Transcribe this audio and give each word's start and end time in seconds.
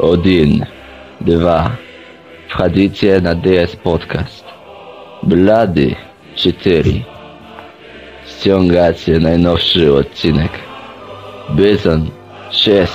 Один, 0.00 0.66
два. 1.20 1.76
Входите 2.48 3.20
на 3.20 3.34
DS 3.34 3.76
Podcast. 3.76 4.44
Blady 5.22 5.96
4. 6.34 7.04
Ściągacie 8.26 9.18
najnowszy 9.18 9.94
odcinek. 9.94 10.50
Byzon 11.48 12.10
6. 12.50 12.92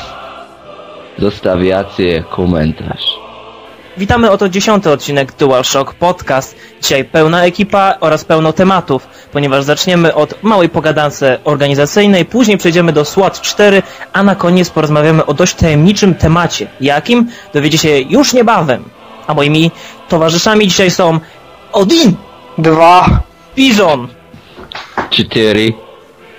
Zostawiacie 1.17 2.23
komentarz. 2.29 3.24
Witamy 3.98 4.30
oto 4.30 4.48
dziesiąty 4.48 4.90
odcinek 4.90 5.32
DualShock 5.32 5.94
Podcast. 5.94 6.56
Dzisiaj 6.82 7.04
pełna 7.04 7.44
ekipa 7.44 7.94
oraz 8.00 8.24
pełno 8.24 8.52
tematów, 8.52 9.08
ponieważ 9.32 9.64
zaczniemy 9.64 10.14
od 10.14 10.42
małej 10.42 10.68
pogadance 10.68 11.38
organizacyjnej, 11.44 12.24
później 12.24 12.58
przejdziemy 12.58 12.92
do 12.92 13.04
SWAT 13.04 13.40
4, 13.40 13.82
a 14.12 14.22
na 14.22 14.34
koniec 14.34 14.70
porozmawiamy 14.70 15.26
o 15.26 15.34
dość 15.34 15.54
tajemniczym 15.54 16.14
temacie. 16.14 16.66
Jakim? 16.80 17.28
Dowiecie 17.54 17.78
się 17.78 17.98
już 17.98 18.32
niebawem. 18.32 18.84
A 19.26 19.34
moimi 19.34 19.70
towarzyszami 20.08 20.68
dzisiaj 20.68 20.90
są 20.90 21.20
Odin, 21.72 22.14
Dwa. 22.58 23.20
Piżon 23.54 24.08
4. 25.10 25.72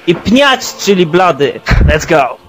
i 0.07 0.15
Pniać, 0.15 0.59
czyli 0.79 1.05
Blady. 1.05 1.59
Let's 1.89 2.09
go! 2.09 2.46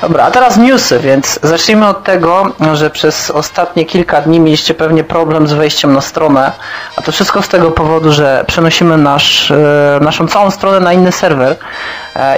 Dobra, 0.00 0.24
a 0.24 0.30
teraz 0.30 0.56
newsy, 0.56 0.98
więc 0.98 1.38
zacznijmy 1.42 1.88
od 1.88 2.04
tego, 2.04 2.52
że 2.72 2.90
przez 2.90 3.30
ostatnie 3.30 3.84
kilka 3.84 4.20
dni 4.20 4.40
mieliście 4.40 4.74
pewnie 4.74 5.04
problem 5.04 5.46
z 5.46 5.52
wejściem 5.52 5.92
na 5.92 6.00
stronę, 6.00 6.52
a 6.96 7.02
to 7.02 7.12
wszystko 7.12 7.42
z 7.42 7.48
tego 7.48 7.70
powodu, 7.70 8.12
że 8.12 8.44
przenosimy 8.46 8.96
nasz, 8.96 9.50
e, 9.50 9.98
naszą 10.00 10.28
całą 10.28 10.50
stronę 10.50 10.80
na 10.80 10.92
inny 10.92 11.12
serwer 11.12 11.56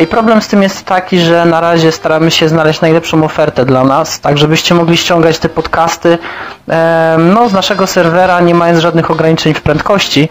i 0.01 0.07
problem 0.07 0.43
z 0.43 0.49
tym 0.49 0.63
jest 0.63 0.85
taki, 0.85 1.21
że 1.21 1.45
na 1.45 1.61
razie 1.61 1.93
staramy 1.93 2.31
się 2.31 2.49
znaleźć 2.49 2.81
najlepszą 2.81 3.25
ofertę 3.25 3.65
dla 3.65 3.85
nas, 3.85 4.21
tak 4.21 4.39
żebyście 4.39 4.75
mogli 4.75 4.97
ściągać 4.97 5.39
te 5.39 5.49
podcasty 5.49 6.19
e, 6.69 7.17
no, 7.19 7.49
z 7.49 7.53
naszego 7.53 7.87
serwera, 7.87 8.41
nie 8.41 8.55
mając 8.55 8.79
żadnych 8.81 9.11
ograniczeń 9.11 9.55
w 9.55 9.63
prędkości. 9.63 10.29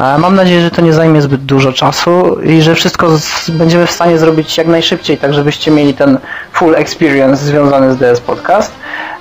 E, 0.00 0.18
Mam 0.18 0.34
nadzieję, 0.36 0.60
że 0.60 0.70
to 0.70 0.82
nie 0.82 0.92
zajmie 0.92 1.22
zbyt 1.22 1.44
dużo 1.44 1.72
czasu 1.72 2.40
i 2.42 2.62
że 2.62 2.74
wszystko 2.74 3.08
będziemy 3.48 3.86
w 3.86 3.90
stanie 3.90 4.18
zrobić 4.18 4.58
jak 4.58 4.66
najszybciej, 4.66 5.18
tak 5.18 5.34
żebyście 5.34 5.70
mieli 5.70 5.94
ten 5.94 6.18
full 6.52 6.74
experience 6.74 7.44
związany 7.44 7.92
z 7.92 7.96
DS 7.96 8.20
Podcast. 8.20 8.72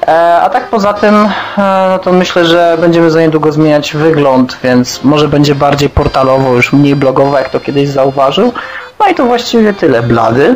E, 0.07 0.39
A 0.41 0.49
tak 0.49 0.67
poza 0.67 0.93
tym, 0.93 1.15
e, 1.57 1.87
no 1.89 1.99
to 1.99 2.11
myślę, 2.13 2.45
że 2.45 2.77
będziemy 2.81 3.11
za 3.11 3.21
niedługo 3.21 3.51
zmieniać 3.51 3.93
wygląd, 3.93 4.57
więc 4.63 5.03
może 5.03 5.27
będzie 5.27 5.55
bardziej 5.55 5.89
portalowo, 5.89 6.53
już 6.53 6.73
mniej 6.73 6.95
blogowo, 6.95 7.37
jak 7.37 7.49
to 7.49 7.59
kiedyś 7.59 7.89
zauważył. 7.89 8.53
No 8.99 9.07
i 9.07 9.15
to 9.15 9.25
właściwie 9.25 9.73
tyle. 9.73 10.03
Blady. 10.03 10.55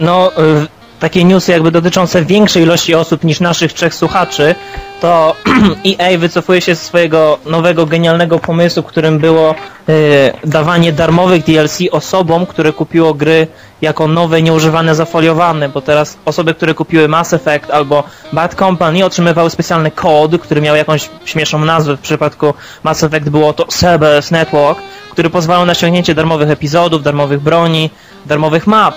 No, 0.00 0.30
y, 0.32 0.66
takie 1.04 1.24
newsy 1.24 1.52
jakby 1.52 1.70
dotyczące 1.70 2.24
większej 2.24 2.62
ilości 2.62 2.94
osób 2.94 3.24
niż 3.24 3.40
naszych 3.40 3.72
trzech 3.72 3.94
słuchaczy, 3.94 4.54
to 5.00 5.36
EA 5.90 6.18
wycofuje 6.18 6.60
się 6.60 6.74
z 6.74 6.82
swojego 6.82 7.38
nowego, 7.46 7.86
genialnego 7.86 8.38
pomysłu, 8.38 8.82
którym 8.82 9.18
było 9.18 9.54
y, 9.88 10.32
dawanie 10.44 10.92
darmowych 10.92 11.44
DLC 11.44 11.78
osobom, 11.92 12.46
które 12.46 12.72
kupiło 12.72 13.14
gry 13.14 13.46
jako 13.82 14.08
nowe, 14.08 14.42
nieużywane, 14.42 14.94
zafoliowane, 14.94 15.68
bo 15.68 15.80
teraz 15.80 16.16
osoby, 16.24 16.54
które 16.54 16.74
kupiły 16.74 17.08
Mass 17.08 17.32
Effect 17.32 17.70
albo 17.70 18.04
Bad 18.32 18.54
Company 18.54 19.04
otrzymywały 19.04 19.50
specjalny 19.50 19.90
kod, 19.90 20.42
który 20.42 20.60
miał 20.60 20.76
jakąś 20.76 21.10
śmieszną 21.24 21.58
nazwę. 21.58 21.96
W 21.96 22.00
przypadku 22.00 22.54
Mass 22.82 23.02
Effect 23.02 23.28
było 23.28 23.52
to 23.52 23.66
Cerberus 23.66 24.30
Network, 24.30 24.78
który 25.10 25.30
pozwalał 25.30 25.66
na 25.66 25.74
ściągnięcie 25.74 26.14
darmowych 26.14 26.50
epizodów, 26.50 27.02
darmowych 27.02 27.40
broni, 27.40 27.90
darmowych 28.26 28.66
map. 28.66 28.94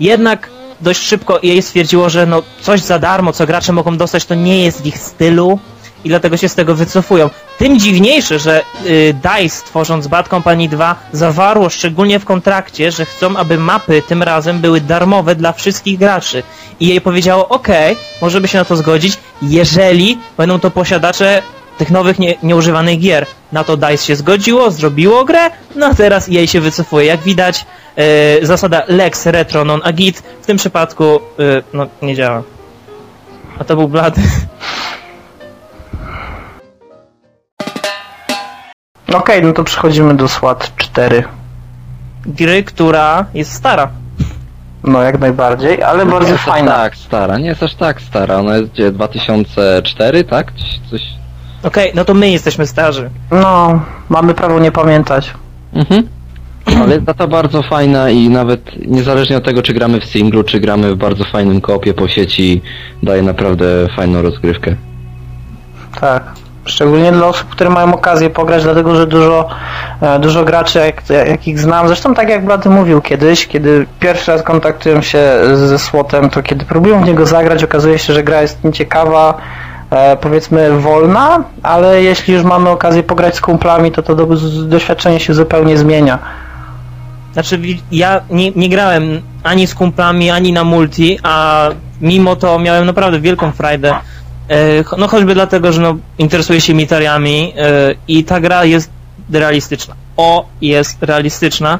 Jednak 0.00 0.59
dość 0.80 1.00
szybko 1.00 1.42
EA 1.42 1.62
stwierdziło, 1.62 2.10
że 2.10 2.26
no 2.26 2.42
coś 2.60 2.80
za 2.80 2.98
darmo, 2.98 3.32
co 3.32 3.46
gracze 3.46 3.72
mogą 3.72 3.96
dostać, 3.96 4.24
to 4.24 4.34
nie 4.34 4.64
jest 4.64 4.82
w 4.82 4.86
ich 4.86 4.98
stylu 4.98 5.58
i 6.04 6.08
dlatego 6.08 6.36
się 6.36 6.48
z 6.48 6.54
tego 6.54 6.74
wycofują. 6.74 7.30
Tym 7.58 7.78
dziwniejsze, 7.78 8.38
że 8.38 8.62
y, 8.86 9.14
DICE 9.14 9.64
tworząc 9.64 10.06
Bad 10.06 10.28
Company 10.28 10.68
2 10.68 10.96
zawarło 11.12 11.70
szczególnie 11.70 12.18
w 12.18 12.24
kontrakcie, 12.24 12.92
że 12.92 13.04
chcą, 13.04 13.36
aby 13.36 13.58
mapy 13.58 14.02
tym 14.08 14.22
razem 14.22 14.60
były 14.60 14.80
darmowe 14.80 15.34
dla 15.34 15.52
wszystkich 15.52 15.98
graczy. 15.98 16.42
I 16.80 16.86
jej 16.86 17.00
powiedziało, 17.00 17.48
ok, 17.48 17.68
możemy 18.22 18.48
się 18.48 18.58
na 18.58 18.64
to 18.64 18.76
zgodzić, 18.76 19.18
jeżeli 19.42 20.18
będą 20.36 20.60
to 20.60 20.70
posiadacze 20.70 21.42
tych 21.78 21.90
nowych 21.90 22.18
nie, 22.18 22.34
nieużywanych 22.42 22.98
gier. 22.98 23.26
Na 23.52 23.64
to 23.64 23.76
DICE 23.76 24.04
się 24.04 24.16
zgodziło, 24.16 24.70
zrobiło 24.70 25.24
grę, 25.24 25.50
no 25.76 25.86
a 25.86 25.94
teraz 25.94 26.28
jej 26.28 26.48
się 26.48 26.60
wycofuje. 26.60 27.06
Jak 27.06 27.20
widać, 27.20 27.66
e, 28.00 28.46
zasada 28.46 28.82
Lex 28.88 29.26
Retro 29.26 29.64
Non 29.64 29.80
Agit 29.84 30.18
w 30.42 30.46
tym 30.46 30.56
przypadku 30.56 31.04
e, 31.14 31.18
no, 31.72 31.86
nie 32.02 32.14
działa. 32.14 32.42
A 33.58 33.64
to 33.64 33.76
był 33.76 33.88
blady. 33.88 34.20
Okej, 39.14 39.42
no 39.42 39.52
to 39.52 39.64
przechodzimy 39.64 40.14
do 40.14 40.28
SWAT 40.28 40.72
4. 40.76 41.24
Gry, 42.26 42.62
która 42.64 43.24
jest 43.34 43.52
stara. 43.52 43.88
No 44.84 45.02
jak 45.02 45.18
najbardziej, 45.20 45.82
ale 45.82 46.06
bardzo 46.06 46.26
nie 46.26 46.32
jest 46.32 46.42
aż 46.48 46.54
fajna. 46.54 46.72
tak 46.72 46.96
stara, 46.96 47.38
nie 47.38 47.48
jest 47.48 47.62
aż 47.62 47.74
tak 47.74 48.00
stara. 48.00 48.36
Ona 48.36 48.56
jest 48.56 48.72
gdzie 48.72 48.92
2004, 48.92 50.24
tak? 50.24 50.52
Coś- 50.52 50.90
Coś. 50.90 51.02
Okej, 51.62 51.92
no 51.94 52.04
to 52.04 52.14
my 52.14 52.30
jesteśmy 52.30 52.66
starzy. 52.66 53.10
No, 53.30 53.80
mamy 54.08 54.34
prawo 54.34 54.58
nie 54.60 54.72
pamiętać. 54.72 55.34
Mhm. 55.72 56.08
Ale 56.76 56.94
jest 56.94 57.06
za 57.06 57.14
to 57.14 57.28
bardzo 57.28 57.62
fajna 57.62 58.10
i 58.10 58.28
nawet 58.28 58.86
niezależnie 58.86 59.36
od 59.36 59.44
tego, 59.44 59.62
czy 59.62 59.74
gramy 59.74 60.00
w 60.00 60.04
singlu, 60.04 60.44
czy 60.44 60.60
gramy 60.60 60.94
w 60.94 60.96
bardzo 60.96 61.24
fajnym 61.24 61.60
kopie 61.60 61.94
po 61.94 62.08
sieci, 62.08 62.62
daje 63.02 63.22
naprawdę 63.22 63.64
fajną 63.96 64.22
rozgrywkę. 64.22 64.76
Tak. 66.00 66.22
Szczególnie 66.64 67.12
dla 67.12 67.26
osób, 67.26 67.48
które 67.48 67.70
mają 67.70 67.94
okazję 67.94 68.30
pograć, 68.30 68.62
dlatego 68.62 68.94
że 68.94 69.06
dużo, 69.06 69.48
e, 70.00 70.18
dużo 70.18 70.44
graczy, 70.44 70.78
jak, 70.78 71.48
ich 71.48 71.58
znam, 71.58 71.86
zresztą 71.86 72.14
tak 72.14 72.28
jak 72.28 72.44
Blady 72.44 72.70
mówił 72.70 73.00
kiedyś, 73.00 73.46
kiedy 73.46 73.86
pierwszy 74.00 74.32
raz 74.32 74.42
kontaktują 74.42 75.02
się 75.02 75.18
ze 75.54 75.78
SWOTem, 75.78 76.30
to 76.30 76.42
kiedy 76.42 76.64
próbują 76.64 77.02
w 77.02 77.06
niego 77.06 77.26
zagrać, 77.26 77.64
okazuje 77.64 77.98
się, 77.98 78.12
że 78.12 78.22
gra 78.22 78.42
jest 78.42 78.64
nieciekawa, 78.64 79.34
e, 79.90 80.16
powiedzmy 80.16 80.80
wolna, 80.80 81.44
ale 81.62 82.02
jeśli 82.02 82.34
już 82.34 82.42
mamy 82.42 82.70
okazję 82.70 83.02
pograć 83.02 83.36
z 83.36 83.40
kumplami, 83.40 83.92
to 83.92 84.02
to 84.02 84.14
doświadczenie 84.64 85.20
się 85.20 85.34
zupełnie 85.34 85.76
zmienia. 85.76 86.18
Znaczy, 87.32 87.60
ja 87.92 88.20
nie, 88.30 88.50
nie 88.50 88.68
grałem 88.68 89.22
ani 89.42 89.66
z 89.66 89.74
kumplami, 89.74 90.30
ani 90.30 90.52
na 90.52 90.64
multi, 90.64 91.18
a 91.22 91.68
mimo 92.00 92.36
to 92.36 92.58
miałem 92.58 92.86
naprawdę 92.86 93.20
wielką 93.20 93.52
frajdę. 93.52 93.94
E, 94.48 94.84
No 94.98 95.08
choćby 95.08 95.34
dlatego, 95.34 95.72
że 95.72 95.80
no, 95.80 95.96
interesuję 96.18 96.60
się 96.60 96.74
militariami 96.74 97.52
e, 97.56 97.94
i 98.08 98.24
ta 98.24 98.40
gra 98.40 98.64
jest 98.64 98.90
realistyczna. 99.32 99.94
O, 100.16 100.48
jest 100.60 101.02
realistyczna 101.02 101.78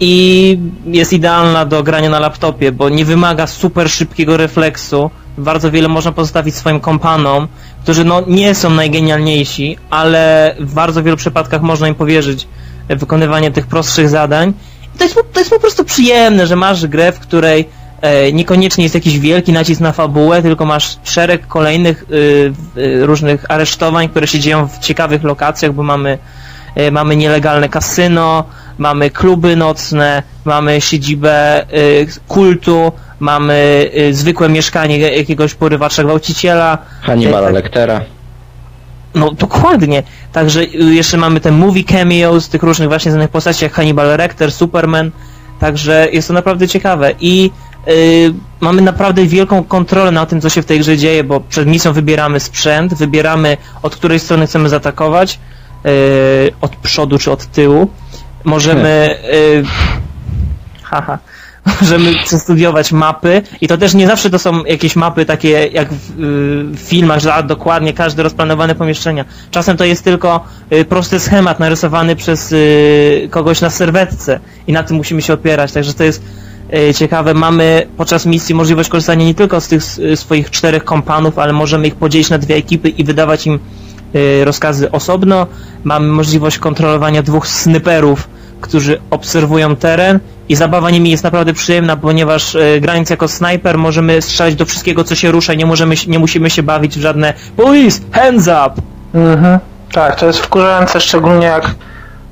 i 0.00 0.58
jest 0.86 1.12
idealna 1.12 1.64
do 1.64 1.82
grania 1.82 2.10
na 2.10 2.20
laptopie, 2.20 2.72
bo 2.72 2.88
nie 2.88 3.04
wymaga 3.04 3.46
super 3.46 3.90
szybkiego 3.90 4.36
refleksu. 4.36 5.10
Bardzo 5.38 5.70
wiele 5.70 5.88
można 5.88 6.12
pozostawić 6.12 6.54
swoim 6.54 6.80
kompanom, 6.80 7.48
którzy 7.82 8.04
no 8.04 8.22
nie 8.26 8.54
są 8.54 8.70
najgenialniejsi, 8.70 9.76
ale 9.90 10.54
w 10.60 10.74
bardzo 10.74 11.02
wielu 11.02 11.16
przypadkach 11.16 11.62
można 11.62 11.88
im 11.88 11.94
powierzyć 11.94 12.48
wykonywanie 12.88 13.50
tych 13.50 13.66
prostszych 13.66 14.08
zadań. 14.08 14.52
I 14.94 14.98
to 14.98 15.04
jest, 15.04 15.14
po- 15.16 15.22
to 15.22 15.38
jest 15.40 15.50
po 15.50 15.60
prostu 15.60 15.84
przyjemne, 15.84 16.46
że 16.46 16.56
masz 16.56 16.86
grę, 16.86 17.12
w 17.12 17.18
której 17.20 17.68
e, 18.00 18.32
niekoniecznie 18.32 18.84
jest 18.84 18.94
jakiś 18.94 19.18
wielki 19.18 19.52
nacisk 19.52 19.80
na 19.80 19.92
fabułę, 19.92 20.42
tylko 20.42 20.64
masz 20.66 20.96
szereg 21.04 21.46
kolejnych 21.46 22.04
y, 22.10 22.52
y, 22.80 23.06
różnych 23.06 23.50
aresztowań, 23.50 24.08
które 24.08 24.26
się 24.26 24.38
dzieją 24.40 24.68
w 24.68 24.78
ciekawych 24.78 25.22
lokacjach, 25.22 25.72
bo 25.72 25.82
mamy 25.82 26.18
E, 26.76 26.90
mamy 26.90 27.16
nielegalne 27.16 27.68
kasyno, 27.68 28.44
mamy 28.78 29.10
kluby 29.10 29.56
nocne, 29.56 30.22
mamy 30.44 30.80
siedzibę 30.80 31.62
y, 31.62 32.06
kultu, 32.28 32.92
mamy 33.20 33.90
zwykłe 34.12 34.48
mieszkanie 34.48 34.98
jakiegoś 34.98 35.54
porywacza 35.54 36.04
gwałciciela. 36.04 36.78
Hannibala 37.02 37.46
tak. 37.46 37.54
Lectera. 37.54 38.00
No 39.16 39.30
dokładnie. 39.30 40.02
Także 40.32 40.60
y, 40.60 40.94
jeszcze 40.94 41.16
mamy 41.16 41.40
te 41.40 41.52
movie 41.52 41.84
cameos 41.84 42.48
tych 42.48 42.62
różnych 42.62 42.88
właśnie 42.88 43.10
znanych 43.10 43.30
postaci 43.30 43.64
jak 43.64 43.72
Hannibal 43.72 44.16
Lecter, 44.18 44.52
Superman. 44.52 45.10
Także 45.60 46.08
jest 46.12 46.28
to 46.28 46.34
naprawdę 46.34 46.68
ciekawe 46.68 47.12
i 47.20 47.50
y, 47.88 48.34
mamy 48.60 48.82
naprawdę 48.82 49.26
wielką 49.26 49.64
kontrolę 49.64 50.10
na 50.10 50.26
tym, 50.26 50.40
co 50.40 50.48
się 50.48 50.62
w 50.62 50.66
tej 50.66 50.78
grze 50.78 50.96
dzieje, 50.96 51.24
bo 51.24 51.40
przed 51.40 51.68
misją 51.68 51.92
wybieramy 51.92 52.40
sprzęt, 52.40 52.94
wybieramy 52.94 53.56
od 53.82 53.96
której 53.96 54.20
strony 54.20 54.46
chcemy 54.46 54.68
zaatakować, 54.68 55.38
y, 55.86 56.52
od 56.60 56.76
przodu 56.76 57.18
czy 57.18 57.32
od 57.32 57.46
tyłu. 57.46 57.90
Możemy 58.44 59.18
y, 59.34 59.64
haha, 60.90 61.18
możemy 61.80 62.14
przestudiować 62.24 62.92
mapy 62.92 63.42
i 63.60 63.68
to 63.68 63.78
też 63.78 63.94
nie 63.94 64.06
zawsze 64.06 64.30
to 64.30 64.38
są 64.38 64.64
jakieś 64.64 64.96
mapy 64.96 65.24
takie 65.24 65.50
jak 65.50 65.88
w, 65.92 66.20
y, 66.74 66.76
filmach, 66.76 67.20
że 67.20 67.34
a, 67.34 67.42
dokładnie 67.42 67.92
każde 67.92 68.22
rozplanowane 68.22 68.74
pomieszczenia. 68.74 69.24
Czasem 69.50 69.76
to 69.76 69.84
jest 69.84 70.04
tylko 70.04 70.44
y, 70.72 70.84
prosty 70.84 71.20
schemat 71.20 71.60
narysowany 71.60 72.16
przez 72.16 72.52
y, 72.52 73.28
kogoś 73.30 73.60
na 73.60 73.70
serwetce 73.70 74.40
i 74.66 74.72
na 74.72 74.82
tym 74.82 74.96
musimy 74.96 75.22
się 75.22 75.32
opierać, 75.32 75.72
także 75.72 75.94
to 75.94 76.04
jest 76.04 76.22
ciekawe, 76.96 77.34
mamy 77.34 77.86
podczas 77.96 78.26
misji 78.26 78.54
możliwość 78.54 78.88
korzystania 78.88 79.24
nie 79.24 79.34
tylko 79.34 79.60
z 79.60 79.68
tych 79.68 79.82
swoich 80.14 80.50
czterech 80.50 80.84
kompanów, 80.84 81.38
ale 81.38 81.52
możemy 81.52 81.86
ich 81.86 81.94
podzielić 81.94 82.30
na 82.30 82.38
dwie 82.38 82.54
ekipy 82.56 82.88
i 82.88 83.04
wydawać 83.04 83.46
im 83.46 83.58
rozkazy 84.44 84.90
osobno. 84.90 85.46
Mamy 85.84 86.08
możliwość 86.08 86.58
kontrolowania 86.58 87.22
dwóch 87.22 87.48
snyperów, 87.48 88.28
którzy 88.66 89.00
obserwują 89.10 89.76
teren 89.76 90.20
i 90.48 90.56
zabawa 90.56 90.90
nimi 90.90 91.10
jest 91.10 91.24
naprawdę 91.24 91.52
przyjemna, 91.52 91.96
ponieważ 91.96 92.54
e, 92.56 92.80
grając 92.80 93.10
jako 93.10 93.28
snajper 93.28 93.78
możemy 93.78 94.22
strzelać 94.22 94.54
do 94.54 94.66
wszystkiego, 94.66 95.04
co 95.04 95.14
się 95.14 95.30
rusza 95.30 95.52
i 95.52 95.56
nie, 95.56 95.66
możemy, 95.66 95.94
nie 96.06 96.18
musimy 96.18 96.50
się 96.50 96.62
bawić 96.62 96.98
w 96.98 97.00
żadne 97.00 97.34
police, 97.56 98.00
hands 98.12 98.46
up! 98.46 98.82
Mhm. 99.14 99.58
Tak, 99.92 100.16
to 100.16 100.26
jest 100.26 100.38
wkurzające, 100.38 101.00
szczególnie 101.00 101.46
jak... 101.46 101.74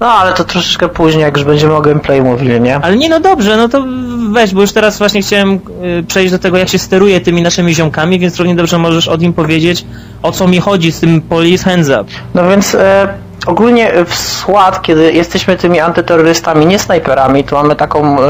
No 0.00 0.06
ale 0.06 0.32
to 0.32 0.44
troszeczkę 0.44 0.88
później, 0.88 1.22
jak 1.22 1.36
już 1.36 1.46
będziemy 1.46 1.74
o 1.74 1.80
gameplay 1.80 2.22
mówili, 2.22 2.60
nie? 2.60 2.76
Ale 2.76 2.96
nie, 2.96 3.08
no 3.08 3.20
dobrze, 3.20 3.56
no 3.56 3.68
to 3.68 3.84
weź, 4.32 4.54
bo 4.54 4.60
już 4.60 4.72
teraz 4.72 4.98
właśnie 4.98 5.22
chciałem 5.22 5.60
y, 5.98 6.02
przejść 6.08 6.32
do 6.32 6.38
tego, 6.38 6.58
jak 6.58 6.68
się 6.68 6.78
steruje 6.78 7.20
tymi 7.20 7.42
naszymi 7.42 7.74
ziomkami, 7.74 8.18
więc 8.18 8.38
równie 8.38 8.54
dobrze 8.54 8.78
możesz 8.78 9.08
od 9.08 9.20
nim 9.20 9.32
powiedzieć, 9.32 9.84
o 10.22 10.32
co 10.32 10.48
mi 10.48 10.60
chodzi 10.60 10.92
z 10.92 11.00
tym 11.00 11.22
police 11.22 11.64
hands 11.64 11.88
up. 11.88 12.04
No 12.34 12.48
więc 12.48 12.74
e, 12.74 13.08
ogólnie 13.46 13.92
w 14.06 14.14
SWAT, 14.14 14.82
kiedy 14.82 15.12
jesteśmy 15.12 15.56
tymi 15.56 15.80
antyterrorystami, 15.80 16.66
nie 16.66 16.78
snajperami, 16.78 17.44
to 17.44 17.56
mamy 17.56 17.76
taką, 17.76 18.20
e, 18.20 18.26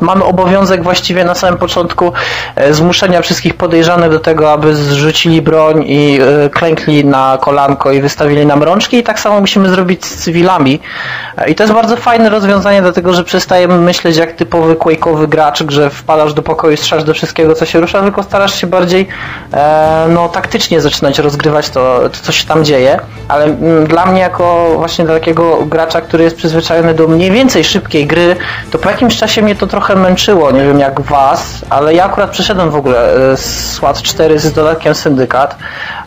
mamy 0.00 0.24
obowiązek 0.24 0.82
właściwie 0.82 1.24
na 1.24 1.34
samym 1.34 1.58
początku 1.58 2.12
e, 2.56 2.74
zmuszenia 2.74 3.22
wszystkich 3.22 3.54
podejrzanych 3.54 4.10
do 4.10 4.20
tego, 4.20 4.52
aby 4.52 4.74
zrzucili 4.74 5.42
broń 5.42 5.84
i 5.86 6.18
e, 6.20 6.50
klękli 6.50 7.04
na 7.04 7.38
kolanko 7.40 7.92
i 7.92 8.00
wystawili 8.00 8.46
nam 8.46 8.62
rączki 8.62 8.96
i 8.96 9.02
tak 9.02 9.20
samo 9.20 9.40
musimy 9.40 9.68
zrobić 9.68 10.06
z 10.06 10.16
cywilami. 10.16 10.80
I 11.46 11.54
to 11.54 11.62
jest 11.62 11.74
bardzo 11.74 11.96
fajne 11.96 12.30
rozwiązanie, 12.30 12.82
dlatego 12.82 13.14
że 13.14 13.24
przestajemy 13.24 13.78
myśleć 13.78 14.16
jak 14.16 14.32
typowy 14.32 14.74
quake'owy 14.74 15.26
gracz, 15.26 15.64
że 15.68 15.90
wpadasz 15.90 16.34
do 16.34 16.42
pokoju 16.42 16.74
i 16.74 16.76
strzelasz 16.76 17.04
do 17.04 17.14
wszystkiego, 17.14 17.54
co 17.54 17.66
się 17.66 17.80
rusza, 17.80 18.02
tylko 18.02 18.22
starasz 18.22 18.60
się 18.60 18.66
bardziej 18.66 19.08
no, 20.08 20.28
taktycznie 20.28 20.80
zaczynać 20.80 21.18
rozgrywać 21.18 21.70
to, 21.70 22.00
to, 22.02 22.18
co 22.22 22.32
się 22.32 22.46
tam 22.46 22.64
dzieje, 22.64 23.00
ale 23.28 23.44
mm, 23.44 23.86
dla 23.86 24.06
mnie 24.06 24.20
jako 24.20 24.37
właśnie 24.76 25.04
dla 25.04 25.14
takiego 25.14 25.64
gracza, 25.66 26.00
który 26.00 26.24
jest 26.24 26.36
przyzwyczajony 26.36 26.94
do 26.94 27.08
mniej 27.08 27.30
więcej 27.30 27.64
szybkiej 27.64 28.06
gry, 28.06 28.36
to 28.70 28.78
po 28.78 28.90
jakimś 28.90 29.16
czasie 29.16 29.42
mnie 29.42 29.54
to 29.54 29.66
trochę 29.66 29.96
męczyło, 29.96 30.50
nie 30.50 30.60
wiem 30.60 30.78
jak 30.78 31.00
was, 31.00 31.64
ale 31.70 31.94
ja 31.94 32.04
akurat 32.04 32.30
przeszedłem 32.30 32.70
w 32.70 32.76
ogóle 32.76 33.14
e, 33.32 33.36
z 33.36 33.72
SWAT 33.72 34.02
4 34.02 34.38
z 34.38 34.52
dodatkiem 34.52 34.94
Syndykat 34.94 35.56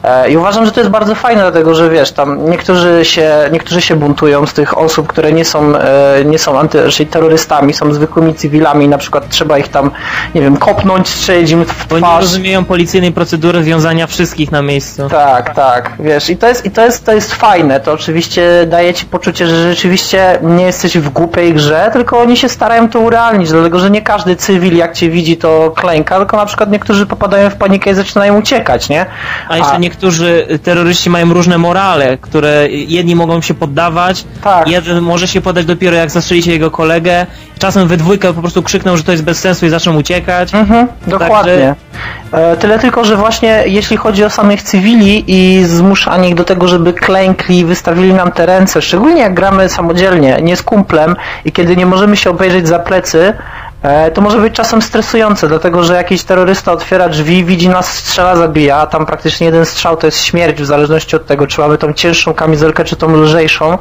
e, 0.04 0.30
i 0.31 0.38
uważam, 0.38 0.66
że 0.66 0.72
to 0.72 0.80
jest 0.80 0.92
bardzo 0.92 1.16
fajne, 1.16 1.42
dlatego 1.42 1.75
że 1.75 1.89
wiesz, 1.89 2.12
tam 2.12 2.50
niektórzy 2.50 3.06
się, 3.06 3.31
niektórzy 3.51 3.81
się 3.81 3.95
buntują 3.95 4.45
z 4.45 4.54
tych 4.54 4.78
osób, 4.78 5.07
które 5.07 5.31
nie 5.31 5.45
są, 5.45 5.75
e, 5.75 6.25
nie 6.25 6.39
są 6.39 6.60
anty, 6.60 6.83
terrorystami, 7.12 7.74
są 7.74 7.94
zwykłymi 7.94 8.36
cywilami, 8.36 8.88
na 8.88 8.98
przykład 8.98 9.30
trzeba 9.30 9.57
ich 9.57 9.68
tam, 9.68 9.92
nie 10.36 10.42
wiem, 10.42 10.57
kopnąć, 10.57 11.10
strzelić 11.10 11.51
im 11.51 11.66
w 11.66 11.86
twarz. 11.86 12.22
rozumieją 12.22 12.66
policyjnej 12.66 13.12
procedury 13.12 13.63
wiązania 13.63 14.07
wszystkich 14.07 14.51
na 14.51 14.62
miejscu. 14.62 15.10
Tak, 15.10 15.56
tak, 15.56 15.92
wiesz, 16.00 16.30
i 16.30 16.38
to 16.38 16.48
jest, 16.48 16.66
i 16.66 16.72
to 16.72 16.86
jest, 16.86 17.06
to 17.06 17.13
jest 17.13 17.33
fajne, 17.33 17.80
to 17.80 17.94
oczywiście 17.94 18.20
daje 18.68 18.94
ci 18.94 19.06
poczucie, 19.06 19.47
że 19.47 19.69
rzeczywiście 19.69 20.39
nie 20.41 20.63
jesteś 20.63 20.97
w 20.97 21.09
głupiej 21.09 21.53
grze, 21.53 21.89
tylko 21.94 22.19
oni 22.19 22.38
się 22.38 22.50
starają 22.50 22.89
to 22.89 23.00
urealnić, 23.00 23.50
dlatego, 23.50 23.79
że 23.79 23.91
nie 23.91 24.01
każdy 24.01 24.35
cywil 24.35 24.77
jak 24.77 24.94
cię 24.94 25.09
widzi 25.09 25.38
to 25.38 25.71
klęka, 25.75 26.18
tylko 26.18 26.38
na 26.38 26.45
przykład 26.45 26.71
niektórzy 26.71 27.06
popadają 27.06 27.50
w 27.50 27.56
panikę 27.56 27.91
i 27.91 27.94
zaczynają 27.94 28.39
uciekać, 28.39 28.89
nie? 28.89 29.06
A 29.50 29.57
jeszcze 29.57 29.79
niektórzy 29.79 30.47
terroryści 30.63 31.09
mają 31.09 31.33
różne 31.33 31.57
morale, 31.57 32.18
które 32.18 32.68
jedni 32.69 33.15
mogą 33.15 33.41
się 33.41 33.53
poddawać, 33.53 34.23
Tak. 34.44 34.68
jeden 34.68 35.01
może 35.01 35.27
się 35.27 35.41
poddać 35.41 35.65
dopiero 35.65 35.95
jak 35.95 36.09
zastrzelicie 36.12 36.51
jego 36.51 36.71
kolegę, 36.71 37.25
czasem 37.59 37.88
we 37.88 37.97
dwójkę 37.97 38.33
po 38.33 38.41
prostu 38.41 38.63
krzykną, 38.63 38.97
że 38.97 39.03
to 39.03 39.12
jest 39.12 39.23
bez 39.23 39.39
sensu 39.39 39.65
i 39.65 39.69
zaczną 39.69 39.97
uciekać. 39.97 40.53
Mhm, 40.53 40.88
dokładnie. 41.07 41.75
E, 42.31 42.57
Tyle 42.57 42.79
tylko, 42.79 43.03
że 43.06 43.15
właśnie 43.15 43.63
jeśli 43.65 43.97
chodzi 43.97 44.23
o 44.23 44.29
samych 44.29 44.62
cywili 44.63 45.23
i 45.27 45.63
zmuszanie 45.65 46.29
ich 46.29 46.35
do 46.35 46.44
tego, 46.44 46.68
żeby 46.68 46.94
klękli 46.94 47.59
i 47.59 47.65
nam 48.13 48.31
te 48.31 48.45
ręce, 48.45 48.81
szczególnie 48.81 49.21
jak 49.21 49.33
gramy 49.33 49.69
samodzielnie, 49.69 50.39
nie 50.41 50.55
z 50.55 50.63
kumplem 50.63 51.15
i 51.45 51.51
kiedy 51.51 51.75
nie 51.75 51.85
możemy 51.85 52.17
się 52.17 52.29
obejrzeć 52.29 52.67
za 52.67 52.79
plecy, 52.79 53.33
to 54.13 54.22
może 54.22 54.38
być 54.38 54.54
czasem 54.54 54.81
stresujące, 54.81 55.48
dlatego 55.48 55.83
że 55.83 55.94
jakiś 55.94 56.24
terrorysta 56.24 56.72
otwiera 56.72 57.10
drzwi, 57.10 57.45
widzi 57.45 57.69
nas, 57.69 57.94
strzela, 57.94 58.36
zabija, 58.36 58.78
a 58.78 58.88
tam 58.88 59.06
praktycznie 59.06 59.45
jeden 59.45 59.66
strzał 59.66 59.98
to 59.98 60.07
jest 60.07 60.24
śmierć 60.24 60.62
w 60.62 60.66
zależności 60.66 61.16
od 61.16 61.25
tego, 61.25 61.48
czy 61.48 61.62
mamy 61.62 61.78
tą 61.78 61.94
cięższą 61.94 62.33
kamizelkę, 62.33 62.83
czy 62.83 62.95
tą 62.95 63.16
lżejszą. 63.16 63.78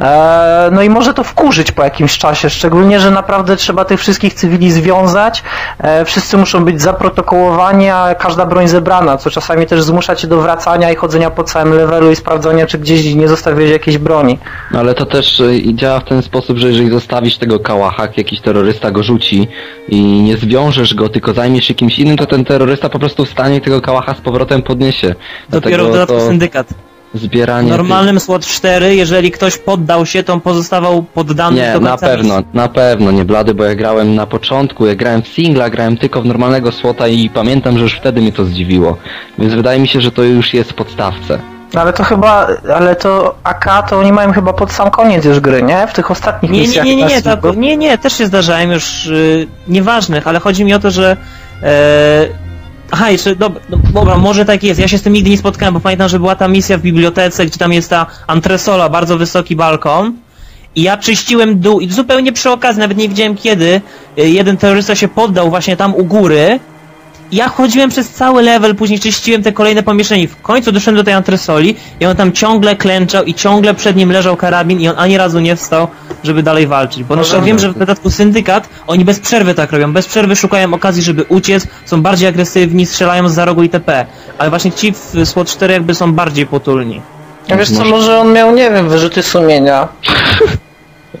E, 0.00 0.68
No 0.72 0.82
i 0.82 0.90
może 0.90 1.14
to 1.14 1.24
wkurzyć 1.24 1.72
po 1.72 1.84
jakimś 1.84 2.18
czasie, 2.18 2.50
szczególnie, 2.50 3.00
że 3.00 3.10
naprawdę 3.10 3.56
trzeba 3.56 3.84
tych 3.84 4.00
wszystkich 4.00 4.34
cywili 4.34 4.72
związać, 4.72 5.42
e, 5.78 6.04
wszyscy 6.04 6.36
muszą 6.36 6.64
być 6.64 6.82
zaprotokołowani, 6.82 7.88
a 7.88 8.14
każda 8.14 8.46
broń 8.46 8.68
zebrana, 8.68 9.16
co 9.16 9.30
czasami 9.30 9.66
też 9.66 9.82
zmusza 9.82 10.16
cię 10.16 10.28
do 10.28 10.40
wracania 10.40 10.90
i 10.90 10.96
chodzenia 10.96 11.30
po 11.30 11.44
całym 11.44 11.74
levelu 11.74 12.10
i 12.10 12.16
sprawdzania, 12.16 12.66
czy 12.66 12.78
gdzieś 12.78 13.14
nie 13.14 13.28
zostawiłeś 13.28 13.70
jakiejś 13.70 13.98
broni. 13.98 14.38
No 14.70 14.80
ale 14.80 14.94
to 14.94 15.06
też 15.06 15.42
działa 15.74 16.00
w 16.00 16.04
ten 16.04 16.22
sposób, 16.22 16.58
że 16.58 16.68
jeżeli 16.68 16.90
zostawisz 16.90 17.38
tego 17.38 17.60
kałacha, 17.60 18.02
jak 18.02 18.18
jakiś 18.18 18.40
terrorysta 18.40 18.90
go 18.90 19.02
rzuci 19.02 19.31
i 19.88 20.02
nie 20.02 20.36
zwiążesz 20.36 20.94
go, 20.94 21.08
tylko 21.08 21.34
zajmiesz 21.34 21.64
się 21.64 21.74
kimś 21.74 21.98
innym, 21.98 22.16
to 22.16 22.26
ten 22.26 22.44
terrorysta 22.44 22.88
po 22.88 22.98
prostu 22.98 23.24
wstanie 23.24 23.56
i 23.56 23.60
tego 23.60 23.80
kałacha 23.80 24.14
z 24.14 24.20
powrotem 24.20 24.62
podniesie. 24.62 25.14
Dopiero 25.50 25.84
w 25.84 25.86
Dlatego 25.86 25.92
dodatku 25.92 26.14
to 26.14 26.26
syndykat. 26.26 26.66
zbieranie... 27.14 27.68
W 27.68 27.70
normalnym 27.70 28.20
SWAT 28.20 28.46
4, 28.46 28.94
jeżeli 28.96 29.30
ktoś 29.30 29.58
poddał 29.58 30.06
się, 30.06 30.22
to 30.22 30.32
on 30.32 30.40
pozostawał 30.40 31.02
poddany 31.02 31.56
Nie, 31.56 31.80
na 31.80 31.96
pewno, 31.96 32.42
na 32.54 32.68
pewno, 32.68 33.10
nie 33.10 33.24
blady, 33.24 33.54
bo 33.54 33.64
ja 33.64 33.74
grałem 33.74 34.14
na 34.14 34.26
początku, 34.26 34.86
ja 34.86 34.94
grałem 34.94 35.22
w 35.22 35.28
singla, 35.28 35.70
grałem 35.70 35.96
tylko 35.96 36.22
w 36.22 36.26
normalnego 36.26 36.72
słota 36.72 37.08
i 37.08 37.30
pamiętam, 37.30 37.76
że 37.76 37.82
już 37.82 37.94
wtedy 37.94 38.20
mnie 38.20 38.32
to 38.32 38.44
zdziwiło. 38.44 38.96
Więc 39.38 39.54
wydaje 39.54 39.80
mi 39.80 39.88
się, 39.88 40.00
że 40.00 40.10
to 40.10 40.22
już 40.22 40.54
jest 40.54 40.70
w 40.70 40.74
podstawce. 40.74 41.51
No 41.74 41.80
ale 41.80 41.92
to 41.92 42.04
chyba, 42.04 42.46
ale 42.76 42.96
to 42.96 43.34
AK 43.44 43.88
to 43.90 43.98
oni 43.98 44.12
mają 44.12 44.32
chyba 44.32 44.52
pod 44.52 44.72
sam 44.72 44.90
koniec 44.90 45.24
już 45.24 45.40
gry, 45.40 45.62
nie? 45.62 45.86
W 45.86 45.92
tych 45.92 46.10
ostatnich 46.10 46.52
Nie, 46.52 46.58
nie, 46.58 46.66
misjach. 46.66 46.84
nie, 46.84 46.96
nie, 46.96 47.04
nie, 47.04 47.20
Singlu. 47.20 47.54
nie, 47.54 47.76
nie, 47.76 47.98
też 47.98 48.12
się 48.18 48.26
zdarzają 48.26 48.72
już 48.72 49.06
y, 49.06 49.46
nieważnych, 49.68 50.26
ale 50.26 50.40
chodzi 50.40 50.64
mi 50.64 50.74
o 50.74 50.78
to, 50.78 50.90
że 50.90 51.16
e, 51.62 52.28
aha, 52.90 53.10
jeszcze, 53.10 53.36
dobra, 53.36 53.60
no, 53.70 53.78
dobra, 53.94 54.18
może 54.18 54.44
tak 54.44 54.62
jest, 54.62 54.80
ja 54.80 54.88
się 54.88 54.98
z 54.98 55.02
tym 55.02 55.12
nigdy 55.12 55.30
nie 55.30 55.38
spotkałem, 55.38 55.74
bo 55.74 55.80
pamiętam, 55.80 56.08
że 56.08 56.18
była 56.18 56.36
ta 56.36 56.48
misja 56.48 56.78
w 56.78 56.80
bibliotece, 56.80 57.46
gdzie 57.46 57.58
tam 57.58 57.72
jest 57.72 57.90
ta 57.90 58.06
antresola, 58.26 58.88
bardzo 58.88 59.18
wysoki 59.18 59.56
balkon 59.56 60.12
i 60.76 60.82
ja 60.82 60.96
czyściłem 60.96 61.60
dół 61.60 61.80
i 61.80 61.90
zupełnie 61.92 62.32
przy 62.32 62.50
okazji, 62.50 62.80
nawet 62.80 62.98
nie 62.98 63.08
wiedziałem 63.08 63.36
kiedy, 63.36 63.80
y, 64.18 64.28
jeden 64.28 64.56
terrorysta 64.56 64.94
się 64.94 65.08
poddał 65.08 65.50
właśnie 65.50 65.76
tam 65.76 65.94
u 65.94 66.04
góry 66.04 66.60
ja 67.32 67.48
chodziłem 67.48 67.90
przez 67.90 68.08
cały 68.10 68.42
level, 68.42 68.74
później 68.74 69.00
czyściłem 69.00 69.42
te 69.42 69.52
kolejne 69.52 69.82
pomieszczenia 69.82 70.22
i 70.22 70.26
w 70.26 70.40
końcu 70.40 70.72
doszedłem 70.72 70.96
do 70.96 71.04
tej 71.04 71.14
antresoli 71.14 71.76
i 72.00 72.06
on 72.06 72.16
tam 72.16 72.32
ciągle 72.32 72.76
klęczał 72.76 73.24
i 73.24 73.34
ciągle 73.34 73.74
przed 73.74 73.96
nim 73.96 74.12
leżał 74.12 74.36
karabin 74.36 74.80
i 74.80 74.88
on 74.88 74.94
ani 74.98 75.18
razu 75.18 75.40
nie 75.40 75.56
wstał, 75.56 75.88
żeby 76.24 76.42
dalej 76.42 76.66
walczyć. 76.66 77.04
Bo 77.04 77.16
na 77.16 77.22
przykład 77.22 77.44
wiem, 77.44 77.58
że 77.58 77.72
w 77.72 77.78
dodatku 77.78 78.10
syndykat, 78.10 78.68
oni 78.86 79.04
bez 79.04 79.20
przerwy 79.20 79.54
tak 79.54 79.72
robią, 79.72 79.92
bez 79.92 80.06
przerwy 80.06 80.36
szukają 80.36 80.74
okazji, 80.74 81.02
żeby 81.02 81.24
uciec, 81.24 81.66
są 81.84 82.02
bardziej 82.02 82.28
agresywni, 82.28 82.86
strzelają 82.86 83.28
z 83.28 83.34
za 83.34 83.44
rogu 83.44 83.62
itp. 83.62 84.06
Ale 84.38 84.50
właśnie 84.50 84.72
ci 84.72 84.92
w 84.92 85.24
SWAT 85.24 85.48
4 85.48 85.74
jakby 85.74 85.94
są 85.94 86.12
bardziej 86.12 86.46
potulni. 86.46 87.00
Ja 87.48 87.56
wiesz 87.56 87.70
co, 87.70 87.78
Może- 87.78 87.90
może 87.90 88.18
on 88.18 88.32
miał, 88.32 88.54
nie 88.54 88.70
wiem, 88.70 88.88
wyrzuty 88.88 89.22
sumienia. 89.22 89.88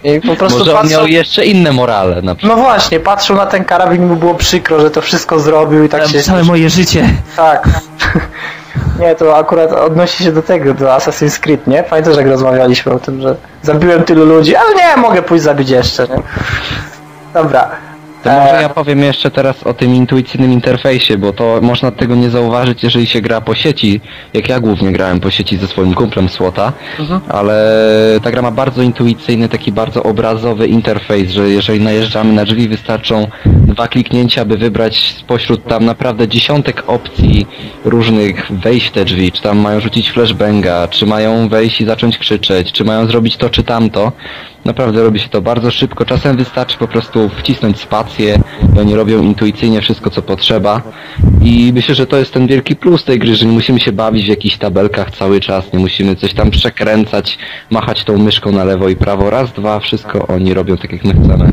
I 0.04 0.20
po 0.20 0.36
prostu 0.36 0.58
Może 0.58 0.70
on 0.70 0.76
patrzył... 0.76 0.98
miał 0.98 1.06
jeszcze 1.06 1.44
inne 1.44 1.72
morale 1.72 2.22
na 2.22 2.34
przykład. 2.34 2.58
No 2.58 2.64
właśnie, 2.64 3.00
patrzył 3.00 3.36
na 3.36 3.46
ten 3.46 3.64
karabin 3.64 4.02
i 4.02 4.06
mu 4.06 4.16
było 4.16 4.34
przykro, 4.34 4.80
że 4.80 4.90
to 4.90 5.02
wszystko 5.02 5.40
zrobił 5.40 5.84
i 5.84 5.88
tak 5.88 6.06
się... 6.06 6.22
Całe 6.22 6.44
moje 6.44 6.70
życie. 6.70 7.08
Tak. 7.36 7.68
Nie, 9.00 9.14
to 9.14 9.36
akurat 9.36 9.72
odnosi 9.72 10.24
się 10.24 10.32
do 10.32 10.42
tego, 10.42 10.74
do 10.74 10.86
Assassin's 10.86 11.40
Creed, 11.40 11.66
nie? 11.66 11.82
Pamiętasz 11.82 12.16
jak 12.16 12.26
rozmawialiśmy 12.26 12.92
o 12.92 12.98
tym, 12.98 13.22
że 13.22 13.36
zabiłem 13.62 14.04
tylu 14.04 14.24
ludzi, 14.24 14.56
ale 14.56 14.74
nie, 14.74 14.96
mogę 14.96 15.22
pójść 15.22 15.44
zabić 15.44 15.70
jeszcze, 15.70 16.08
nie? 16.08 16.22
Dobra. 17.34 17.70
To 18.24 18.30
może 18.30 18.62
ja 18.62 18.68
powiem 18.68 19.02
jeszcze 19.02 19.30
teraz 19.30 19.62
o 19.62 19.74
tym 19.74 19.94
intuicyjnym 19.94 20.52
interfejsie, 20.52 21.18
bo 21.18 21.32
to 21.32 21.58
można 21.62 21.90
tego 21.90 22.14
nie 22.14 22.30
zauważyć, 22.30 22.82
jeżeli 22.82 23.06
się 23.06 23.20
gra 23.20 23.40
po 23.40 23.54
sieci, 23.54 24.00
jak 24.34 24.48
ja 24.48 24.60
głównie 24.60 24.92
grałem 24.92 25.20
po 25.20 25.30
sieci 25.30 25.56
ze 25.56 25.66
swoim 25.66 25.94
kumplem 25.94 26.28
Słota, 26.28 26.72
ale 27.28 27.82
ta 28.22 28.30
gra 28.30 28.42
ma 28.42 28.50
bardzo 28.50 28.82
intuicyjny, 28.82 29.48
taki 29.48 29.72
bardzo 29.72 30.02
obrazowy 30.02 30.66
interfejs, 30.66 31.30
że 31.30 31.48
jeżeli 31.48 31.80
najeżdżamy 31.80 32.32
na 32.32 32.44
drzwi 32.44 32.68
wystarczą 32.68 33.26
dwa 33.46 33.88
kliknięcia, 33.88 34.44
by 34.44 34.56
wybrać 34.56 35.14
spośród 35.18 35.66
tam 35.66 35.84
naprawdę 35.84 36.28
dziesiątek 36.28 36.82
opcji 36.86 37.46
różnych 37.84 38.52
wejść 38.52 38.86
w 38.88 38.90
te 38.90 39.04
drzwi, 39.04 39.32
czy 39.32 39.42
tam 39.42 39.58
mają 39.58 39.80
rzucić 39.80 40.10
flashbanga, 40.10 40.88
czy 40.88 41.06
mają 41.06 41.48
wejść 41.48 41.80
i 41.80 41.84
zacząć 41.84 42.18
krzyczeć, 42.18 42.72
czy 42.72 42.84
mają 42.84 43.06
zrobić 43.06 43.36
to 43.36 43.50
czy 43.50 43.62
tamto. 43.62 44.12
Naprawdę 44.64 45.02
robi 45.02 45.20
się 45.20 45.28
to 45.28 45.42
bardzo 45.42 45.70
szybko. 45.70 46.04
Czasem 46.04 46.36
wystarczy 46.36 46.78
po 46.78 46.88
prostu 46.88 47.28
wcisnąć 47.28 47.80
spację 47.80 48.38
i 48.76 48.80
oni 48.80 48.94
robią 48.94 49.22
intuicyjnie 49.22 49.80
wszystko, 49.80 50.10
co 50.10 50.22
potrzeba. 50.22 50.82
I 51.42 51.72
myślę, 51.74 51.94
że 51.94 52.06
to 52.06 52.16
jest 52.16 52.32
ten 52.32 52.46
wielki 52.46 52.76
plus 52.76 53.04
tej 53.04 53.18
gry, 53.18 53.34
że 53.34 53.46
nie 53.46 53.52
musimy 53.52 53.80
się 53.80 53.92
bawić 53.92 54.24
w 54.24 54.28
jakichś 54.28 54.56
tabelkach 54.56 55.10
cały 55.10 55.40
czas, 55.40 55.72
nie 55.72 55.78
musimy 55.78 56.16
coś 56.16 56.34
tam 56.34 56.50
przekręcać, 56.50 57.38
machać 57.70 58.04
tą 58.04 58.18
myszką 58.18 58.52
na 58.52 58.64
lewo 58.64 58.88
i 58.88 58.96
prawo. 58.96 59.30
Raz, 59.30 59.52
dwa, 59.52 59.80
wszystko 59.80 60.26
oni 60.26 60.54
robią 60.54 60.76
tak, 60.76 60.92
jak 60.92 61.04
my 61.04 61.14
chcemy. 61.14 61.52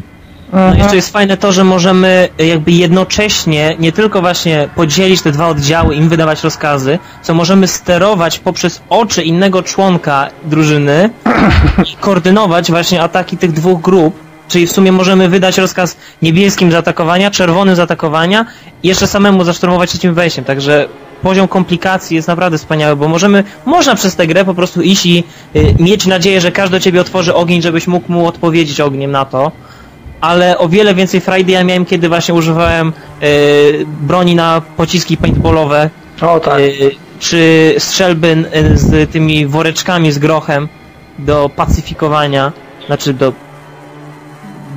No 0.53 0.75
jeszcze 0.75 0.95
jest 0.95 1.13
fajne 1.13 1.37
to, 1.37 1.51
że 1.51 1.63
możemy 1.63 2.29
jakby 2.37 2.71
jednocześnie 2.71 3.75
nie 3.79 3.91
tylko 3.91 4.21
właśnie 4.21 4.69
podzielić 4.75 5.21
te 5.21 5.31
dwa 5.31 5.47
oddziały, 5.47 5.95
im 5.95 6.09
wydawać 6.09 6.43
rozkazy, 6.43 6.99
co 7.21 7.33
możemy 7.33 7.67
sterować 7.67 8.39
poprzez 8.39 8.81
oczy 8.89 9.23
innego 9.23 9.63
członka 9.63 10.29
drużyny 10.43 11.09
i 11.93 11.95
koordynować 12.01 12.71
właśnie 12.71 13.01
ataki 13.01 13.37
tych 13.37 13.51
dwóch 13.51 13.81
grup. 13.81 14.19
Czyli 14.47 14.67
w 14.67 14.71
sumie 14.71 14.91
możemy 14.91 15.29
wydać 15.29 15.57
rozkaz 15.57 15.97
niebieskim 16.21 16.71
zaatakowania, 16.71 17.31
czerwonym 17.31 17.75
zaatakowania 17.75 18.45
i 18.83 18.87
jeszcze 18.87 19.07
samemu 19.07 19.43
zaszturmować 19.43 19.89
trzecim 19.89 20.13
wejściem. 20.13 20.45
Także 20.45 20.87
poziom 21.21 21.47
komplikacji 21.47 22.15
jest 22.15 22.27
naprawdę 22.27 22.57
wspaniały, 22.57 22.95
bo 22.95 23.07
możemy, 23.07 23.43
można 23.65 23.95
przez 23.95 24.15
tę 24.15 24.27
grę 24.27 24.45
po 24.45 24.53
prostu 24.53 24.81
iść 24.81 25.05
i 25.05 25.23
y, 25.55 25.75
mieć 25.79 26.05
nadzieję, 26.05 26.41
że 26.41 26.51
każdy 26.51 26.77
do 26.77 26.79
ciebie 26.79 27.01
otworzy 27.01 27.33
ogień, 27.33 27.61
żebyś 27.61 27.87
mógł 27.87 28.11
mu 28.11 28.27
odpowiedzieć 28.27 28.81
ogniem 28.81 29.11
na 29.11 29.25
to 29.25 29.51
ale 30.21 30.57
o 30.57 30.69
wiele 30.69 30.95
więcej 30.95 31.21
frajdy 31.21 31.51
ja 31.51 31.63
miałem, 31.63 31.85
kiedy 31.85 32.09
właśnie 32.09 32.33
używałem 32.33 32.93
y, 33.23 33.85
broni 34.01 34.35
na 34.35 34.61
pociski 34.77 35.17
paintballowe, 35.17 35.89
O 36.21 36.39
tak. 36.39 36.59
y, 36.59 36.91
czy 37.19 37.75
strzelby 37.77 38.27
y, 38.27 38.77
z 38.77 39.11
tymi 39.11 39.45
woreczkami 39.45 40.11
z 40.11 40.19
grochem 40.19 40.67
do 41.19 41.49
pacyfikowania, 41.55 42.51
znaczy 42.87 43.13
do 43.13 43.33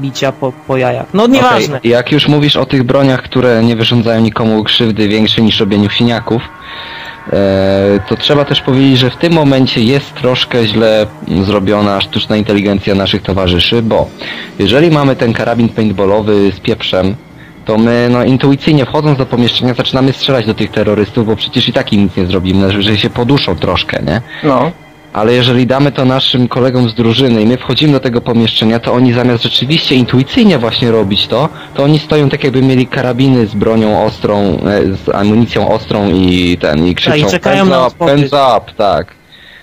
bicia 0.01 0.33
po, 0.33 0.53
po 0.67 0.77
jajach. 0.77 1.07
No 1.15 1.27
nieważne. 1.27 1.77
Okej, 1.77 1.91
Jak 1.91 2.13
już 2.13 2.29
mówisz 2.29 2.57
o 2.57 2.67
tych 2.67 2.83
broniach, 2.83 3.23
które 3.23 3.65
nie 3.65 3.77
wyrządzają 3.77 4.21
nikomu 4.21 4.65
krzywdy 4.65 5.09
większej 5.09 5.45
niż 5.45 5.61
robieniu 5.61 5.91
siniaków, 5.91 6.43
e, 6.43 6.49
to 8.09 8.17
trzeba 8.17 8.45
też 8.45 8.61
powiedzieć, 8.61 8.99
że 8.99 9.11
w 9.11 9.17
tym 9.17 9.33
momencie 9.33 9.83
jest 9.83 10.15
troszkę 10.15 10.67
źle 10.67 11.07
zrobiona 11.43 12.01
sztuczna 12.01 12.37
inteligencja 12.37 12.95
naszych 12.95 13.23
towarzyszy, 13.23 13.83
bo 13.83 14.09
jeżeli 14.59 14.91
mamy 14.91 15.17
ten 15.17 15.33
karabin 15.33 15.69
paintballowy 15.69 16.53
z 16.53 16.61
pieprzem, 16.61 17.15
to 17.65 17.79
my 17.79 18.09
no, 18.11 18.25
intuicyjnie 18.25 18.87
wchodząc 18.87 19.19
do 19.19 19.27
pomieszczenia 19.27 19.75
zaczynamy 19.75 20.13
strzelać 20.13 20.47
do 20.47 20.55
tych 20.55 20.71
terrorystów, 20.71 21.27
bo 21.27 21.37
przecież 21.37 21.69
i 21.69 21.73
tak 21.73 21.93
im 21.93 22.03
nic 22.03 22.17
nie 22.17 22.27
zrobimy, 22.27 22.83
że 22.83 22.99
się 22.99 23.11
poduszą 23.11 23.57
troszkę, 23.57 24.03
nie? 24.03 24.23
No. 24.45 24.71
Ale 25.13 25.33
jeżeli 25.33 25.67
damy 25.67 25.93
to 25.93 26.05
naszym 26.05 26.49
kolegom 26.49 26.89
z 26.89 26.95
drużyny 26.95 27.43
i 27.43 27.47
my 27.47 27.57
wchodzimy 27.57 27.93
do 27.93 28.01
tego 28.01 28.21
pomieszczenia, 28.21 28.79
to 28.79 28.93
oni 28.93 29.13
zamiast 29.13 29.43
rzeczywiście 29.43 29.95
intuicyjnie 29.95 30.59
właśnie 30.59 30.91
robić 30.91 31.27
to, 31.27 31.49
to 31.75 31.83
oni 31.85 31.99
stoją 31.99 32.29
tak 32.29 32.45
jakby 32.45 32.63
mieli 32.63 32.87
karabiny 32.87 33.47
z 33.47 33.55
bronią 33.55 34.05
ostrą, 34.05 34.37
e, 34.39 34.57
z 34.97 35.09
amunicją 35.15 35.69
ostrą 35.69 36.11
i 36.11 36.59
ten, 36.61 36.87
i 36.87 36.95
krzyczą 36.95 37.17
Tak, 37.19 37.29
i 37.29 37.31
czekają 37.33 37.57
"Hands 37.57 37.71
na 37.71 37.87
up, 37.87 37.87
odpowiedź. 37.87 38.27
up, 38.33 38.73
tak. 38.77 39.22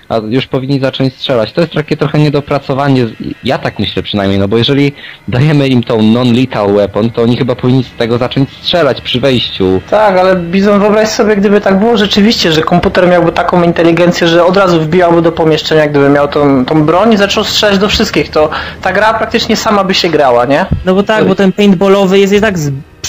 A 0.10 0.18
już 0.30 0.48
powinni 0.48 0.80
zacząć 0.80 1.14
strzelać. 1.14 1.54
To 1.54 1.62
jest 1.62 1.74
takie 1.74 1.98
trochę 1.98 2.20
niedopracowanie, 2.20 3.06
ja 3.44 3.58
tak 3.58 3.80
myślę 3.80 4.04
przynajmniej, 4.04 4.40
no 4.40 4.48
bo 4.48 4.58
jeżeli 4.58 4.92
dajemy 5.28 5.68
im 5.68 5.84
tą 5.84 6.02
non-lethal 6.02 6.74
weapon, 6.74 7.10
to 7.10 7.22
oni 7.22 7.38
chyba 7.38 7.56
powinni 7.56 7.84
z 7.84 7.92
tego 7.92 8.18
zacząć 8.18 8.50
strzelać 8.50 9.02
przy 9.02 9.20
wejściu. 9.20 9.82
Tak, 9.90 10.18
ale 10.18 10.36
Bizon, 10.36 10.80
wyobraź 10.80 11.10
sobie, 11.10 11.36
gdyby 11.36 11.62
tak 11.62 11.80
było 11.80 11.98
rzeczywiście, 11.98 12.52
że 12.52 12.62
komputer 12.62 13.08
miałby 13.08 13.32
taką 13.32 13.64
inteligencję, 13.64 14.28
że 14.28 14.46
od 14.46 14.58
razu 14.58 14.82
wbijałby 14.82 15.22
do 15.22 15.32
pomieszczenia, 15.32 15.88
gdyby 15.88 16.10
miał 16.10 16.28
tą, 16.28 16.66
tą 16.66 16.84
broń 16.86 17.14
i 17.14 17.18
zaczął 17.18 17.44
strzelać 17.44 17.80
do 17.80 17.88
wszystkich, 17.88 18.30
to 18.30 18.50
ta 18.82 18.94
gra 18.94 19.14
praktycznie 19.14 19.56
sama 19.56 19.84
by 19.84 19.94
się 19.94 20.10
grała, 20.10 20.46
nie? 20.46 20.66
No 20.86 20.96
bo 20.96 21.04
tak, 21.04 21.28
bo 21.28 21.36
ten 21.36 21.52
paintballowy 21.52 22.20
jest 22.20 22.34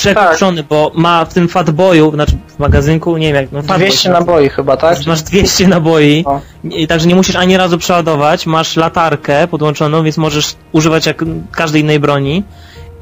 i 0.01 0.05
tak 0.05 0.15
przekroczony, 0.15 0.63
bo 0.63 0.93
ma 0.95 1.25
w 1.25 1.35
tym 1.35 1.49
fatboyu, 1.49 2.13
znaczy 2.15 2.33
w 2.57 2.59
magazynku, 2.59 3.17
nie 3.17 3.27
wiem 3.27 3.37
jak, 3.37 3.53
no 3.53 3.63
fatboy 3.63 3.79
200 3.79 4.03
się 4.03 4.09
nazywa. 4.09 4.33
naboi 4.33 4.49
chyba, 4.49 4.77
tak? 4.77 5.07
Masz 5.07 5.23
200 5.23 5.69
naboi, 5.69 6.25
O. 6.27 6.41
i, 6.65 6.87
także 6.87 7.09
nie 7.09 7.15
musisz 7.15 7.37
ani 7.37 7.57
razu 7.57 7.79
przeładować, 7.79 8.47
masz 8.47 8.77
latarkę 8.77 9.49
podłączoną, 9.49 10.03
więc 10.03 10.17
możesz 10.17 10.55
używać 10.73 11.07
jak 11.07 11.25
każdej 11.51 11.83
innej 11.83 12.01
broni 12.01 12.45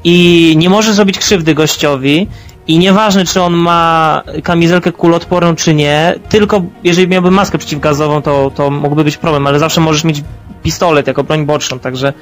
i 0.03 0.55
nie 0.57 0.69
możesz 0.69 0.95
zrobić 0.95 1.19
krzywdy 1.19 1.53
gościowi 1.53 2.27
i 2.67 2.79
nieważne 2.79 3.25
czy 3.25 3.41
on 3.41 3.53
ma 3.53 4.23
kamizelkę 4.43 4.91
kuloodporną 4.91 5.55
czy 5.55 5.73
nie, 5.73 6.15
tylko 6.29 6.61
jeżeli 6.83 7.07
miałby 7.07 7.31
maskę 7.31 7.57
przeciwgazową 7.57 8.21
to, 8.21 8.51
to 8.55 8.69
mógłby 8.69 9.03
być 9.03 9.17
problem, 9.17 9.47
ale 9.47 9.59
zawsze 9.59 9.81
możesz 9.81 10.03
mieć 10.03 10.23
pistolet 10.63 11.07
jako 11.07 11.23
broń 11.23 11.45
boczną, 11.45 11.79
także 11.79 12.13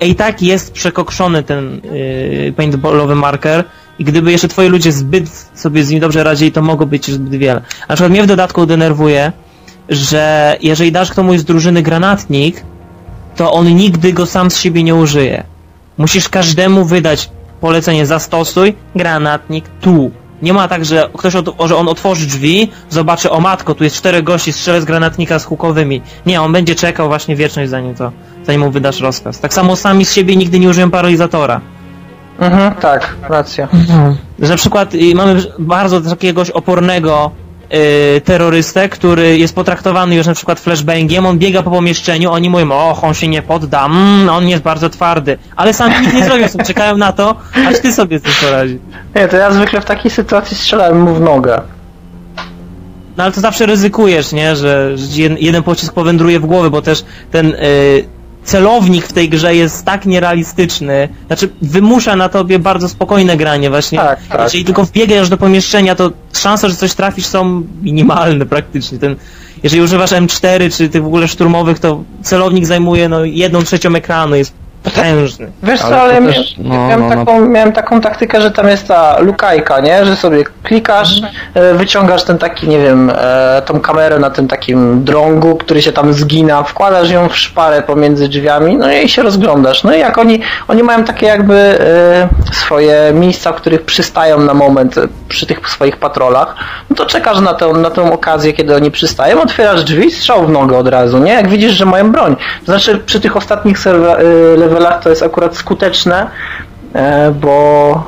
i 0.00 0.14
tak 0.14 0.42
jest 0.42 0.72
przekokszony 0.72 1.42
ten 1.42 1.80
y, 1.84 2.52
paintballowy 2.56 3.14
marker 3.14 3.64
i 3.98 4.04
gdyby 4.04 4.32
jeszcze 4.32 4.48
twoi 4.48 4.68
ludzie 4.68 4.92
zbyt 4.92 5.50
sobie 5.54 5.84
z 5.84 5.90
nim 5.90 6.00
dobrze 6.00 6.24
radzili, 6.24 6.52
to 6.52 6.62
mogło 6.62 6.86
być 6.86 7.10
zbyt 7.10 7.34
wiele. 7.34 7.60
Na 7.88 7.94
przykład 7.94 8.10
mnie 8.10 8.22
w 8.22 8.26
dodatku 8.26 8.66
denerwuje, 8.66 9.32
że 9.88 10.56
jeżeli 10.62 10.92
dasz 10.92 11.12
komuś 11.12 11.38
z 11.38 11.44
drużyny 11.44 11.82
granatnik, 11.82 12.64
to 13.36 13.52
on 13.52 13.76
nigdy 13.76 14.12
go 14.12 14.26
sam 14.26 14.50
z 14.50 14.60
siebie 14.60 14.82
nie 14.82 14.94
użyje. 14.94 15.44
Musisz 15.98 16.28
każdemu 16.28 16.84
wydać 16.84 17.30
polecenie 17.60 18.06
zastosuj, 18.06 18.74
granatnik 18.96 19.64
tu. 19.80 20.10
Nie 20.42 20.52
ma 20.52 20.68
tak, 20.68 20.84
że 20.84 21.08
ktoś, 21.18 21.36
od, 21.36 21.68
że 21.68 21.76
on 21.76 21.88
otworzy 21.88 22.26
drzwi, 22.26 22.70
zobaczy, 22.90 23.30
o 23.30 23.40
matko, 23.40 23.74
tu 23.74 23.84
jest 23.84 23.96
czterech 23.96 24.24
gości, 24.24 24.52
strzelę 24.52 24.80
z 24.80 24.84
granatnika 24.84 25.38
z 25.38 25.44
hukowymi. 25.44 26.02
Nie, 26.26 26.42
on 26.42 26.52
będzie 26.52 26.74
czekał 26.74 27.08
właśnie 27.08 27.36
wieczność 27.36 27.70
zanim 27.70 27.94
to, 27.94 28.12
zanim 28.44 28.60
mu 28.60 28.70
wydasz 28.70 29.00
rozkaz. 29.00 29.40
Tak 29.40 29.54
samo 29.54 29.76
sami 29.76 30.04
z 30.04 30.14
siebie 30.14 30.36
nigdy 30.36 30.60
nie 30.60 30.68
użyją 30.68 30.90
paralizatora. 30.90 31.60
Mhm, 32.38 32.74
tak, 32.74 33.16
racja. 33.28 33.68
Że 34.38 34.48
na 34.48 34.56
przykład 34.56 34.94
y, 34.94 35.14
mamy 35.14 35.42
bardzo 35.58 36.10
jakiegoś 36.10 36.50
opornego 36.50 37.30
y, 37.74 38.20
terrorystę, 38.20 38.88
który 38.88 39.38
jest 39.38 39.54
potraktowany 39.54 40.14
już 40.14 40.26
na 40.26 40.34
przykład 40.34 40.60
flashbangiem, 40.60 41.26
on 41.26 41.38
biega 41.38 41.62
po 41.62 41.70
pomieszczeniu, 41.70 42.30
oni 42.30 42.50
mówią, 42.50 42.72
och, 42.72 43.04
on 43.04 43.14
się 43.14 43.28
nie 43.28 43.42
podda, 43.42 43.86
mm, 43.86 44.28
on 44.28 44.48
jest 44.48 44.62
bardzo 44.62 44.90
twardy, 44.90 45.38
ale 45.56 45.74
sami 45.74 45.94
nic 46.00 46.14
nie 46.14 46.24
zrobią, 46.28 46.46
czekają 46.66 46.96
na 46.96 47.12
to, 47.12 47.36
aż 47.68 47.80
ty 47.80 47.92
sobie 47.92 48.18
z 48.18 48.22
tym 48.22 48.32
poradzisz. 48.44 48.78
Nie, 49.14 49.28
to 49.28 49.36
ja 49.36 49.50
zwykle 49.50 49.80
w 49.80 49.84
takiej 49.84 50.10
sytuacji 50.10 50.56
strzelałem 50.56 51.00
mu 51.00 51.14
w 51.14 51.20
nogę. 51.20 51.60
No 53.16 53.24
ale 53.24 53.32
to 53.32 53.40
zawsze 53.40 53.66
ryzykujesz, 53.66 54.32
nie, 54.32 54.56
że, 54.56 54.98
że 54.98 55.22
jeden 55.38 55.62
pocisk 55.62 55.94
powędruje 55.94 56.40
w 56.40 56.46
głowę, 56.46 56.70
bo 56.70 56.82
też 56.82 57.04
ten 57.30 57.46
y, 57.46 58.04
celownik 58.44 59.06
w 59.06 59.12
tej 59.12 59.28
grze 59.28 59.54
jest 59.54 59.84
tak 59.84 60.06
nierealistyczny, 60.06 61.08
znaczy 61.26 61.48
wymusza 61.62 62.16
na 62.16 62.28
tobie 62.28 62.58
bardzo 62.58 62.88
spokojne 62.88 63.36
granie 63.36 63.70
właśnie. 63.70 63.98
Tak, 63.98 64.20
tak. 64.28 64.40
Jeżeli 64.40 64.64
tylko 64.64 64.84
wbiegasz 64.84 65.28
do 65.28 65.36
pomieszczenia, 65.36 65.94
to 65.94 66.12
szanse, 66.36 66.70
że 66.70 66.76
coś 66.76 66.94
trafisz 66.94 67.26
są 67.26 67.62
minimalne 67.82 68.46
praktycznie. 68.46 68.98
Ten, 68.98 69.16
jeżeli 69.62 69.82
używasz 69.82 70.10
M4 70.10 70.76
czy 70.76 70.88
tych 70.88 71.02
w 71.02 71.06
ogóle 71.06 71.28
szturmowych, 71.28 71.78
to 71.78 72.02
celownik 72.22 72.66
zajmuje 72.66 73.08
no 73.08 73.24
jedną 73.24 73.62
trzecią 73.62 73.94
ekranu, 73.94 74.36
jest 74.36 74.61
potężny. 74.82 75.52
Wiesz 75.62 75.80
co, 75.80 76.00
Ale 76.00 76.14
ja 76.14 76.26
też, 76.26 76.54
no, 76.58 76.74
miałem, 76.74 77.00
no, 77.00 77.08
no. 77.08 77.16
taką, 77.16 77.48
miałem 77.48 77.72
taką 77.72 78.00
taktykę, 78.00 78.40
że 78.40 78.50
tam 78.50 78.68
jest 78.68 78.88
ta 78.88 79.18
lukajka, 79.20 79.80
nie? 79.80 80.04
Że 80.04 80.16
sobie 80.16 80.44
klikasz, 80.62 81.22
e, 81.54 81.74
wyciągasz 81.74 82.24
ten 82.24 82.38
taki, 82.38 82.68
nie 82.68 82.78
wiem, 82.78 83.12
e, 83.14 83.62
tą 83.66 83.80
kamerę 83.80 84.18
na 84.18 84.30
tym 84.30 84.48
takim 84.48 85.04
drągu, 85.04 85.56
który 85.56 85.82
się 85.82 85.92
tam 85.92 86.12
zgina, 86.12 86.62
wkładasz 86.62 87.10
ją 87.10 87.28
w 87.28 87.36
szparę 87.36 87.82
pomiędzy 87.82 88.28
drzwiami, 88.28 88.76
no 88.76 88.92
i 88.92 89.08
się 89.08 89.22
rozglądasz. 89.22 89.84
No 89.84 89.94
i 89.94 90.00
jak 90.00 90.18
oni, 90.18 90.40
oni 90.68 90.82
mają 90.82 91.04
takie 91.04 91.26
jakby 91.26 91.54
e, 91.54 92.28
swoje 92.52 93.12
miejsca, 93.14 93.52
w 93.52 93.56
których 93.56 93.82
przystają 93.82 94.40
na 94.40 94.54
moment 94.54 94.94
przy 95.28 95.46
tych 95.46 95.68
swoich 95.68 95.96
patrolach, 95.96 96.54
no 96.90 96.96
to 96.96 97.06
czekasz 97.06 97.40
na 97.40 97.54
tę, 97.54 97.72
na 97.72 97.90
tę 97.90 98.12
okazję, 98.12 98.52
kiedy 98.52 98.76
oni 98.76 98.90
przystają, 98.90 99.42
otwierasz 99.42 99.84
drzwi, 99.84 100.10
strzał 100.10 100.46
w 100.46 100.50
nogę 100.50 100.78
od 100.78 100.88
razu, 100.88 101.18
nie? 101.18 101.32
Jak 101.32 101.48
widzisz, 101.48 101.72
że 101.72 101.86
mają 101.86 102.12
broń. 102.12 102.36
To 102.66 102.72
znaczy 102.72 102.98
przy 103.06 103.20
tych 103.20 103.36
ostatnich 103.36 103.78
serwa, 103.78 104.20
y, 104.20 104.56
levelach 104.72 105.02
to 105.02 105.10
jest 105.10 105.22
akurat 105.22 105.56
skuteczne, 105.56 106.30
e, 106.94 107.30
bo 107.30 108.04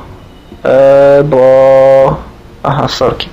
e, 0.65 1.25
bo 1.25 2.17
aha, 2.63 2.89
sorki, 2.89 3.29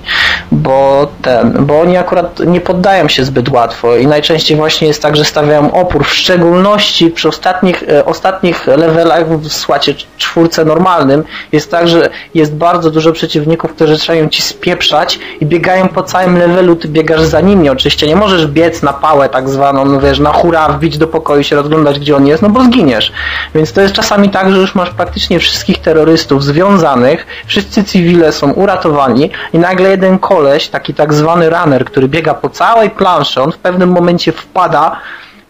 bo 0.52 1.08
ten, 1.22 1.66
bo 1.66 1.80
oni 1.80 1.96
akurat 1.96 2.40
nie 2.46 2.60
poddają 2.60 3.08
się 3.08 3.24
zbyt 3.24 3.48
łatwo 3.48 3.96
i 3.96 4.06
najczęściej 4.06 4.56
właśnie 4.56 4.88
jest 4.88 5.02
tak, 5.02 5.16
że 5.16 5.24
stawiają 5.24 5.72
opór, 5.72 6.04
w 6.04 6.14
szczególności 6.14 7.10
przy 7.10 7.28
ostatnich, 7.28 7.82
e, 7.82 8.04
ostatnich 8.04 8.66
levelach 8.66 9.38
w 9.38 9.52
słacie 9.52 9.94
czwórce 10.18 10.64
normalnym 10.64 11.24
jest 11.52 11.70
tak, 11.70 11.88
że 11.88 12.10
jest 12.34 12.54
bardzo 12.54 12.90
dużo 12.90 13.12
przeciwników, 13.12 13.72
którzy 13.72 13.96
zaczynają 13.96 14.28
ci 14.28 14.42
spieprzać 14.42 15.18
i 15.40 15.46
biegają 15.46 15.88
po 15.88 16.02
całym 16.02 16.38
levelu, 16.38 16.76
ty 16.76 16.88
biegasz 16.88 17.22
za 17.22 17.40
nimi 17.40 17.70
oczywiście, 17.70 18.06
nie 18.06 18.16
możesz 18.16 18.46
biec 18.46 18.82
na 18.82 18.92
pałę 18.92 19.28
tak 19.28 19.48
zwaną, 19.48 19.84
no 19.84 20.00
wiesz, 20.00 20.18
na 20.18 20.32
hura, 20.32 20.68
wbić 20.68 20.98
do 20.98 21.06
pokoju 21.06 21.42
się 21.42 21.56
rozglądać 21.56 21.98
gdzie 21.98 22.16
on 22.16 22.26
jest, 22.26 22.42
no 22.42 22.48
bo 22.48 22.64
zginiesz. 22.64 23.12
Więc 23.54 23.72
to 23.72 23.80
jest 23.80 23.94
czasami 23.94 24.30
tak, 24.30 24.52
że 24.52 24.58
już 24.58 24.74
masz 24.74 24.90
praktycznie 24.90 25.38
wszystkich 25.38 25.78
terrorystów 25.78 26.44
związanych, 26.44 27.26
wszyscy 27.46 27.84
cywile 27.84 28.32
są 28.32 28.52
uratowani 28.52 29.30
i 29.52 29.58
nagle 29.58 29.90
jeden 29.90 30.18
koleś, 30.42 30.68
taki 30.68 30.94
tak 30.94 31.14
zwany 31.14 31.50
runner, 31.50 31.84
który 31.84 32.08
biega 32.08 32.34
po 32.34 32.50
całej 32.50 32.90
planszy, 32.90 33.42
on 33.42 33.52
w 33.52 33.58
pewnym 33.58 33.90
momencie 33.90 34.32
wpada, 34.32 34.96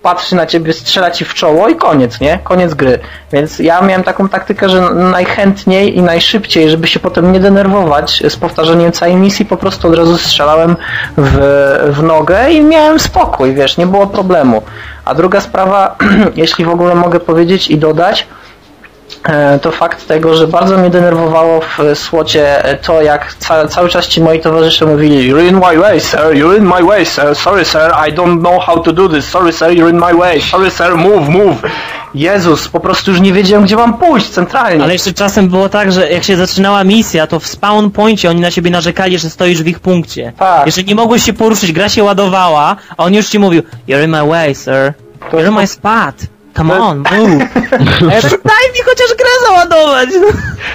patrzy 0.03 0.37
na 0.37 0.47
ciebie, 0.47 0.73
strzela 0.73 1.11
ci 1.11 1.25
w 1.25 1.35
czoło 1.35 1.69
i 1.69 1.77
koniec, 1.77 2.21
nie? 2.21 2.39
Koniec 2.45 2.75
gry. 2.75 2.99
Więc 3.33 3.59
ja 3.59 3.81
miałem 3.81 4.03
taką 4.05 4.29
taktykę, 4.29 4.69
że 4.69 4.81
najchętniej 4.95 5.99
i 5.99 6.03
najszybciej, 6.03 6.71
żeby 6.71 6.87
się 6.87 7.01
potem 7.01 7.33
nie 7.33 7.41
denerwować 7.41 8.23
z 8.29 8.37
powtarzaniem 8.37 8.93
całej 8.93 9.17
misji, 9.17 9.45
po 9.45 9.57
prostu 9.57 9.89
od 9.89 9.95
razu 9.95 10.19
strzelałem 10.19 10.77
w, 11.17 11.39
w 11.91 12.03
nogę 12.03 12.51
i 12.51 12.61
miałem 12.61 13.01
spokój, 13.01 13.55
wiesz, 13.55 13.77
nie 13.77 13.87
było 13.87 14.07
problemu. 14.07 14.63
A 15.05 15.15
druga 15.15 15.41
sprawa, 15.41 15.97
jeśli 16.43 16.65
w 16.65 16.71
ogóle 16.71 16.95
mogę 16.95 17.21
powiedzieć 17.21 17.71
i 17.71 17.79
dodać, 17.79 18.27
to 19.63 19.71
fakt 19.71 20.07
tego, 20.07 20.37
że 20.37 20.47
bardzo 20.47 20.79
mnie 20.79 20.91
denerwowało 20.91 21.61
w 21.61 21.99
słocie 21.99 22.63
to, 22.83 23.03
jak 23.03 23.35
ca 23.35 23.69
cały 23.69 23.89
czas 23.89 24.07
ci 24.07 24.21
moi 24.21 24.41
towarzysze 24.41 24.87
mówili 24.87 25.33
You're 25.33 25.49
in 25.49 25.55
my 25.55 25.79
way, 25.79 26.01
sir, 26.01 26.19
you're 26.19 26.59
in 26.59 26.65
my 26.65 26.83
way, 26.83 27.07
sir, 27.07 27.35
sorry, 27.35 27.65
sir, 27.65 27.93
I 28.09 28.13
don't 28.13 28.41
know 28.41 28.63
how 28.63 28.81
to 28.81 28.93
do 28.93 29.09
this, 29.09 29.29
sorry, 29.29 29.53
sir, 29.53 29.67
you're 29.67 29.91
in 29.91 29.99
my 29.99 30.15
way, 30.15 30.41
sorry, 30.41 30.71
sir, 30.71 30.97
move, 30.97 31.29
move. 31.29 31.57
Jezus, 32.15 32.69
po 32.69 32.81
prostu 32.81 33.11
już 33.11 33.21
nie 33.21 33.33
wiedziałem, 33.33 33.65
gdzie 33.65 33.77
mam 33.77 33.99
pójść 33.99 34.29
centralnie. 34.29 34.85
Ale 34.85 34.93
jeszcze 34.93 35.13
czasem 35.13 35.49
było 35.49 35.69
tak, 35.69 35.93
że 35.93 36.11
jak 36.11 36.25
się 36.25 36.37
zaczynała 36.37 36.85
misja, 36.85 37.27
to 37.27 37.41
w 37.41 37.47
spawn 37.47 37.91
poincie 37.91 38.31
oni 38.31 38.41
na 38.41 38.51
siebie 38.51 38.71
narzekali, 38.71 39.19
że 39.19 39.31
stoisz 39.31 39.63
w 39.63 39.67
ich 39.67 39.81
punkcie. 39.81 40.33
Tak. 40.39 40.67
Jeżeli 40.67 40.89
nie 40.89 40.95
mogłeś 40.95 41.23
się 41.23 41.33
poruszyć, 41.33 41.73
gra 41.73 41.89
się 41.89 42.05
ładowała, 42.05 42.77
a 42.97 43.05
on 43.05 43.15
już 43.15 43.29
ci 43.29 43.39
mówił 43.39 43.63
You're 43.89 44.05
in 44.05 44.11
my 44.11 44.27
way, 44.27 44.55
sir. 44.55 44.93
You're 45.33 45.49
in 45.49 45.55
my 45.55 45.67
spot. 45.67 46.15
Come 46.57 46.79
on, 46.79 46.99
move. 46.99 47.39
Daj 48.45 48.65
mi 48.75 48.83
chociaż 48.85 49.09
grę 49.19 49.29
załadować. 49.47 50.09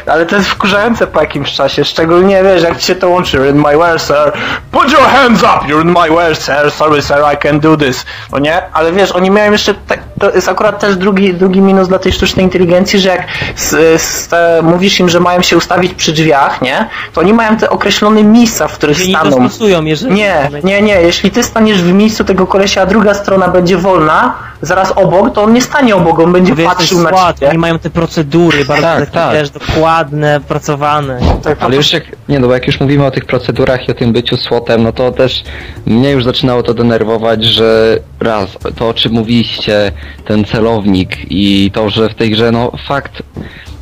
Ale 0.06 0.26
to 0.26 0.36
jest 0.36 0.50
wkurzające 0.50 1.08
po 1.08 1.22
jakimś 1.22 1.54
czasie, 1.54 1.86
szczególnie 1.86 2.44
wiesz, 2.44 2.64
jak 2.64 2.78
ci 2.78 2.86
się 2.86 2.96
to 2.96 3.10
łączy. 3.10 3.38
You're 3.38 3.50
in 3.50 3.56
my 3.56 3.78
way, 3.78 4.00
sir. 4.00 4.32
Put 4.72 4.92
your 4.92 5.02
hands 5.02 5.44
up! 5.44 5.74
You're 5.74 5.82
in 5.82 5.88
my 5.88 6.16
way, 6.16 6.36
sir. 6.36 6.72
Sorry, 6.72 7.02
sir, 7.02 7.18
I 7.34 7.38
can 7.38 7.60
do 7.60 7.78
this. 7.78 8.06
No 8.32 8.40
nie? 8.40 8.62
Ale 8.74 8.92
wiesz, 8.92 9.12
oni 9.12 9.32
mają 9.32 9.52
jeszcze, 9.52 9.74
tak, 9.74 10.00
to 10.20 10.32
jest 10.32 10.50
akurat 10.50 10.80
też 10.80 10.96
drugi, 10.96 11.34
drugi 11.34 11.62
minus 11.62 11.88
dla 11.88 12.00
tej 12.00 12.12
sztucznej 12.12 12.46
inteligencji, 12.46 13.00
że 13.00 13.10
jak 13.10 13.28
s, 13.56 14.28
te, 14.28 14.60
mówisz 14.64 15.00
im, 15.00 15.10
że 15.10 15.20
mają 15.20 15.42
się 15.42 15.58
ustawić 15.58 15.94
przy 15.94 16.12
drzwiach, 16.14 16.62
nie? 16.62 16.90
To 17.14 17.22
oni 17.22 17.34
mają 17.34 17.58
te 17.58 17.70
określone 17.70 18.24
miejsca, 18.24 18.68
w 18.68 18.74
których 18.74 19.08
nie 19.08 19.16
staną. 19.16 19.30
dostosują, 19.30 19.84
jeżeli... 19.84 20.14
Nie, 20.14 20.50
nie, 20.64 20.82
nie. 20.82 21.02
Jeśli 21.02 21.32
ty 21.32 21.44
staniesz 21.44 21.82
w 21.82 21.94
miejscu 21.94 22.24
tego 22.24 22.48
kolesia, 22.48 22.82
a 22.82 22.86
druga 22.86 23.14
strona 23.14 23.48
będzie 23.48 23.78
wolna, 23.78 24.34
zaraz 24.62 24.92
obok, 24.92 25.34
to 25.34 25.44
on 25.44 25.54
nie 25.54 25.62
stanie 25.68 25.96
obok, 25.96 26.20
on 26.20 26.32
będzie 26.32 26.52
jesteś 26.52 26.68
patrzył 26.68 27.02
na 27.02 27.34
ciebie. 27.34 27.50
oni 27.50 27.58
mają 27.58 27.80
te 27.80 27.90
procedury 27.90 28.66
bardzo 28.66 28.82
Tak, 28.84 29.00
takie 29.00 29.12
tak. 29.12 29.32
też 29.32 29.50
dokładne, 29.50 30.38
opracowane. 30.38 31.20
Tak, 31.44 31.58
Ale 31.64 31.76
już 31.76 31.94
jak, 31.94 32.04
nie 32.30 32.40
no, 32.40 32.48
bo 32.48 32.54
jak 32.54 32.68
już 32.68 32.80
mówimy 32.80 33.06
o 33.06 33.12
tych 33.12 33.26
procedurach 33.26 33.88
i 33.88 33.92
o 33.92 33.94
tym 33.94 34.14
byciu 34.14 34.38
słotem, 34.38 34.84
no 34.84 34.92
to 34.92 35.12
też 35.12 35.44
mnie 35.86 36.12
już 36.12 36.24
zaczynało 36.24 36.64
to 36.64 36.74
denerwować, 36.74 37.44
że 37.44 38.00
raz, 38.20 38.58
to 38.76 38.90
o 38.90 38.94
czym 38.94 39.12
mówiliście, 39.12 39.92
ten 40.26 40.46
celownik 40.46 41.18
i 41.30 41.72
to, 41.74 41.90
że 41.90 42.10
w 42.10 42.16
tej 42.16 42.32
grze, 42.32 42.52
no 42.52 42.72
fakt, 42.88 43.24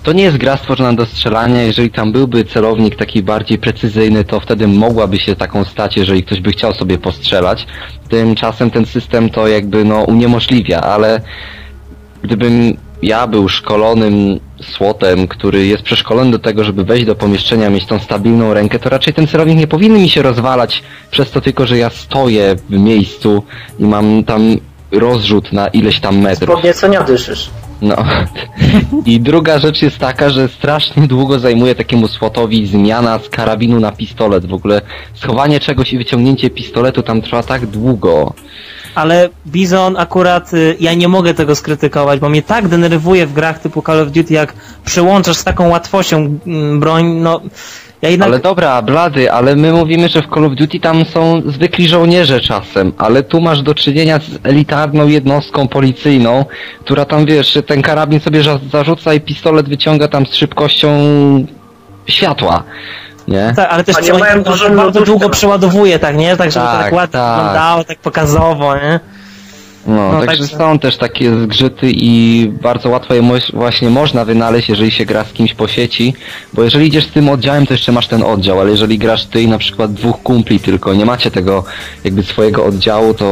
to 0.03 0.13
nie 0.13 0.23
jest 0.23 0.37
gra 0.37 0.57
stworzona 0.57 0.93
do 0.93 1.05
strzelania, 1.05 1.61
jeżeli 1.63 1.91
tam 1.91 2.11
byłby 2.11 2.43
celownik 2.43 2.95
taki 2.95 3.23
bardziej 3.23 3.57
precyzyjny, 3.57 4.23
to 4.23 4.39
wtedy 4.39 4.67
mogłaby 4.67 5.19
się 5.19 5.35
taką 5.35 5.63
stać, 5.65 5.97
jeżeli 5.97 6.23
ktoś 6.23 6.41
by 6.41 6.51
chciał 6.51 6.73
sobie 6.73 6.97
postrzelać. 6.97 7.67
Tymczasem 8.09 8.71
ten 8.71 8.85
system 8.85 9.29
to 9.29 9.47
jakby 9.47 9.85
no 9.85 10.01
uniemożliwia, 10.01 10.81
ale 10.81 11.21
gdybym 12.25 12.77
ja 13.01 13.27
był 13.27 13.49
szkolonym 13.49 14.39
słotem, 14.61 15.27
który 15.27 15.65
jest 15.65 15.83
przeszkolony 15.83 16.31
do 16.31 16.39
tego, 16.39 16.63
żeby 16.63 16.85
wejść 16.85 17.05
do 17.05 17.15
pomieszczenia, 17.15 17.69
mieć 17.69 17.85
tą 17.85 17.99
stabilną 17.99 18.53
rękę, 18.53 18.79
to 18.79 18.89
raczej 18.89 19.13
ten 19.13 19.27
celownik 19.27 19.57
nie 19.57 19.67
powinien 19.67 20.01
mi 20.01 20.09
się 20.09 20.21
rozwalać 20.21 20.83
przez 21.11 21.31
to 21.31 21.41
tylko, 21.41 21.65
że 21.65 21.77
ja 21.77 21.89
stoję 21.89 22.55
w 22.69 22.79
miejscu 22.79 23.43
i 23.79 23.83
mam 23.83 24.23
tam 24.23 24.57
rozrzut 24.91 25.53
na 25.53 25.67
ileś 25.67 25.99
tam 25.99 26.17
metrów. 26.17 26.55
Podniecenia 26.55 27.03
dyszysz. 27.03 27.49
No. 27.85 27.95
I 29.05 29.19
druga 29.19 29.59
rzecz 29.59 29.81
jest 29.81 29.97
taka, 29.97 30.29
że 30.29 30.47
strasznie 30.47 31.07
długo 31.07 31.39
zajmuje 31.39 31.75
takiemu 31.75 32.07
słotowi 32.07 32.67
zmiana 32.67 33.19
z 33.19 33.29
karabinu 33.29 33.79
na 33.79 33.91
pistolet. 33.91 34.45
W 34.45 34.53
ogóle 34.53 34.81
schowanie 35.13 35.59
czegoś 35.59 35.93
i 35.93 35.97
wyciągnięcie 35.97 36.49
pistoletu 36.49 37.03
tam 37.03 37.21
trwa 37.21 37.43
tak 37.43 37.65
długo. 37.65 38.33
Ale 38.95 39.29
Bizon 39.47 39.97
akurat, 39.97 40.53
y, 40.53 40.77
ja 40.79 40.93
nie 40.93 41.07
mogę 41.07 41.33
tego 41.33 41.55
skrytykować, 41.55 42.19
bo 42.19 42.29
mnie 42.29 42.41
tak 42.41 42.67
denerwuje 42.67 43.27
w 43.27 43.33
grach 43.33 43.59
typu 43.59 43.81
Call 43.81 43.99
of 43.99 44.11
Duty, 44.11 44.33
jak 44.33 44.53
przełączasz 44.85 45.37
z 45.37 45.43
taką 45.43 45.69
łatwością 45.69 46.39
mm, 46.47 46.79
broń, 46.79 47.05
no... 47.05 47.41
Ja 48.01 48.09
jednak... 48.09 48.27
Ale 48.29 48.39
dobra, 48.39 48.81
blady, 48.81 49.31
ale 49.31 49.55
my 49.55 49.71
mówimy, 49.73 50.09
że 50.09 50.21
w 50.21 50.27
Call 50.33 50.45
of 50.45 50.53
Duty 50.55 50.79
tam 50.79 51.05
są 51.05 51.41
zwykli 51.45 51.87
żołnierze 51.87 52.39
czasem, 52.39 52.93
ale 52.97 53.23
tu 53.23 53.41
masz 53.41 53.61
do 53.61 53.73
czynienia 53.75 54.19
z 54.19 54.29
elitarną 54.43 55.07
jednostką 55.07 55.67
policyjną, 55.67 56.45
która 56.79 57.05
tam, 57.05 57.25
wiesz, 57.25 57.57
ten 57.67 57.81
karabin 57.81 58.19
sobie 58.19 58.43
za- 58.43 58.59
zarzuca 58.71 59.13
i 59.13 59.19
pistolet 59.21 59.69
wyciąga 59.69 60.07
tam 60.07 60.25
z 60.25 60.35
szybkością 60.35 60.89
światła, 62.07 62.63
nie? 63.27 63.53
Tak, 63.55 63.69
ale 63.71 63.83
też 63.83 63.95
to 63.95 64.39
dużo 64.45 64.69
bardzo 64.69 65.01
długo 65.01 65.29
przeładowuje, 65.29 65.99
tak, 65.99 66.17
nie? 66.17 66.37
Tak, 66.37 66.51
żeby 66.51 66.65
to 66.65 66.71
Tak, 66.71 66.83
tak 66.83 66.93
ładnie 66.93 67.11
tak. 67.19 67.35
wyglądało, 67.37 67.83
tak 67.83 67.99
pokazowo, 67.99 68.75
nie? 68.75 68.99
No, 69.87 70.11
No, 70.11 70.19
także 70.25 70.27
także- 70.43 70.57
są 70.57 70.79
też 70.79 70.97
takie 70.97 71.35
zgrzyty 71.35 71.87
i 71.91 72.47
bardzo 72.61 72.89
łatwo 72.89 73.13
je 73.13 73.21
moś- 73.21 73.51
właśnie 73.53 73.89
można 73.89 74.25
wynaleźć, 74.25 74.69
jeżeli 74.69 74.91
się 74.91 75.05
gra 75.05 75.23
z 75.23 75.33
kimś 75.33 75.53
po 75.53 75.67
sieci, 75.67 76.13
bo 76.53 76.63
jeżeli 76.63 76.87
idziesz 76.87 77.05
z 77.05 77.11
tym 77.11 77.29
oddziałem, 77.29 77.67
to 77.67 77.73
jeszcze 77.73 77.91
masz 77.91 78.07
ten 78.07 78.23
oddział, 78.23 78.59
ale 78.59 78.71
jeżeli 78.71 78.97
grasz 78.97 79.25
ty 79.25 79.41
i 79.41 79.47
na 79.47 79.57
przykład 79.57 79.93
dwóch 79.93 80.21
kumpli 80.23 80.59
tylko, 80.59 80.93
nie 80.93 81.05
macie 81.05 81.31
tego 81.31 81.63
jakby 82.03 82.23
swojego 82.23 82.65
oddziału, 82.65 83.13
to, 83.13 83.25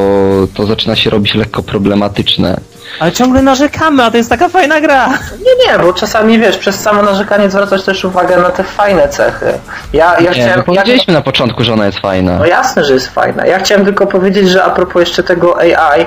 to 0.54 0.66
zaczyna 0.66 0.96
się 0.96 1.10
robić 1.10 1.36
lekko 1.36 1.64
problematyczne. 1.64 2.58
Ale 3.00 3.12
ciągle 3.12 3.42
narzekamy, 3.42 4.04
a 4.04 4.12
to 4.12 4.18
jest 4.18 4.30
taka 4.30 4.50
fajna 4.50 4.82
gra. 4.82 5.08
Nie, 5.10 5.72
nie, 5.74 5.80
bo 5.80 5.94
czasami 5.94 6.40
wiesz, 6.40 6.58
przez 6.58 6.80
samo 6.80 7.02
narzekanie 7.04 7.50
zwracasz 7.50 7.84
też 7.84 8.06
uwagę 8.06 8.38
na 8.38 8.50
te 8.50 8.64
fajne 8.64 9.10
cechy. 9.10 9.46
Ja, 9.94 10.14
ja 10.14 10.20
Nie, 10.22 10.28
chciałem. 10.30 10.50
no 10.52 10.58
Ja, 10.58 10.64
powiedzieliśmy 10.64 11.14
na 11.14 11.22
początku, 11.22 11.64
że 11.64 11.74
ona 11.74 11.86
jest 11.86 12.00
fajna. 12.00 12.38
no 12.40 12.46
jasne, 12.46 12.84
że 12.84 12.94
jest 12.94 13.08
fajna. 13.08 13.46
Ja 13.46 13.60
chciałem 13.60 13.86
tylko 13.86 14.08
powiedzieć, 14.08 14.50
że 14.50 14.64
a 14.64 14.70
propos 14.70 15.00
jeszcze 15.00 15.24
tego 15.24 15.58
AI, 15.60 16.06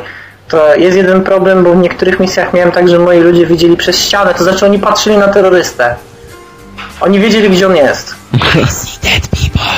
to 0.48 0.74
jest 0.74 0.96
jeden 0.96 1.22
problem, 1.22 1.64
bo 1.64 1.72
w 1.72 1.76
niektórych 1.76 2.20
misjach 2.20 2.52
miałem 2.52 2.72
tak, 2.72 2.88
że 2.88 2.98
moi 2.98 3.20
ludzie 3.20 3.46
widzieli 3.46 3.76
przez 3.76 3.98
ścianę, 3.98 4.34
to 4.34 4.44
znaczy 4.44 4.66
oni 4.66 4.78
patrzyli 4.78 5.18
na 5.18 5.28
terrorystę. 5.28 5.94
Oni 7.00 7.20
wiedzieli, 7.20 7.50
gdzie 7.50 7.66
on 7.66 7.76
jest. 7.76 8.14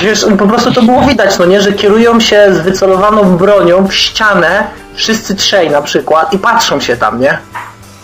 Wiesz, 0.03 0.27
po 0.39 0.47
prostu 0.47 0.73
to 0.73 0.83
było 0.83 1.03
widać, 1.03 1.39
no 1.39 1.47
nie, 1.47 1.61
że 1.61 1.73
kierują 1.73 2.21
się 2.21 2.55
z 2.55 2.61
wycelowaną 2.61 3.37
bronią 3.37 3.87
w 3.87 3.95
ścianę, 3.95 4.65
wszyscy 4.95 5.35
trzej 5.35 5.71
na 5.71 5.83
przykład 5.83 6.33
i 6.33 6.39
patrzą 6.39 6.81
się 6.81 6.97
tam, 6.97 7.21
nie? 7.21 7.39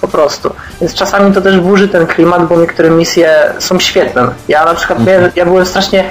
Po 0.04 0.08
prostu. 0.08 0.50
Więc 0.80 0.94
czasami 0.94 1.32
to 1.34 1.40
też 1.40 1.60
burzy 1.60 1.88
ten 1.88 2.06
klimat, 2.06 2.46
bo 2.46 2.56
niektóre 2.56 2.90
misje 2.90 3.34
są 3.58 3.78
świetne. 3.78 4.28
Ja 4.48 4.64
na 4.64 4.74
przykład 4.74 5.06
miałem, 5.06 5.30
ja 5.36 5.44
byłem 5.46 5.66
strasznie, 5.66 6.04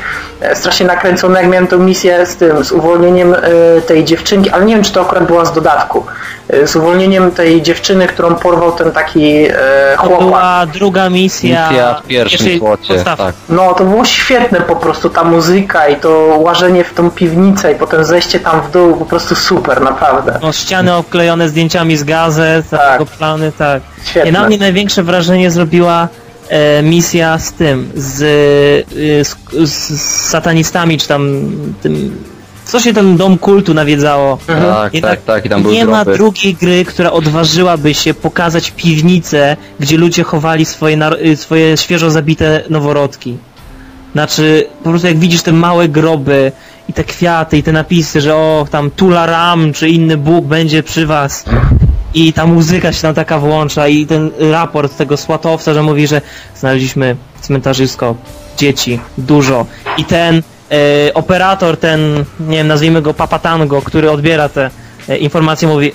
strasznie 0.54 0.86
nakręcony, 0.86 1.42
jak 1.42 1.50
miałem 1.50 1.68
tą 1.68 1.78
misję 1.78 2.26
z 2.26 2.36
tym, 2.36 2.64
z 2.64 2.72
uwolnieniem 2.72 3.34
e, 3.34 3.82
tej 3.82 4.04
dziewczynki, 4.06 4.50
ale 4.50 4.66
nie 4.66 4.74
wiem, 4.76 4.84
czy 4.84 4.92
to 4.94 5.02
akurat 5.02 5.24
była 5.28 5.46
z 5.46 5.54
dodatku. 5.54 6.06
E, 6.50 6.68
z 6.68 6.76
uwolnieniem 6.76 7.32
tej 7.32 7.62
dziewczyny, 7.62 8.08
którą 8.08 8.36
porwał 8.36 8.72
ten 8.72 8.92
taki 8.92 9.46
e, 9.46 9.54
To 9.96 10.02
chłopak. 10.02 10.20
była 10.20 10.66
druga 10.66 11.10
misja... 11.10 11.70
Misja 11.70 11.94
w 12.04 12.08
pierwszym 12.08 12.60
podstawki. 12.60 13.24
tak. 13.24 13.36
No, 13.50 13.74
to 13.74 13.84
było 13.84 14.06
świetne 14.06 14.62
po 14.62 14.76
prostu, 14.76 15.10
ta 15.10 15.24
muzyka 15.24 15.88
i 15.88 15.96
to 15.96 16.10
łażenie 16.38 16.84
w 16.84 16.94
tą 16.94 17.12
piwnicę 17.12 17.72
i 17.72 17.76
potem 17.76 18.04
zejście 18.06 18.40
tam 18.40 18.62
w 18.62 18.72
dół, 18.72 18.96
po 18.98 19.06
prostu 19.06 19.36
super, 19.36 19.82
naprawdę. 19.82 20.40
No, 20.42 20.52
ściany 20.52 20.94
obklejone 20.96 21.50
zdjęciami 21.50 21.98
z 21.98 22.04
gazet, 22.04 22.70
Tak. 22.70 23.04
plany, 23.06 23.52
tak. 23.58 23.83
Świetne. 24.06 24.30
I 24.30 24.34
na 24.34 24.48
mnie 24.48 24.58
największe 24.58 25.04
wrażenie 25.04 25.52
zrobiła 25.52 26.08
e, 26.50 26.84
misja 26.84 27.40
z 27.40 27.54
tym, 27.54 27.92
z, 27.96 28.22
e, 28.22 29.26
z, 29.26 29.36
z 29.70 30.02
satanistami, 30.30 30.98
czy 30.98 31.08
tam 31.08 31.52
tym, 31.82 32.24
co 32.66 32.80
się 32.80 32.94
ten 32.94 33.18
dom 33.18 33.38
kultu 33.38 33.74
nawiedzało. 33.74 34.38
Tak, 34.48 34.94
Jednak 34.94 35.12
tak, 35.12 35.26
tak, 35.26 35.46
i 35.46 35.50
tam 35.50 35.72
nie 35.72 35.86
ma 35.86 36.06
drugiej 36.06 36.56
gry, 36.56 36.86
która 36.86 37.12
odważyłaby 37.12 37.94
się 37.94 38.14
pokazać 38.14 38.72
piwnicę, 38.72 39.58
gdzie 39.80 39.98
ludzie 39.98 40.24
chowali 40.24 40.66
swoje, 40.66 40.98
y, 41.26 41.36
swoje 41.36 41.78
świeżo 41.78 42.12
zabite 42.12 42.64
noworodki. 42.70 43.38
Znaczy, 44.14 44.66
po 44.84 44.90
prostu 44.90 45.08
jak 45.08 45.18
widzisz 45.18 45.42
te 45.42 45.52
małe 45.52 45.90
groby 45.90 46.52
i 46.90 46.94
te 46.94 47.04
kwiaty 47.04 47.58
i 47.58 47.64
te 47.64 47.72
napisy, 47.72 48.22
że 48.22 48.36
o, 48.36 48.68
tam 48.72 48.92
Tula 48.92 49.26
Ram 49.26 49.74
czy 49.74 49.90
inny 49.90 50.18
Bóg 50.18 50.46
będzie 50.46 50.84
przy 50.84 51.06
was 51.06 51.46
i 52.14 52.34
ta 52.34 52.46
muzyka 52.46 52.94
się 52.94 53.02
tam 53.02 53.14
taka 53.14 53.40
włącza 53.40 53.88
i 53.88 54.06
ten 54.06 54.32
raport 54.52 54.98
tego 54.98 55.18
słatowca, 55.18 55.74
że 55.74 55.84
mówi, 55.84 56.08
że 56.08 56.22
znaleźliśmy 56.56 57.16
cmentarzysko, 57.42 58.16
dzieci, 58.58 59.00
dużo 59.18 59.66
i 59.98 60.06
ten 60.06 60.42
e, 60.72 61.14
operator, 61.14 61.78
ten, 61.78 62.26
nie 62.40 62.58
wiem, 62.58 62.68
nazwijmy 62.68 63.02
go 63.02 63.14
Papatango, 63.14 63.82
który 63.82 64.12
odbiera 64.12 64.50
te 64.50 64.70
e, 65.10 65.18
informacje, 65.18 65.68
mówi 65.68 65.88
e, 65.88 65.94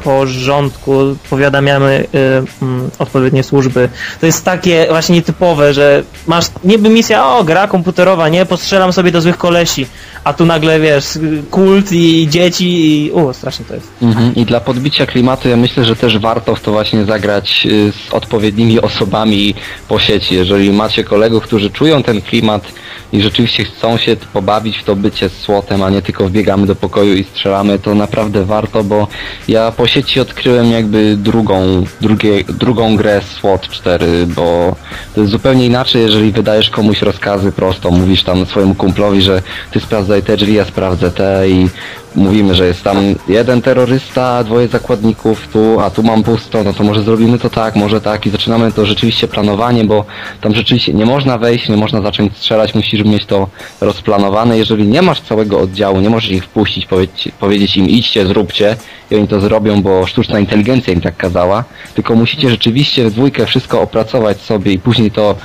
w 0.00 0.02
porządku, 0.04 1.16
powiadamiamy 1.30 2.06
e, 2.14 2.62
mm, 2.62 2.90
odpowiednie 2.98 3.42
służby. 3.42 3.88
To 4.20 4.26
jest 4.26 4.44
takie 4.44 4.86
właśnie 4.90 5.14
nietypowe, 5.14 5.74
że 5.74 6.02
masz 6.26 6.44
niby 6.64 6.88
misja, 6.88 7.26
o, 7.26 7.44
gra 7.44 7.68
komputerowa, 7.68 8.28
nie, 8.28 8.46
postrzelam 8.46 8.92
sobie 8.92 9.12
do 9.12 9.20
złych 9.20 9.38
kolesi, 9.38 9.86
a 10.24 10.32
tu 10.32 10.46
nagle, 10.46 10.80
wiesz, 10.80 11.18
kult 11.50 11.92
i 11.92 12.28
dzieci 12.30 13.06
i... 13.06 13.10
U, 13.10 13.32
strasznie 13.32 13.64
to 13.64 13.74
jest. 13.74 13.88
Mhm. 14.02 14.34
I 14.34 14.44
dla 14.44 14.60
podbicia 14.60 15.06
klimatu 15.06 15.48
ja 15.48 15.56
myślę, 15.56 15.84
że 15.84 15.96
też 15.96 16.18
warto 16.18 16.54
w 16.54 16.60
to 16.60 16.72
właśnie 16.72 17.04
zagrać 17.04 17.66
y, 17.66 17.92
z 17.92 18.14
odpowiednimi 18.14 18.80
osobami 18.80 19.54
po 19.88 19.98
sieci. 19.98 20.34
Jeżeli 20.34 20.72
macie 20.72 21.04
kolegów, 21.04 21.44
którzy 21.44 21.70
czują 21.70 22.02
ten 22.02 22.22
klimat 22.22 22.72
i 23.12 23.22
rzeczywiście 23.22 23.64
chcą 23.64 23.96
się 23.96 24.16
pobawić 24.32 24.78
w 24.78 24.84
to 24.84 24.96
bycie 24.96 25.28
z 25.28 25.32
słotem, 25.32 25.82
a 25.82 25.90
nie 25.90 26.02
tylko 26.02 26.28
wbiegamy 26.28 26.66
do 26.66 26.74
pokoju 26.74 27.14
i 27.14 27.24
strzelamy, 27.24 27.78
to 27.78 27.94
naprawdę 27.94 28.44
warto, 28.44 28.84
bo 28.84 29.08
ja 29.48 29.72
po 29.72 29.86
sieci 29.86 30.20
odkryłem 30.20 30.70
jakby 30.70 31.16
drugą, 31.16 31.84
drugie, 32.00 32.44
drugą 32.44 32.96
grę 32.96 33.20
SWOT 33.22 33.68
4, 33.68 34.26
bo 34.26 34.76
to 35.14 35.20
jest 35.20 35.32
zupełnie 35.32 35.66
inaczej, 35.66 36.02
jeżeli 36.02 36.32
wydajesz 36.32 36.70
komuś 36.70 37.02
rozkazy 37.02 37.52
prosto, 37.52 37.90
mówisz 37.90 38.24
tam 38.24 38.46
swojemu 38.46 38.74
kumplowi, 38.74 39.22
że 39.22 39.42
ty 39.70 39.80
sprawdzaj 40.10 40.36
te 40.36 40.36
drzwi, 40.36 40.54
ja 40.54 40.64
sprawdzę 40.64 41.10
te 41.10 41.48
i 41.48 41.68
mówimy, 42.14 42.54
że 42.54 42.66
jest 42.66 42.82
tam 42.82 42.96
jeden 43.28 43.62
terrorysta, 43.62 44.44
dwoje 44.44 44.68
zakładników 44.68 45.48
tu, 45.52 45.80
a 45.80 45.90
tu 45.90 46.02
mam 46.02 46.22
pusto, 46.22 46.64
no 46.64 46.72
to 46.72 46.84
może 46.84 47.02
zrobimy 47.02 47.38
to 47.38 47.50
tak, 47.50 47.76
może 47.76 48.00
tak 48.00 48.26
i 48.26 48.30
zaczynamy 48.30 48.72
to 48.72 48.86
rzeczywiście 48.86 49.28
planowanie, 49.28 49.84
bo 49.84 50.04
tam 50.40 50.54
rzeczywiście 50.54 50.92
nie 50.92 51.06
można 51.06 51.38
wejść, 51.38 51.68
nie 51.68 51.76
można 51.76 52.02
zacząć 52.02 52.36
strzelać, 52.36 52.74
musisz 52.74 53.04
mieć 53.04 53.26
to 53.26 53.48
rozplanowane. 53.80 54.58
Jeżeli 54.58 54.86
nie 54.86 55.02
masz 55.02 55.20
całego 55.20 55.60
oddziału, 55.60 56.00
nie 56.00 56.10
możesz 56.10 56.30
ich 56.30 56.44
wpuścić, 56.44 56.86
powiedzieć, 56.86 57.32
powiedzieć 57.40 57.76
im 57.76 57.88
idźcie, 57.88 58.26
zróbcie 58.26 58.76
i 59.10 59.16
oni 59.16 59.28
to 59.28 59.40
zrobią, 59.40 59.82
bo 59.82 60.06
sztuczna 60.06 60.40
inteligencja 60.40 60.92
im 60.92 61.00
tak 61.00 61.16
kazała, 61.16 61.64
tylko 61.94 62.14
musicie 62.14 62.50
rzeczywiście 62.50 63.04
w 63.04 63.12
dwójkę 63.12 63.46
wszystko 63.46 63.80
opracować 63.80 64.40
sobie 64.40 64.72
i 64.72 64.78
później 64.78 65.10
to 65.10 65.36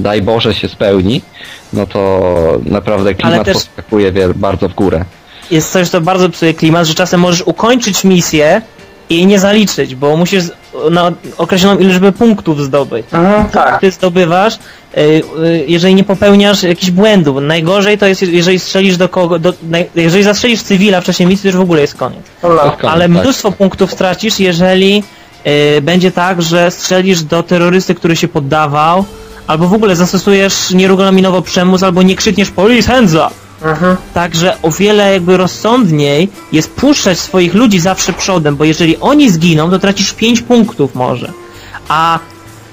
daj 0.00 0.22
Boże 0.22 0.54
się 0.54 0.68
spełni, 0.68 1.22
no 1.72 1.86
to 1.86 2.32
naprawdę 2.64 3.14
klimat 3.14 3.44
też- 3.44 3.54
poskakuje 3.54 4.12
bardzo 4.34 4.68
w 4.68 4.74
górę. 4.74 5.04
Jest 5.50 5.72
coś, 5.72 5.88
co 5.88 6.00
bardzo 6.00 6.28
psuje 6.28 6.54
klimat, 6.54 6.86
że 6.86 6.94
czasem 6.94 7.20
możesz 7.20 7.42
ukończyć 7.42 8.04
misję 8.04 8.62
i 9.10 9.14
jej 9.14 9.26
nie 9.26 9.38
zaliczyć, 9.38 9.94
bo 9.94 10.16
musisz 10.16 10.44
na 10.90 11.12
określoną 11.38 11.80
liczbę 11.80 12.12
punktów 12.12 12.62
zdobyć. 12.62 13.06
Mhm, 13.12 13.48
tak. 13.48 13.80
Ty 13.80 13.90
zdobywasz, 13.90 14.54
y, 14.54 15.00
y, 15.00 15.64
jeżeli 15.68 15.94
nie 15.94 16.04
popełniasz 16.04 16.62
jakichś 16.62 16.90
błędów. 16.90 17.36
Najgorzej 17.42 17.98
to 17.98 18.06
jest, 18.06 18.22
jeżeli 18.22 18.58
strzelisz 18.58 18.96
do 18.96 19.08
kogo, 19.08 19.38
do, 19.38 19.52
jeżeli 19.94 20.24
zastrzelisz 20.24 20.62
cywila 20.62 21.00
w 21.00 21.04
czasie 21.04 21.26
misji, 21.26 21.42
to 21.42 21.48
już 21.48 21.56
w 21.56 21.60
ogóle 21.60 21.80
jest 21.80 21.94
koniec. 21.94 22.22
No, 22.42 22.48
no. 22.48 22.76
Ale 22.90 23.08
tak. 23.08 23.10
mnóstwo 23.10 23.52
punktów 23.52 23.92
stracisz, 23.92 24.40
jeżeli 24.40 25.02
y, 25.76 25.80
będzie 25.82 26.12
tak, 26.12 26.42
że 26.42 26.70
strzelisz 26.70 27.22
do 27.22 27.42
terrorysty, 27.42 27.94
który 27.94 28.16
się 28.16 28.28
poddawał, 28.28 29.04
albo 29.46 29.68
w 29.68 29.72
ogóle 29.72 29.96
zastosujesz 29.96 30.70
nieregulaminowo 30.70 31.42
przemoc, 31.42 31.82
albo 31.82 32.02
nie 32.02 32.16
krzykniesz 32.16 32.50
police 32.50 32.92
hands 32.92 33.14
up. 33.14 33.30
Mhm. 33.62 33.96
Także 34.14 34.56
o 34.62 34.70
wiele 34.70 35.12
jakby 35.12 35.36
rozsądniej 35.36 36.28
jest 36.52 36.70
puszczać 36.70 37.18
swoich 37.18 37.54
ludzi 37.54 37.80
zawsze 37.80 38.12
przodem, 38.12 38.56
bo 38.56 38.64
jeżeli 38.64 38.96
oni 38.96 39.30
zginą, 39.30 39.70
to 39.70 39.78
tracisz 39.78 40.12
5 40.12 40.42
punktów 40.42 40.94
może. 40.94 41.32
A 41.88 42.18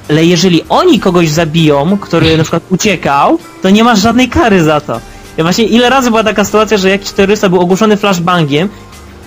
ale 0.10 0.26
jeżeli 0.26 0.62
oni 0.70 1.00
kogoś 1.00 1.30
zabiją, 1.30 1.98
który 2.02 2.38
na 2.38 2.44
przykład 2.44 2.64
uciekał, 2.70 3.40
to 3.62 3.70
nie 3.70 3.84
masz 3.84 4.00
żadnej 4.00 4.30
kary 4.30 4.64
za 4.64 4.82
to. 4.82 5.00
Ja 5.38 5.44
właśnie 5.44 5.64
ile 5.66 5.90
razy 5.90 6.10
była 6.10 6.24
taka 6.24 6.46
sytuacja, 6.46 6.78
że 6.78 6.90
jakiś 6.90 7.12
terrorysta 7.12 7.50
był 7.50 7.60
ogłuszony 7.60 7.98
flashbangiem 7.98 8.70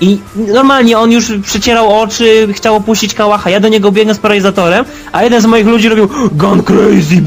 i 0.00 0.18
normalnie 0.36 0.98
on 0.98 1.12
już 1.12 1.32
przycierał 1.42 2.00
oczy, 2.00 2.48
chciał 2.52 2.76
opuścić 2.76 3.14
kałacha, 3.14 3.50
ja 3.50 3.60
do 3.60 3.68
niego 3.68 3.92
biegnę 3.92 4.14
z 4.14 4.18
paralizatorem, 4.18 4.84
a 5.12 5.22
jeden 5.22 5.40
z 5.40 5.46
moich 5.46 5.66
ludzi 5.66 5.88
robił 5.88 6.08
Gone 6.32 6.62
crazy! 6.62 7.22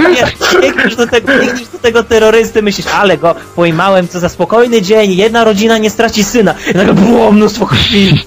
Nie, 0.00 0.26
biegniesz 0.60 0.96
do, 0.96 1.06
tego, 1.06 1.32
biegniesz 1.32 1.68
do 1.68 1.78
tego 1.78 2.04
terrorysty, 2.04 2.62
myślisz, 2.62 2.86
ale 2.86 3.18
go 3.18 3.34
pojmałem, 3.56 4.08
co 4.08 4.20
za 4.20 4.28
spokojny 4.28 4.82
dzień, 4.82 5.12
jedna 5.12 5.44
rodzina 5.44 5.78
nie 5.78 5.90
straci 5.90 6.24
syna. 6.24 6.54
I 6.74 6.76
nagle 6.76 6.94
było 6.94 7.32
mnóstwo 7.32 7.66
krwi. 7.66 8.24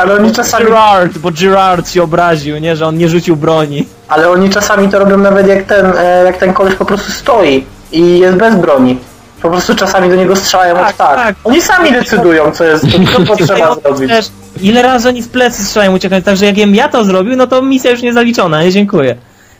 Ale 0.00 0.14
oni 0.14 0.32
czasami, 0.32 0.64
Gerard, 0.64 1.18
bo 1.18 1.30
Gerard 1.40 1.90
się 1.90 2.02
obraził, 2.02 2.58
nie, 2.58 2.76
że 2.76 2.86
on 2.86 2.98
nie 2.98 3.08
rzucił 3.08 3.36
broni. 3.36 3.86
ale 4.08 4.30
oni 4.30 4.50
czasami 4.50 4.88
to 4.88 4.98
robią 4.98 5.18
nawet 5.18 5.46
jak 5.46 5.62
ten, 5.62 5.92
e, 5.98 6.24
jak 6.24 6.36
ten 6.36 6.52
koleś 6.52 6.74
po 6.74 6.84
prostu 6.84 7.12
stoi 7.12 7.64
i 7.92 8.18
jest 8.18 8.36
bez 8.36 8.54
broni. 8.54 8.98
Po 9.42 9.50
prostu 9.50 9.74
czasami 9.74 10.08
do 10.08 10.16
niego 10.16 10.36
strzelają 10.36 10.74
Tak, 10.74 10.86
tak, 10.86 10.96
tak. 10.96 11.16
tak. 11.16 11.36
Oni 11.44 11.62
sami 11.62 11.92
decydują, 11.92 12.50
co 12.52 12.64
jest, 12.64 12.84
co, 12.90 13.36
co 13.36 13.36
trzeba 13.46 13.74
zrobić. 13.74 14.10
też, 14.10 14.26
ile 14.60 14.82
razy 14.82 15.08
oni 15.08 15.22
w 15.22 15.28
plecy 15.28 15.64
strzelają 15.64 15.94
uciekać, 15.94 16.24
także 16.24 16.46
jak 16.46 16.56
ja 16.58 16.88
to 16.88 17.04
zrobił, 17.04 17.36
no 17.36 17.46
to 17.46 17.62
misja 17.62 17.90
już 17.90 18.02
nie 18.02 18.12
zaliczona, 18.12 18.62
nie 18.62 18.72
dziękuję. 18.72 19.16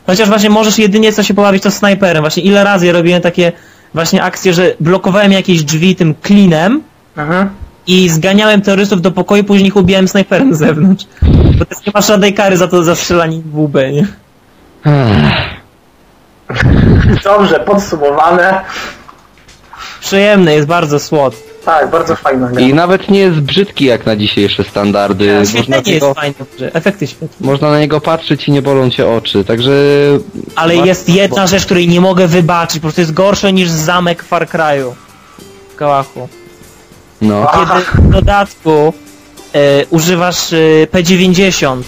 Chociaż 0.07 0.29
właśnie 0.29 0.49
możesz 0.49 0.79
jedynie 0.79 1.13
co 1.13 1.23
się 1.23 1.33
pobawić 1.33 1.63
to 1.63 1.71
snajperem, 1.71 2.23
właśnie 2.23 2.43
ile 2.43 2.63
razy 2.63 2.85
ja 2.85 2.93
robiłem 2.93 3.21
takie 3.21 3.51
właśnie 3.93 4.23
akcje, 4.23 4.53
że 4.53 4.73
blokowałem 4.79 5.31
jakieś 5.31 5.63
drzwi 5.63 5.95
tym 5.95 6.15
klinem 6.15 6.81
Mhm. 7.17 7.49
i 7.87 8.09
zganiałem 8.09 8.61
terrorystów 8.61 9.01
do 9.01 9.11
pokoju, 9.11 9.43
później 9.43 9.67
ich 9.67 9.75
ubijałem 9.75 10.07
snajperem 10.07 10.55
z 10.55 10.57
zewnątrz. 10.57 11.05
Bo 11.59 11.65
też 11.65 11.77
nie 11.87 11.91
masz 11.95 12.07
żadnej 12.07 12.33
kary 12.33 12.57
za 12.57 12.67
to 12.67 12.83
za 12.83 12.95
strzelanie 12.95 13.41
w 13.45 13.59
łbę, 13.59 13.91
nie? 13.91 14.07
Dobrze, 17.23 17.59
podsumowane. 17.59 18.61
Przyjemne 20.01 20.53
jest 20.53 20.67
bardzo 20.67 20.99
słod. 20.99 21.35
Tak, 21.65 21.91
bardzo 21.91 22.15
fajna 22.15 22.47
gra. 22.47 22.61
I 22.61 22.73
nawet 22.73 23.09
nie 23.09 23.19
jest 23.19 23.39
brzydki 23.39 23.85
jak 23.85 24.05
na 24.05 24.15
dzisiejsze 24.15 24.63
standardy. 24.63 25.33
Można, 25.33 25.45
Świetlenie 25.45 25.91
jest 25.91 26.01
tego, 26.01 26.13
fajne, 26.13 26.35
że 26.59 26.73
efekty 26.73 27.07
świetne. 27.07 27.47
można 27.47 27.71
na 27.71 27.79
niego 27.79 28.01
patrzeć 28.01 28.47
i 28.47 28.51
nie 28.51 28.61
bolą 28.61 28.89
cię 28.89 29.07
oczy, 29.09 29.43
także... 29.43 29.71
Ale 30.55 30.75
jest 30.75 31.09
jedna 31.09 31.47
rzecz, 31.47 31.65
której 31.65 31.87
nie 31.87 32.01
mogę 32.01 32.27
wybaczyć, 32.27 32.75
po 32.75 32.81
prostu 32.81 33.01
jest 33.01 33.13
gorsze 33.13 33.53
niż 33.53 33.69
zamek 33.69 34.23
Far 34.23 34.47
Cry'u. 34.47 34.91
W 35.73 35.75
Kałachu. 35.75 36.27
No. 37.21 37.47
Kiedy 37.53 38.07
w 38.07 38.11
dodatku 38.11 38.93
e, 39.53 39.85
używasz 39.89 40.53
e, 40.53 40.57
P90, 40.91 41.81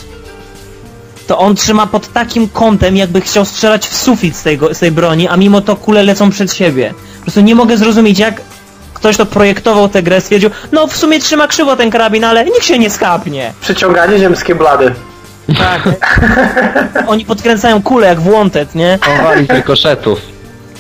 to 1.28 1.38
on 1.38 1.56
trzyma 1.56 1.88
pod 1.88 2.14
takim 2.14 2.50
kątem, 2.50 2.98
jakby 2.98 3.22
chciał 3.22 3.46
strzelać 3.46 3.88
w 3.88 3.96
sufit 3.96 4.36
z, 4.36 4.44
tego, 4.44 4.74
z 4.74 4.80
tej 4.80 4.92
broni, 4.92 5.28
a 5.28 5.38
mimo 5.38 5.62
to 5.62 5.76
kule 5.76 6.04
lecą 6.04 6.30
przed 6.30 6.54
siebie. 6.54 6.94
Po 7.24 7.26
prostu 7.26 7.42
nie 7.42 7.56
mogę 7.56 7.78
zrozumieć, 7.78 8.20
jak 8.20 8.42
ktoś 8.94 9.18
to 9.18 9.26
projektował 9.26 9.90
tę 9.90 10.04
grę, 10.04 10.22
stwierdził, 10.22 10.50
no 10.72 10.88
w 10.88 10.98
sumie 10.98 11.20
trzyma 11.20 11.48
krzywo 11.48 11.76
ten 11.76 11.92
karabin, 11.92 12.24
ale 12.24 12.46
nikt 12.46 12.66
się 12.66 12.80
nie 12.80 12.90
skapnie. 12.90 13.54
Przyciąganie 13.62 14.20
ziemskie 14.20 14.56
blady. 14.56 14.94
Tak. 15.58 15.90
Oni 17.08 17.26
podkręcają 17.26 17.84
kule 17.84 18.08
jak 18.08 18.22
w 18.22 18.32
Wanted, 18.32 18.76
nie? 18.76 19.00
Chowali 19.02 19.48
rykoszetów. 19.48 20.33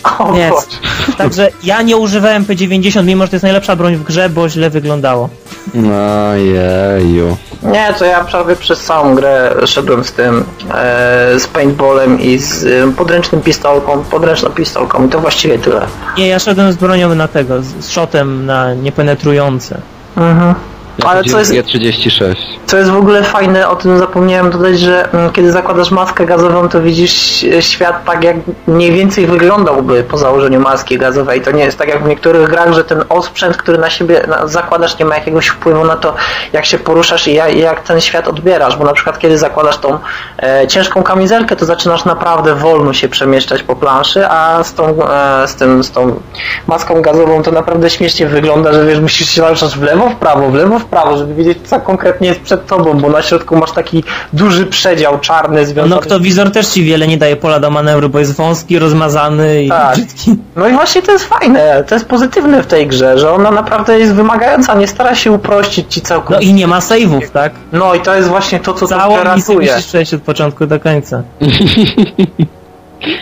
O. 0.03 0.33
Także 1.17 1.49
ja 1.63 1.81
nie 1.81 1.97
używałem 1.97 2.45
P90, 2.45 3.05
mimo 3.05 3.23
że 3.23 3.29
to 3.29 3.35
jest 3.35 3.43
najlepsza 3.43 3.75
broń 3.75 3.95
w 3.95 4.03
grze, 4.03 4.29
bo 4.29 4.49
źle 4.49 4.69
wyglądało. 4.69 5.29
No 5.73 6.35
jeju. 6.35 7.37
Nie, 7.63 7.93
to 7.99 8.05
ja 8.05 8.23
prawie 8.23 8.55
przez 8.55 8.83
całą 8.83 9.15
grę 9.15 9.55
szedłem 9.65 10.03
z 10.03 10.11
tym, 10.11 10.43
e, 10.73 11.39
z 11.39 11.47
paintballem 11.47 12.21
i 12.21 12.37
z 12.37 12.65
e, 12.65 12.91
podręcznym 12.91 13.41
pistolką, 13.41 14.03
podręczną 14.03 14.49
pistolką 14.49 15.05
i 15.05 15.09
to 15.09 15.19
właściwie 15.19 15.59
tyle. 15.59 15.87
Nie, 16.17 16.27
ja 16.27 16.39
szedłem 16.39 16.73
z 16.73 16.75
bronią 16.75 17.15
na 17.15 17.27
tego, 17.27 17.61
z, 17.61 17.65
z 17.65 17.89
shotem 17.89 18.45
na 18.45 18.73
niepenetrujące. 18.73 19.81
Mhm. 20.17 20.55
Ja 20.97 21.09
Ale 21.09 21.23
co 21.23 21.39
jest, 21.39 21.51
G36. 21.51 22.35
co 22.65 22.77
jest 22.77 22.89
w 22.89 22.97
ogóle 22.97 23.23
fajne, 23.23 23.69
o 23.69 23.75
tym 23.75 23.97
zapomniałem 23.97 24.51
dodać, 24.51 24.79
że 24.79 25.11
mm, 25.11 25.31
kiedy 25.31 25.51
zakładasz 25.51 25.91
maskę 25.91 26.25
gazową, 26.25 26.69
to 26.69 26.81
widzisz 26.81 27.43
e, 27.43 27.61
świat 27.61 28.05
tak, 28.05 28.23
jak 28.23 28.35
mniej 28.67 28.91
więcej 28.91 29.27
wyglądałby 29.27 30.03
po 30.03 30.17
założeniu 30.17 30.59
maski 30.59 30.97
gazowej. 30.97 31.41
To 31.41 31.51
nie 31.51 31.63
jest 31.63 31.77
tak 31.77 31.87
jak 31.87 32.03
w 32.03 32.07
niektórych 32.07 32.49
grach, 32.49 32.73
że 32.73 32.83
ten 32.83 33.03
osprzęt, 33.09 33.57
który 33.57 33.77
na 33.77 33.89
siebie 33.89 34.27
zakładasz, 34.45 34.99
nie 34.99 35.05
ma 35.05 35.15
jakiegoś 35.15 35.47
wpływu 35.47 35.85
na 35.85 35.95
to, 35.95 36.15
jak 36.53 36.65
się 36.65 36.77
poruszasz 36.77 37.27
i 37.27 37.33
jak, 37.33 37.83
ten 37.83 38.01
świat 38.01 38.27
odbierasz, 38.27 38.77
bo 38.77 38.83
na 38.83 38.93
przykład 38.93 39.19
kiedy 39.19 39.37
zakładasz 39.37 39.77
tą 39.77 39.99
e, 40.43 40.67
ciężką 40.67 41.03
kamizelkę, 41.03 41.55
to 41.55 41.65
zaczynasz 41.65 42.05
naprawdę 42.05 42.55
wolno 42.55 42.93
się 42.93 43.09
przemieszczać 43.09 43.63
po 43.63 43.75
planszy, 43.75 44.27
a 44.27 44.63
z 44.63 44.73
tą, 44.73 45.09
e, 45.09 45.47
z 45.47 45.55
tym, 45.55 45.83
z 45.83 45.91
tą 45.91 46.19
maską 46.67 47.01
gazową 47.01 47.43
to 47.43 47.51
naprawdę 47.51 47.89
śmiesznie 47.89 48.27
wygląda, 48.27 48.73
że 48.73 48.85
wiesz, 48.85 48.99
musisz 49.07 49.29
się 49.29 49.49
ruszać 49.49 49.77
w 49.77 49.81
lewo, 49.81 50.09
w 50.09 50.15
prawo, 50.15 50.49
w 50.49 50.53
lewo, 50.53 50.79
w 50.83 50.85
prawo, 50.85 51.17
żeby 51.17 51.33
wiedzieć, 51.35 51.57
co 51.63 51.79
konkretnie 51.79 52.27
jest 52.27 52.41
przed 52.41 52.67
tobą, 52.67 52.93
bo 52.93 53.09
na 53.09 53.21
środku 53.21 53.55
masz 53.57 53.71
taki 53.71 54.03
duży 54.33 54.65
przedział 54.65 55.19
czarny 55.19 55.65
związany 55.65 55.95
No 55.95 56.01
kto 56.01 56.19
wizor 56.19 56.51
też 56.51 56.67
ci 56.67 56.83
wiele 56.83 57.07
nie 57.07 57.17
daje 57.17 57.35
pola 57.35 57.59
do 57.59 57.69
manewru, 57.69 58.09
bo 58.09 58.19
jest 58.19 58.35
wąski, 58.35 58.79
rozmazany 58.79 59.63
i 59.63 59.69
Tak. 59.69 59.93
brzydki. 59.95 60.35
No 60.55 60.67
i 60.67 60.71
właśnie 60.73 61.01
to 61.01 61.11
jest 61.11 61.25
fajne, 61.25 61.83
to 61.87 61.95
jest 61.95 62.07
pozytywne 62.07 62.63
w 62.63 62.67
tej 62.67 62.87
grze, 62.87 63.19
że 63.19 63.31
ona 63.31 63.51
naprawdę 63.51 63.99
jest 63.99 64.13
wymagająca, 64.13 64.75
nie 64.75 64.87
stara 64.87 65.15
się 65.15 65.31
uprościć 65.31 65.93
ci 65.93 65.99
No 66.01 66.07
całkowicie. 66.07 66.45
i 66.49 66.53
nie 66.53 66.67
ma 66.67 66.79
save'ów, 66.79 67.29
tak? 67.29 67.53
No 67.71 67.95
i 67.95 67.99
to 68.01 68.15
jest 68.15 68.27
właśnie 68.29 68.59
to, 68.59 68.73
co 68.73 68.79
to 68.79 68.87
Całą 68.87 69.11
misję 69.17 69.23
ratuje. 69.23 69.71
musisz 69.71 69.85
przejść 69.87 70.13
od 70.13 70.21
początku 70.21 70.67
do 70.67 70.79
końca. 70.79 71.23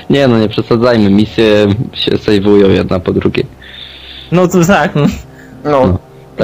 Nie 0.10 0.28
no, 0.28 0.40
nie 0.40 0.50
przesadzajmy, 0.50 1.10
misje 1.10 1.68
się 1.94 2.18
sejwują 2.18 2.70
jedna 2.70 3.00
po 3.00 3.12
drugiej. 3.14 3.46
No 4.32 4.48
to 4.48 4.66
tak, 4.68 4.96
no. 4.96 5.06
No. 5.64 5.98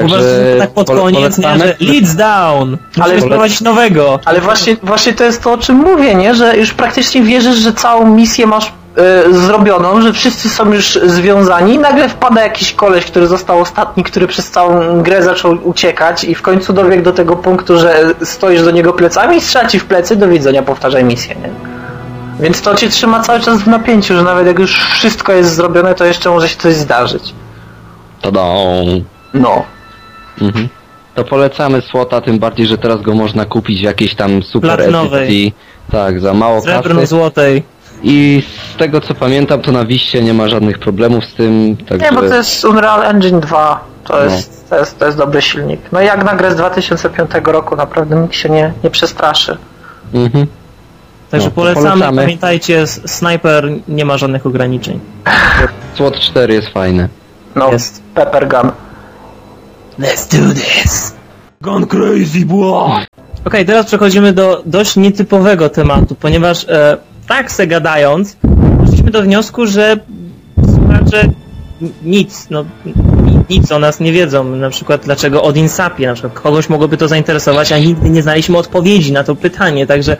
Uważasz, 0.05 0.25
że 0.25 0.53
to 0.53 0.59
tak 0.59 0.69
pod 0.71 0.87
pole- 0.87 1.01
koniec, 1.01 1.37
nie, 1.37 1.57
że 1.57 1.75
leads 1.79 2.15
down! 2.15 2.77
Ale- 3.01 3.21
wprowadzić 3.21 3.61
nowego. 3.61 4.19
Ale 4.25 4.41
właśnie, 4.41 4.75
właśnie 4.83 5.13
to 5.13 5.23
jest 5.23 5.43
to, 5.43 5.51
o 5.53 5.57
czym 5.57 5.75
mówię, 5.75 6.15
nie? 6.15 6.35
Że 6.35 6.57
już 6.57 6.73
praktycznie 6.73 7.21
wierzysz, 7.23 7.55
że 7.55 7.73
całą 7.73 8.07
misję 8.15 8.47
masz 8.47 8.73
e, 8.97 9.33
zrobioną, 9.33 10.01
że 10.01 10.13
wszyscy 10.13 10.49
są 10.49 10.73
już 10.73 10.99
związani 11.05 11.73
i 11.73 11.79
nagle 11.79 12.09
wpada 12.09 12.41
jakiś 12.41 12.73
koleś, 12.73 13.05
który 13.05 13.27
został 13.27 13.59
ostatni, 13.61 14.03
który 14.03 14.27
przez 14.27 14.51
całą 14.51 15.01
grę 15.01 15.23
zaczął 15.23 15.57
uciekać 15.63 16.23
i 16.23 16.35
w 16.35 16.41
końcu 16.41 16.73
dobiegł 16.73 17.03
do 17.03 17.11
tego 17.11 17.35
punktu, 17.35 17.79
że 17.79 18.13
stoisz 18.23 18.61
do 18.61 18.71
niego 18.71 18.93
plecami 18.93 19.37
i 19.37 19.41
strzela 19.41 19.67
ci 19.69 19.79
w 19.79 19.85
plecy, 19.85 20.15
do 20.15 20.27
widzenia, 20.27 20.63
powtarzaj 20.63 21.03
misję, 21.03 21.35
nie? 21.35 21.49
Więc 22.39 22.61
to 22.61 22.75
cię 22.75 22.89
trzyma 22.89 23.19
cały 23.19 23.39
czas 23.39 23.59
w 23.61 23.67
napięciu, 23.67 24.15
że 24.15 24.23
nawet 24.23 24.47
jak 24.47 24.59
już 24.59 24.79
wszystko 24.79 25.33
jest 25.33 25.55
zrobione, 25.55 25.95
to 25.95 26.05
jeszcze 26.05 26.29
może 26.29 26.49
się 26.49 26.55
coś 26.57 26.73
zdarzyć. 26.73 27.33
Tada. 28.21 28.43
No. 29.33 29.63
Mhm. 30.41 30.67
To 31.15 31.23
polecamy 31.23 31.81
Słota, 31.81 32.21
tym 32.21 32.39
bardziej, 32.39 32.67
że 32.67 32.77
teraz 32.77 33.01
go 33.01 33.13
można 33.15 33.45
kupić 33.45 33.79
w 33.79 33.83
jakiejś 33.83 34.15
tam 34.15 34.43
super 34.43 34.75
Platynowej. 34.77 35.19
edycji. 35.23 35.53
Tak, 35.91 36.19
za 36.19 36.33
mało 36.33 36.55
kasy. 36.61 36.67
Srebrno-złotej. 36.71 37.63
I 38.03 38.43
z 38.73 38.77
tego 38.77 39.01
co 39.01 39.15
pamiętam, 39.15 39.61
to 39.61 39.71
na 39.71 39.85
Wiście 39.85 40.21
nie 40.21 40.33
ma 40.33 40.47
żadnych 40.47 40.79
problemów 40.79 41.25
z 41.25 41.33
tym, 41.33 41.77
także... 41.89 42.05
Nie, 42.05 42.11
bo 42.11 42.21
to 42.21 42.35
jest 42.35 42.65
Unreal 42.65 43.03
Engine 43.03 43.39
2. 43.39 43.83
To 44.03 44.13
No. 44.17 44.23
jest, 44.23 44.69
to 44.69 44.79
jest, 44.79 44.99
to 44.99 45.05
jest 45.05 45.17
dobry 45.17 45.41
silnik. 45.41 45.79
No 45.91 46.01
jak 46.01 46.23
na 46.23 46.35
grę 46.35 46.51
z 46.51 46.55
2005 46.55 47.31
roku 47.45 47.75
naprawdę 47.75 48.15
nikt 48.15 48.35
się 48.35 48.49
nie, 48.49 48.73
nie 48.83 48.89
przestraszy. 48.89 49.57
Mhm. 50.13 50.47
Także 51.31 51.47
No, 51.47 51.51
to 51.51 51.55
polecamy, 51.55 51.89
polecamy. 51.89 52.21
pamiętajcie, 52.21 52.81
s- 52.81 53.01
snajper 53.05 53.69
nie 53.87 54.05
ma 54.05 54.17
żadnych 54.17 54.45
ograniczeń. 54.45 54.99
Słot 55.95 56.19
4 56.19 56.53
jest 56.53 56.67
fajny. 56.67 57.09
No, 57.55 57.71
Jest. 57.71 58.03
Pepper 58.15 58.47
Gun. 58.47 58.71
Let's 59.99 60.27
do 60.39 60.53
this! 60.53 61.13
Gone 61.61 61.85
crazy, 61.87 62.45
boy! 62.45 63.05
Okej, 63.45 63.65
teraz 63.65 63.85
przechodzimy 63.85 64.33
do 64.33 64.63
dość 64.65 64.95
nietypowego 64.95 65.69
tematu, 65.69 66.15
ponieważ 66.15 66.65
e, 66.69 66.97
tak 67.27 67.51
se 67.51 67.67
gadając, 67.67 68.37
doszliśmy 68.83 69.11
do 69.11 69.21
wniosku, 69.21 69.67
że 69.67 69.97
słuchacze 70.73 71.23
nic, 72.03 72.47
no 72.49 72.65
ni- 72.85 73.43
nic 73.49 73.71
o 73.71 73.79
nas 73.79 73.99
nie 73.99 74.11
wiedzą, 74.11 74.43
na 74.43 74.69
przykład 74.69 75.01
dlaczego 75.05 75.43
Odin 75.43 75.69
sapie, 75.69 76.07
na 76.07 76.13
przykład 76.13 76.33
kogoś 76.33 76.69
mogłoby 76.69 76.97
to 76.97 77.07
zainteresować, 77.07 77.71
a 77.71 77.77
nigdy 77.77 78.09
nie 78.09 78.21
znaliśmy 78.23 78.57
odpowiedzi 78.57 79.11
na 79.11 79.23
to 79.23 79.35
pytanie, 79.35 79.87
także 79.87 80.17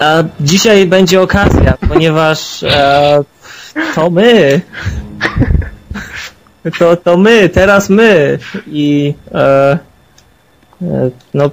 e, 0.00 0.24
dzisiaj 0.40 0.86
będzie 0.86 1.20
okazja, 1.22 1.74
ponieważ 1.88 2.62
e, 2.62 3.24
to 3.94 4.10
my 4.10 4.60
to, 6.78 6.96
to 6.96 7.16
my, 7.16 7.48
teraz 7.48 7.90
my 7.90 8.38
i 8.66 9.14
e, 9.34 9.78
e, 10.82 11.10
no 11.34 11.50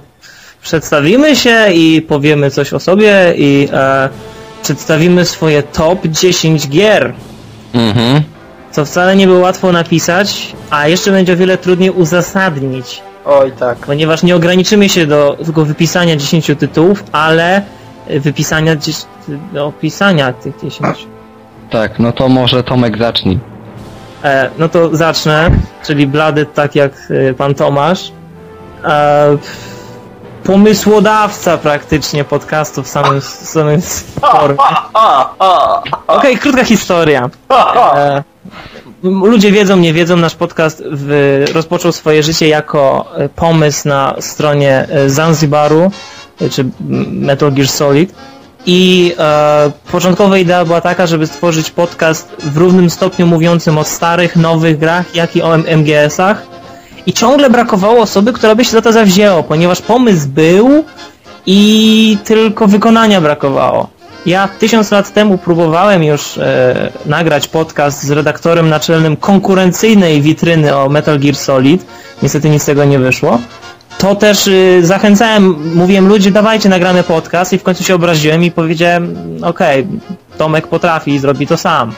przedstawimy 0.62 1.36
się 1.36 1.72
i 1.72 2.02
powiemy 2.02 2.50
coś 2.50 2.72
o 2.72 2.80
sobie 2.80 3.34
i 3.36 3.68
e, 3.72 4.08
przedstawimy 4.62 5.24
swoje 5.24 5.62
top 5.62 6.06
10 6.06 6.68
gier, 6.68 7.12
Mhm. 7.74 8.22
co 8.70 8.84
wcale 8.84 9.16
nie 9.16 9.26
było 9.26 9.38
łatwo 9.40 9.72
napisać, 9.72 10.52
a 10.70 10.88
jeszcze 10.88 11.10
będzie 11.10 11.32
o 11.32 11.36
wiele 11.36 11.58
trudniej 11.58 11.90
uzasadnić, 11.90 13.02
Oj 13.24 13.52
tak. 13.52 13.78
ponieważ 13.78 14.22
nie 14.22 14.36
ograniczymy 14.36 14.88
się 14.88 15.06
do 15.06 15.36
tylko 15.44 15.64
wypisania 15.64 16.16
10 16.16 16.46
tytułów, 16.58 17.04
ale 17.12 17.62
wypisania, 18.10 18.76
opisania 19.60 20.32
tych 20.32 20.54
10. 20.62 21.06
Tak, 21.70 21.98
no 21.98 22.12
to 22.12 22.28
może 22.28 22.62
Tomek 22.62 22.98
zacznij. 22.98 23.38
E, 24.24 24.50
no 24.58 24.68
to 24.68 24.96
zacznę, 24.96 25.50
czyli 25.86 26.06
blady 26.06 26.46
tak 26.46 26.74
jak 26.74 26.92
e, 27.30 27.34
pan 27.34 27.54
Tomasz. 27.54 28.12
E, 28.84 29.36
pomysłodawca 30.44 31.58
praktycznie 31.58 32.24
podcastu 32.24 32.82
w 32.82 32.88
samym, 32.88 33.20
samym 33.20 33.82
formie. 34.20 34.56
Okej, 36.06 36.38
krótka 36.38 36.64
historia. 36.64 37.30
Ludzie 39.02 39.52
wiedzą, 39.52 39.76
nie 39.76 39.92
wiedzą, 39.92 40.16
nasz 40.16 40.34
podcast 40.34 40.82
w, 40.90 41.44
rozpoczął 41.54 41.92
swoje 41.92 42.22
życie 42.22 42.48
jako 42.48 43.12
pomysł 43.36 43.88
na 43.88 44.14
stronie 44.20 44.88
Zanzibaru, 45.06 45.90
czy 46.50 46.62
m, 46.62 46.70
Metal 47.10 47.52
Gear 47.52 47.68
Solid. 47.68 48.14
I 48.66 49.12
e, 49.18 49.70
początkowa 49.92 50.38
idea 50.38 50.64
była 50.64 50.80
taka, 50.80 51.06
żeby 51.06 51.26
stworzyć 51.26 51.70
podcast 51.70 52.36
w 52.38 52.56
równym 52.56 52.90
stopniu 52.90 53.26
mówiącym 53.26 53.78
o 53.78 53.84
starych, 53.84 54.36
nowych 54.36 54.78
grach, 54.78 55.14
jak 55.14 55.36
i 55.36 55.42
o 55.42 55.56
MGS-ach. 55.56 56.42
I 57.06 57.12
ciągle 57.12 57.50
brakowało 57.50 58.00
osoby, 58.00 58.32
która 58.32 58.54
by 58.54 58.64
się 58.64 58.70
za 58.70 58.82
to 58.82 58.92
zawzięła, 58.92 59.42
ponieważ 59.42 59.82
pomysł 59.82 60.28
był 60.28 60.84
i 61.46 62.18
tylko 62.24 62.66
wykonania 62.66 63.20
brakowało. 63.20 63.88
Ja 64.26 64.48
tysiąc 64.48 64.90
lat 64.90 65.12
temu 65.12 65.38
próbowałem 65.38 66.04
już 66.04 66.38
e, 66.38 66.92
nagrać 67.06 67.48
podcast 67.48 68.02
z 68.02 68.10
redaktorem 68.10 68.68
naczelnym 68.68 69.16
konkurencyjnej 69.16 70.22
witryny 70.22 70.76
o 70.76 70.88
Metal 70.88 71.18
Gear 71.18 71.36
Solid. 71.36 71.86
Niestety 72.22 72.50
nic 72.50 72.62
z 72.62 72.66
tego 72.66 72.84
nie 72.84 72.98
wyszło. 72.98 73.38
To 74.04 74.14
też 74.14 74.46
y, 74.46 74.80
zachęcałem, 74.82 75.74
mówiłem 75.74 76.08
ludzie, 76.08 76.30
dawajcie 76.30 76.68
nagramy 76.68 77.02
podcast 77.02 77.52
i 77.52 77.58
w 77.58 77.62
końcu 77.62 77.84
się 77.84 77.94
obraziłem 77.94 78.44
i 78.44 78.50
powiedziałem, 78.50 79.16
okej, 79.42 79.86
Tomek 80.38 80.66
potrafi 80.66 81.10
i 81.10 81.18
zrobi 81.18 81.46
to 81.46 81.56
sam. 81.56 81.92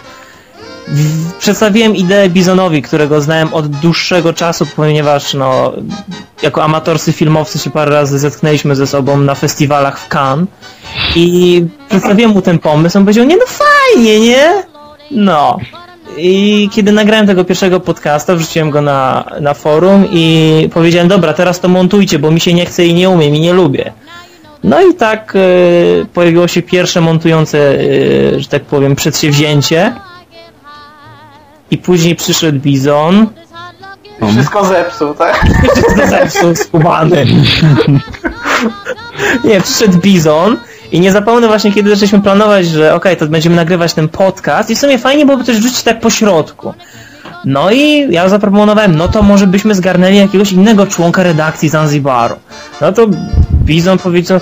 Przedstawiłem 1.39 1.97
ideę 1.97 2.29
Bizonowi, 2.29 2.83
którego 2.83 3.21
znałem 3.21 3.55
od 3.55 3.67
dłuższego 3.67 4.33
czasu, 4.33 4.67
ponieważ 4.77 5.35
no, 5.35 5.73
jako 6.43 6.65
amatorscy 6.65 7.13
filmowcy 7.13 7.59
się 7.59 7.71
parę 7.71 7.91
razy 7.91 8.19
zetknęliśmy 8.19 8.77
ze 8.77 8.87
sobą 8.87 9.17
na 9.17 9.35
festiwalach 9.35 10.01
w 10.01 10.09
Cannes 10.09 10.49
i 11.15 11.65
przedstawiłem 11.89 12.31
mu 12.31 12.43
ten 12.43 12.59
pomysł, 12.59 12.99
on 12.99 13.05
powiedział, 13.05 13.25
nie 13.25 13.37
no 13.37 13.45
fajnie, 13.47 14.21
nie? 14.21 14.63
No. 15.11 15.59
I 16.17 16.69
kiedy 16.73 16.93
nagrałem 16.93 17.27
tego 17.27 17.45
pierwszego 17.45 17.81
podcasta, 17.81 18.37
wrzuciłem 18.37 18.71
go 18.71 18.81
na, 18.81 19.25
na 19.41 19.55
forum 19.55 20.05
i 20.11 20.69
powiedziałem, 20.75 21.09
dobra, 21.09 21.33
teraz 21.33 21.61
to 21.61 21.69
montujcie, 21.69 22.19
bo 22.19 22.31
mi 22.31 22.41
się 22.41 22.55
nie 22.55 22.67
chce 22.67 22.87
i 22.87 22.95
nie 22.95 23.11
umiem 23.11 23.37
i 23.37 23.41
nie 23.41 23.53
lubię. 23.53 23.93
No 24.65 24.83
i 24.83 24.95
tak 24.95 25.35
e, 25.37 26.05
pojawiło 26.05 26.49
się 26.49 26.63
pierwsze 26.63 27.01
montujące, 27.01 27.59
e, 27.59 28.41
że 28.41 28.49
tak 28.49 28.63
powiem, 28.63 28.97
przedsięwzięcie. 28.97 29.93
I 31.71 31.79
później 31.79 32.17
przyszedł 32.17 32.61
Bizon. 32.61 33.27
Wszystko 34.33 34.65
zepsuł, 34.65 35.15
tak? 35.15 35.47
Zepsuł 36.09 36.57
skubany. 36.57 37.27
Nie, 39.45 39.61
przyszedł 39.61 39.99
Bizon 39.99 40.57
i 40.93 41.01
nie 41.01 41.13
zapomnę 41.13 41.47
właśnie, 41.47 41.73
kiedy 41.73 41.91
zaczęliśmy 41.91 42.21
planować, 42.21 42.67
że 42.67 42.95
okej, 42.95 43.17
to 43.17 43.27
będziemy 43.27 43.57
nagrywać 43.57 43.95
ten 43.95 44.09
podcast 44.09 44.71
i 44.71 44.77
w 44.77 44.79
sumie 44.79 44.99
fajnie 44.99 45.27
byłoby 45.27 45.45
coś 45.45 45.57
rzucić 45.57 45.83
tak 45.83 46.01
po 46.01 46.11
środku. 46.11 46.75
No 47.45 47.71
i 47.71 48.13
ja 48.13 48.29
zaproponowałem, 48.29 48.97
no 48.97 49.09
to 49.09 49.23
może 49.23 49.47
byśmy 49.47 49.75
zgarnęli 49.75 50.17
jakiegoś 50.17 50.53
innego 50.53 50.87
członka 50.87 51.23
redakcji 51.23 51.69
Zanzibaru. 51.69 52.37
No 52.81 52.93
to 52.93 53.07
Bizon 53.65 53.99
powiedział, 53.99 54.41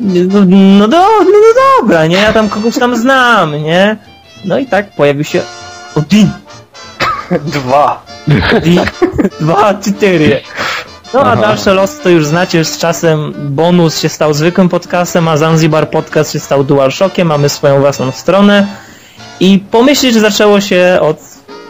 no, 0.00 0.40
no, 0.78 0.88
do, 0.88 0.98
no, 0.98 1.24
no 1.24 1.80
dobra, 1.80 2.06
nie, 2.06 2.16
ja 2.16 2.32
tam 2.32 2.48
kogoś 2.48 2.78
tam 2.78 2.96
znam, 2.96 3.62
nie? 3.62 3.96
No 4.44 4.58
i 4.58 4.66
tak 4.66 4.90
pojawił 4.90 5.24
się 5.24 5.42
Odin. 5.94 6.30
Dwa. 7.54 8.02
I 8.64 8.78
dwa, 9.40 9.74
cztery. 9.74 10.40
No 11.14 11.20
a 11.20 11.32
Aha. 11.32 11.42
dalsze 11.42 11.74
losy 11.74 12.02
to 12.02 12.08
już 12.08 12.26
znacie, 12.26 12.64
z 12.64 12.78
czasem 12.78 13.34
bonus 13.38 14.00
się 14.00 14.08
stał 14.08 14.34
zwykłym 14.34 14.68
podcastem, 14.68 15.28
a 15.28 15.36
Zanzibar 15.36 15.90
Podcast 15.90 16.32
się 16.32 16.40
stał 16.40 16.64
DualShockiem, 16.64 17.28
mamy 17.28 17.48
swoją 17.48 17.80
własną 17.80 18.10
stronę 18.10 18.66
i 19.40 19.58
pomyśleć, 19.70 20.14
że 20.14 20.20
zaczęło 20.20 20.60
się 20.60 20.98
od, 21.00 21.18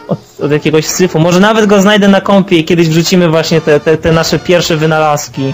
od, 0.07 0.19
od 0.41 0.51
jakiegoś 0.51 0.85
syfu. 0.85 1.19
Może 1.19 1.39
nawet 1.39 1.65
go 1.65 1.81
znajdę 1.81 2.07
na 2.07 2.21
kompie 2.21 2.57
i 2.57 2.65
kiedyś 2.65 2.89
wrzucimy 2.89 3.29
właśnie 3.29 3.61
te, 3.61 3.79
te, 3.79 3.97
te 3.97 4.11
nasze 4.11 4.39
pierwsze 4.39 4.77
wynalazki. 4.77 5.53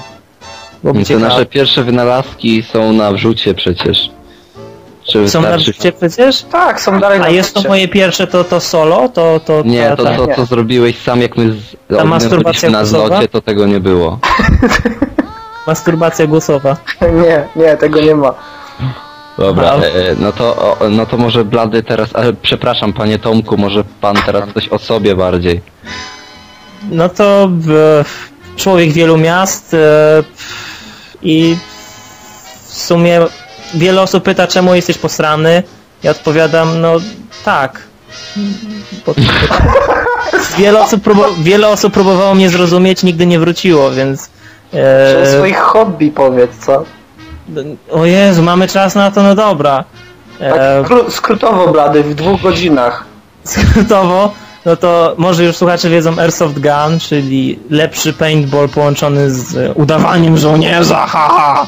Byłoby 0.83 1.05
Te 1.05 1.17
nasze 1.17 1.45
pierwsze 1.45 1.83
wynalazki 1.83 2.63
są 2.63 2.93
na 2.93 3.11
wrzucie 3.11 3.53
przecież. 3.53 4.09
Czy 5.09 5.29
Są 5.29 5.41
na 5.41 5.59
życie 5.59 5.91
przecież? 5.91 6.41
Tak, 6.41 6.81
są 6.81 6.99
dalej 6.99 7.19
na 7.19 7.25
A 7.25 7.29
jest 7.29 7.53
to 7.53 7.61
moje 7.61 7.87
pierwsze, 7.87 8.27
to, 8.27 8.43
to 8.43 8.59
solo? 8.59 9.09
To, 9.09 9.39
to, 9.45 9.61
Nie, 9.65 9.93
to 9.97 10.03
ta- 10.03 10.15
to, 10.17 10.25
nie. 10.25 10.35
co 10.35 10.45
zrobiłeś 10.45 10.97
sam, 11.01 11.21
jak 11.21 11.37
my 11.37 11.51
z 11.51 11.75
na 11.89 12.79
głosowa? 12.79 12.85
zlocie, 12.85 13.27
to 13.27 13.41
tego 13.41 13.65
nie 13.65 13.79
było. 13.79 14.19
masturbacja 15.67 16.27
głosowa. 16.27 16.77
Nie, 17.23 17.47
nie, 17.63 17.77
tego 17.77 18.01
nie 18.01 18.15
ma. 18.15 18.33
Dobra, 19.37 19.71
Aha. 19.77 19.85
e, 19.85 20.09
e, 20.09 20.15
no 20.19 20.31
to, 20.31 20.77
no 20.89 21.05
to 21.05 21.17
może 21.17 21.45
Blady 21.45 21.83
teraz, 21.83 22.09
ale 22.13 22.33
przepraszam 22.33 22.93
panie 22.93 23.19
Tomku, 23.19 23.57
może 23.57 23.83
pan 24.01 24.15
teraz 24.25 24.49
coś 24.53 24.67
o 24.69 24.79
sobie 24.79 25.15
bardziej. 25.15 25.61
No 26.91 27.09
to 27.09 27.49
e, 27.69 28.05
człowiek 28.55 28.91
wielu 28.91 29.17
miast 29.17 29.73
e, 29.73 29.77
i 31.21 31.57
w 32.67 32.73
sumie 32.73 33.19
wiele 33.73 34.01
osób 34.01 34.23
pyta, 34.23 34.47
czemu 34.47 34.75
jesteś 34.75 34.97
posrany. 34.97 35.63
Ja 36.03 36.11
odpowiadam, 36.11 36.81
no 36.81 36.95
tak. 37.45 37.81
Bo- 39.05 39.13
wiele, 40.57 40.81
osób 40.81 41.03
wiele 41.39 41.67
osób 41.67 41.93
próbowało 41.93 42.35
mnie 42.35 42.49
zrozumieć, 42.49 43.03
nigdy 43.03 43.25
nie 43.25 43.39
wróciło, 43.39 43.91
więc... 43.91 44.29
O 44.73 44.77
E, 44.77 45.37
swoich 45.37 45.57
hobby 45.59 46.11
powiedz, 46.11 46.51
co? 46.65 46.83
o 47.91 48.05
Jezu, 48.05 48.43
mamy 48.43 48.67
czas 48.67 48.95
na 48.95 49.11
to, 49.11 49.23
no 49.23 49.35
dobra. 49.35 49.83
Tak 50.39 50.51
E, 50.57 50.83
kró- 50.83 51.11
skrótowo, 51.11 51.67
blady, 51.67 52.03
w 52.03 52.15
dwóch 52.15 52.41
godzinach. 52.41 53.05
skrótowo, 53.43 54.31
no 54.65 54.75
to 54.75 55.13
może 55.17 55.43
już 55.43 55.57
słuchacze 55.57 55.89
wiedzą 55.89 56.19
Airsoft 56.19 56.59
Gun, 56.59 56.99
czyli 56.99 57.59
lepszy 57.69 58.13
paintball 58.13 58.69
połączony 58.69 59.31
z 59.31 59.71
udawaniem 59.77 60.37
żołnierza, 60.37 61.07
haha! 61.07 61.67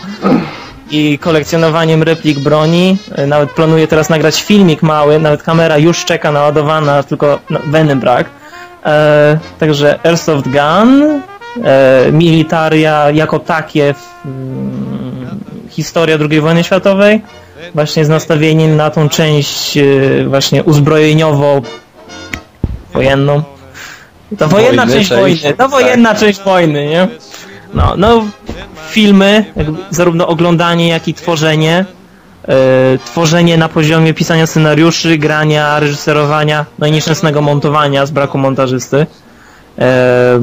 I 0.92 1.20
kolekcjonowaniem 1.20 2.04
replik 2.04 2.40
broni. 2.40 2.98
E, 3.16 3.28
Nawet 3.28 3.52
planuję 3.52 3.88
teraz 3.88 4.10
nagrać 4.10 4.42
filmik 4.42 4.84
mały, 4.84 5.20
nawet 5.20 5.44
kamera 5.44 5.78
już 5.78 6.06
czeka 6.06 6.32
naładowana, 6.32 7.04
tylko 7.04 7.40
no, 7.50 7.60
weny 7.68 7.96
brak. 7.96 8.30
E, 8.86 9.40
także 9.60 10.00
Airsoft 10.04 10.48
Gun, 10.48 11.04
e, 11.64 12.12
militaria 12.12 13.12
jako 13.12 13.40
takie, 13.40 13.94
w, 13.94 14.26
mm, 14.26 15.40
historia 15.70 16.18
II 16.32 16.42
wojny 16.42 16.64
światowej, 16.64 17.22
właśnie 17.76 18.06
z 18.06 18.10
nastawieniem 18.10 18.76
na 18.76 18.90
tą 18.90 19.10
część 19.10 19.78
e, 19.78 19.84
właśnie 20.28 20.64
uzbrojeniowo 20.64 21.62
wojenną. 22.94 23.44
To 24.38 24.48
wojenna 24.48 24.86
Wojny, 24.86 24.98
część 25.00 25.10
wojny, 25.10 25.38
to 25.42 25.54
tak. 25.54 25.70
wojenna 25.72 26.16
część 26.16 26.42
wojny, 26.42 26.86
nie? 26.86 27.08
No, 27.74 27.94
no 27.98 28.26
filmy, 28.90 29.46
zarówno 29.90 30.28
oglądanie, 30.28 30.88
jak 30.88 31.08
i 31.08 31.14
tworzenie. 31.14 31.86
E, 32.48 32.98
tworzenie 33.06 33.58
na 33.58 33.70
poziomie 33.70 34.14
pisania 34.14 34.48
scenariuszy, 34.48 35.18
grania, 35.18 35.80
reżyserowania, 35.80 36.66
no 36.80 36.88
i 36.88 36.92
nieszczęsnego 36.92 37.42
montowania 37.42 38.06
z 38.06 38.12
braku 38.12 38.38
montażysty. 38.38 39.06
E, 39.80 40.40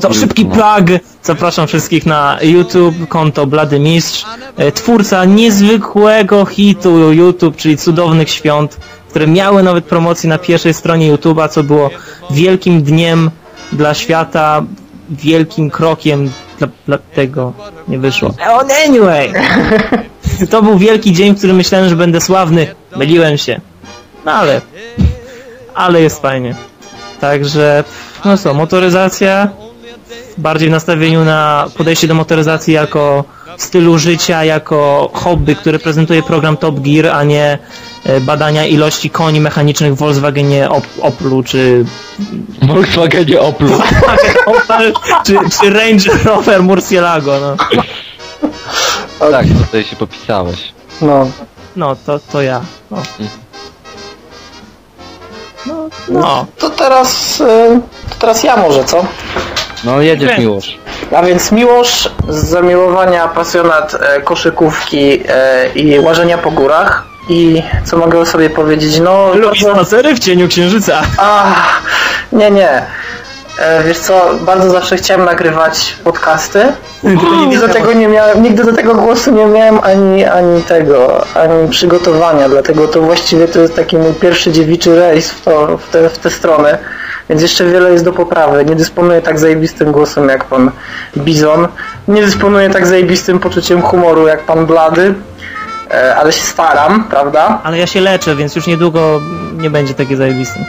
to, 0.00 0.14
szybki 0.14 0.46
no. 0.46 0.54
plug, 0.54 1.00
zapraszam 1.22 1.66
wszystkich 1.66 2.06
na 2.06 2.38
YouTube, 2.42 3.08
konto 3.08 3.46
Blady 3.46 3.78
Mistrz, 3.78 4.24
e, 4.56 4.72
twórca 4.72 5.24
niezwykłego 5.24 6.44
hitu 6.44 7.12
YouTube, 7.12 7.56
czyli 7.56 7.76
Cudownych 7.76 8.30
Świąt, 8.30 8.76
które 9.10 9.26
miały 9.26 9.62
nawet 9.62 9.84
promocję 9.84 10.30
na 10.30 10.38
pierwszej 10.38 10.74
stronie 10.74 11.12
YouTube'a, 11.14 11.48
co 11.48 11.62
było 11.62 11.90
wielkim 12.30 12.82
dniem 12.82 13.30
dla 13.72 13.94
świata, 13.94 14.62
wielkim 15.10 15.70
krokiem 15.70 16.30
dla, 16.58 16.68
dla 16.86 16.98
tego 16.98 17.52
nie 17.88 17.98
wyszło. 17.98 18.34
On 18.50 18.68
anyway! 18.86 19.32
To 20.50 20.62
był 20.62 20.78
wielki 20.78 21.12
dzień, 21.12 21.34
w 21.34 21.38
którym 21.38 21.56
myślałem, 21.56 21.88
że 21.88 21.96
będę 21.96 22.20
sławny. 22.20 22.74
Myliłem 22.96 23.38
się. 23.38 23.60
No 24.24 24.32
ale... 24.32 24.60
Ale 25.74 26.02
jest 26.02 26.22
fajnie. 26.22 26.54
Także... 27.20 27.84
No 28.24 28.38
co, 28.38 28.54
motoryzacja... 28.54 29.48
Bardziej 30.38 30.68
w 30.68 30.72
nastawieniu 30.72 31.24
na 31.24 31.66
podejście 31.76 32.08
do 32.08 32.14
motoryzacji 32.14 32.74
jako 32.74 33.24
stylu 33.58 33.98
życia, 33.98 34.44
jako 34.44 35.10
hobby, 35.12 35.56
które 35.56 35.78
prezentuje 35.78 36.22
program 36.22 36.56
Top 36.56 36.80
Gear, 36.80 37.06
a 37.16 37.24
nie 37.24 37.58
e, 38.04 38.20
badania 38.20 38.66
ilości 38.66 39.10
koni 39.10 39.40
mechanicznych 39.40 39.94
w 39.94 39.96
Volkswagenie 39.96 40.70
Op 40.70 40.84
Oplu, 41.00 41.42
czy 41.42 41.84
Volkswagenie 42.62 43.40
Oplu. 43.40 43.74
Opel, 44.46 44.92
czy, 45.26 45.36
czy 45.60 45.70
Range 45.70 46.10
Rover 46.24 46.62
Murcielago, 46.62 47.40
no. 47.40 47.56
tak, 49.30 49.46
to 49.46 49.64
tutaj 49.64 49.84
się 49.84 49.96
popisałeś. 49.96 50.72
No. 51.00 51.30
No, 51.76 51.96
to, 51.96 52.18
to 52.18 52.42
ja. 52.42 52.60
No. 52.90 53.02
No, 55.66 55.88
no. 56.08 56.46
To 56.58 56.70
teraz, 56.70 57.40
y, 57.40 57.80
to 58.08 58.14
teraz 58.18 58.42
ja 58.42 58.56
może, 58.56 58.84
co? 58.84 59.04
No 59.84 60.00
jedziesz. 60.00 60.38
Miłosz. 60.38 60.78
A 61.16 61.22
więc 61.22 61.52
Miłosz 61.52 62.10
z 62.28 62.36
zamiłowania 62.36 63.28
pasjonat 63.28 63.94
e, 64.00 64.20
koszykówki 64.20 65.22
e, 65.28 65.68
i 65.74 66.00
łażenia 66.00 66.38
po 66.38 66.50
górach. 66.50 67.04
I 67.30 67.62
co 67.84 67.96
mogę 67.96 68.18
o 68.18 68.26
sobie 68.26 68.50
powiedzieć? 68.50 69.00
No, 69.00 69.34
Lubi 69.34 69.64
bardzo- 69.64 69.74
spacery 69.74 70.14
w 70.14 70.18
cieniu 70.18 70.48
księżyca. 70.48 71.02
Ach, 71.18 71.82
nie, 72.32 72.50
nie. 72.50 72.82
E, 73.58 73.82
wiesz 73.84 73.98
co, 73.98 74.30
bardzo 74.40 74.70
zawsze 74.70 74.96
chciałem 74.96 75.24
nagrywać 75.24 75.96
podcasty. 76.04 76.72
Nigdy 77.02 77.58
do 77.66 77.68
tego 77.68 77.92
nie 77.92 78.08
miałem, 78.08 78.42
nigdy 78.42 78.64
do 78.64 78.72
tego 78.72 78.94
głosu 78.94 79.30
nie 79.34 79.46
miałem 79.46 79.80
ani, 79.82 80.24
ani 80.24 80.62
tego, 80.62 81.24
ani 81.34 81.68
przygotowania, 81.68 82.48
dlatego 82.48 82.88
to 82.88 83.00
właściwie 83.00 83.48
to 83.48 83.60
jest 83.60 83.76
taki 83.76 83.96
mój 83.96 84.12
pierwszy 84.12 84.52
dziewiczy 84.52 84.96
rejs 85.00 85.30
w, 85.30 85.44
to, 85.44 85.78
w, 85.78 85.88
te, 85.88 86.08
w 86.08 86.18
tę 86.18 86.30
stronę. 86.30 86.78
Więc 87.28 87.42
jeszcze 87.42 87.64
wiele 87.64 87.92
jest 87.92 88.04
do 88.04 88.12
poprawy. 88.12 88.64
Nie 88.64 88.74
dysponuję 88.74 89.22
tak 89.22 89.38
zajebistym 89.38 89.92
głosem 89.92 90.28
jak 90.28 90.44
pan 90.44 90.70
Bizon. 91.16 91.68
Nie 92.08 92.22
dysponuję 92.22 92.70
tak 92.70 92.86
zajebistym 92.86 93.38
poczuciem 93.38 93.82
humoru 93.82 94.26
jak 94.26 94.42
pan 94.42 94.66
Blady. 94.66 95.14
E, 95.90 96.16
ale 96.16 96.32
się 96.32 96.42
staram, 96.42 97.04
prawda? 97.04 97.60
Ale 97.64 97.78
ja 97.78 97.86
się 97.86 98.00
leczę, 98.00 98.36
więc 98.36 98.56
już 98.56 98.66
niedługo 98.66 99.20
nie 99.52 99.70
będzie 99.70 99.94
takie 99.94 100.16
zajebiste. 100.16 100.60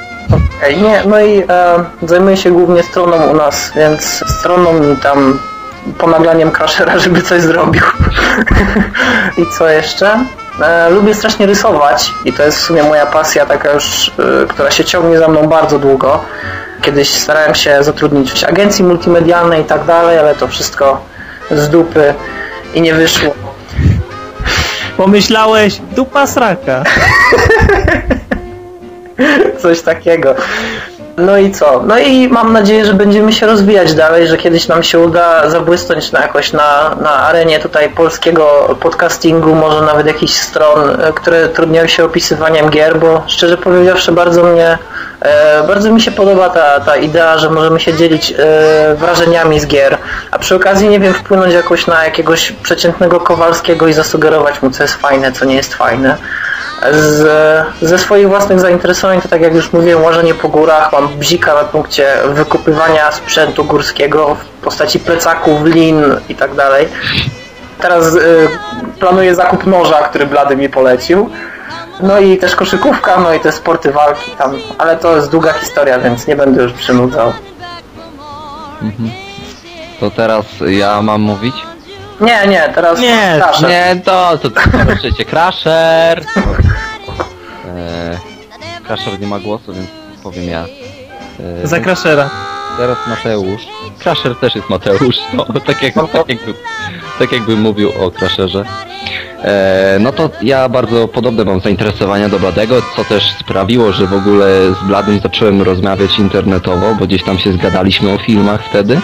Okej, 0.57 0.81
nie, 0.81 1.03
no 1.05 1.19
i 1.19 1.43
e, 1.49 1.83
zajmuję 2.01 2.37
się 2.37 2.51
głównie 2.51 2.83
stroną 2.83 3.27
u 3.27 3.33
nas, 3.33 3.71
więc 3.75 4.23
stroną 4.39 4.93
i 4.93 4.95
tam 4.95 5.39
pomaglaniem 5.97 6.51
Crashera, 6.51 6.99
żeby 7.03 7.21
coś 7.21 7.41
zrobił. 7.41 7.83
I 9.41 9.45
co 9.57 9.69
jeszcze? 9.69 10.25
E, 10.61 10.89
lubię 10.89 11.15
strasznie 11.15 11.45
rysować 11.45 12.13
i 12.25 12.33
to 12.33 12.43
jest 12.43 12.57
w 12.57 12.61
sumie 12.61 12.83
moja 12.83 13.05
pasja 13.05 13.45
taka 13.45 13.71
już, 13.71 14.11
e, 14.43 14.47
która 14.47 14.71
się 14.71 14.85
ciągnie 14.85 15.19
za 15.19 15.27
mną 15.27 15.47
bardzo 15.47 15.79
długo. 15.79 16.23
Kiedyś 16.81 17.09
starałem 17.09 17.55
się 17.55 17.83
zatrudnić 17.83 18.31
w 18.31 18.43
agencji 18.43 18.83
multimedialnej 18.85 19.61
i 19.61 19.65
tak 19.65 19.85
dalej, 19.85 20.19
ale 20.19 20.35
to 20.35 20.47
wszystko 20.47 21.01
z 21.51 21.69
dupy 21.69 22.13
i 22.73 22.81
nie 22.81 22.93
wyszło. 22.93 23.33
Pomyślałeś, 24.97 25.81
dupa 25.95 26.27
sraka. 26.27 26.83
Coś 29.61 29.81
takiego. 29.81 30.35
No 31.19 31.37
i 31.37 31.51
co? 31.51 31.83
No 31.87 31.99
i 31.99 32.27
mam 32.27 32.53
nadzieję, 32.53 32.85
że 32.85 32.93
będziemy 32.93 33.33
się 33.33 33.47
rozwijać 33.47 33.93
dalej, 33.93 34.27
że 34.27 34.37
kiedyś 34.37 34.67
nam 34.67 34.83
się 34.83 34.99
uda 34.99 35.49
zabłysnąć 35.49 36.11
na 36.11 36.21
jakoś 36.21 36.53
na, 36.53 36.95
na 37.01 37.11
arenie 37.11 37.59
tutaj 37.59 37.89
polskiego 37.89 38.75
podcastingu, 38.79 39.55
może 39.55 39.81
nawet 39.81 40.07
jakichś 40.07 40.33
stron, 40.33 40.89
e, 40.89 41.13
które 41.13 41.49
trudnią 41.49 41.87
się 41.87 42.05
opisywaniem 42.05 42.69
gier, 42.69 42.99
bo 42.99 43.23
szczerze 43.27 43.57
powiedziawszy 43.57 44.11
bardzo 44.11 44.43
mnie, 44.43 44.77
e, 45.21 45.63
bardzo 45.67 45.91
mi 45.91 46.01
się 46.01 46.11
podoba 46.11 46.49
ta, 46.49 46.79
ta 46.79 46.95
idea, 46.97 47.37
że 47.37 47.49
możemy 47.49 47.79
się 47.79 47.93
dzielić 47.93 48.33
e, 48.37 48.95
wrażeniami 48.95 49.59
z 49.59 49.67
gier, 49.67 49.97
a 50.31 50.39
przy 50.39 50.55
okazji, 50.55 50.89
nie 50.89 50.99
wiem, 50.99 51.13
wpłynąć 51.13 51.53
jakoś 51.53 51.87
na 51.87 52.05
jakiegoś 52.05 52.51
przeciętnego 52.51 53.19
Kowalskiego 53.19 53.87
i 53.87 53.93
zasugerować 53.93 54.61
mu, 54.61 54.69
co 54.69 54.83
jest 54.83 54.95
fajne, 54.95 55.31
co 55.31 55.45
nie 55.45 55.55
jest 55.55 55.73
fajne. 55.73 56.17
Z, 56.91 57.65
ze 57.81 57.97
swoich 57.97 58.29
własnych 58.29 58.59
zainteresowań, 58.59 59.21
to 59.21 59.27
tak 59.27 59.41
jak 59.41 59.55
już 59.55 59.73
mówiłem, 59.73 60.03
łażenie 60.03 60.33
po 60.33 60.49
górach, 60.49 60.91
mam 60.91 61.07
bzika 61.07 61.55
na 61.55 61.63
punkcie 61.63 62.07
wykupywania 62.27 63.11
sprzętu 63.11 63.65
górskiego 63.65 64.35
w 64.35 64.63
postaci 64.63 64.99
plecaków, 64.99 65.65
lin 65.65 66.03
i 66.29 66.35
tak 66.35 66.55
dalej. 66.55 66.87
Teraz 67.81 68.15
y, 68.15 68.49
planuję 68.99 69.35
zakup 69.35 69.65
noża, 69.65 70.01
który 70.01 70.25
Blady 70.25 70.55
mi 70.55 70.69
polecił. 70.69 71.29
No 71.99 72.19
i 72.19 72.37
też 72.37 72.55
koszykówka, 72.55 73.19
no 73.19 73.33
i 73.33 73.39
te 73.39 73.51
sporty 73.51 73.91
walki 73.91 74.31
tam, 74.31 74.57
ale 74.77 74.97
to 74.97 75.15
jest 75.15 75.31
długa 75.31 75.53
historia, 75.53 75.99
więc 75.99 76.27
nie 76.27 76.35
będę 76.35 76.63
już 76.63 76.73
przynudzał. 76.73 77.33
To 79.99 80.11
teraz 80.11 80.45
ja 80.67 81.01
mam 81.01 81.21
mówić? 81.21 81.55
Nie, 82.21 82.47
nie, 82.47 82.71
teraz 82.75 82.99
Nie. 82.99 83.41
Nie, 83.67 84.01
to, 84.05 84.37
to, 84.41 84.49
to 84.49 84.61
proszę 84.85 85.25
Crasher! 85.25 86.25
Crasher 88.87 89.19
nie 89.19 89.27
ma 89.27 89.39
głosu, 89.39 89.73
więc 89.73 89.87
powiem 90.23 90.49
ja. 90.49 90.65
Eee, 91.39 91.67
Za 91.67 91.79
Crashera. 91.79 92.29
Teraz 92.77 92.97
Mateusz. 93.07 93.61
Crasher 93.99 94.35
też 94.35 94.55
jest 94.55 94.69
Mateusz, 94.69 95.17
no, 95.33 95.45
tak, 95.45 95.83
jak, 95.83 95.93
tak, 95.93 96.29
jakby, 96.29 96.53
tak 97.19 97.31
jakbym 97.31 97.61
mówił 97.61 97.91
o 97.99 98.11
Crasherze. 98.11 98.65
E, 99.43 99.97
no 99.99 100.11
to 100.11 100.29
ja 100.41 100.69
bardzo 100.69 101.07
podobne 101.07 101.45
mam 101.45 101.59
zainteresowania 101.59 102.29
do 102.29 102.39
Bladego, 102.39 102.81
co 102.95 103.03
też 103.03 103.33
sprawiło, 103.39 103.91
że 103.91 104.07
w 104.07 104.13
ogóle 104.13 104.45
z 104.81 104.87
Bladym 104.87 105.19
zacząłem 105.19 105.61
rozmawiać 105.61 106.19
internetowo, 106.19 106.95
bo 106.95 107.07
gdzieś 107.07 107.23
tam 107.23 107.39
się 107.39 107.51
zgadaliśmy 107.51 108.11
o 108.11 108.17
filmach 108.17 108.63
wtedy. 108.69 109.01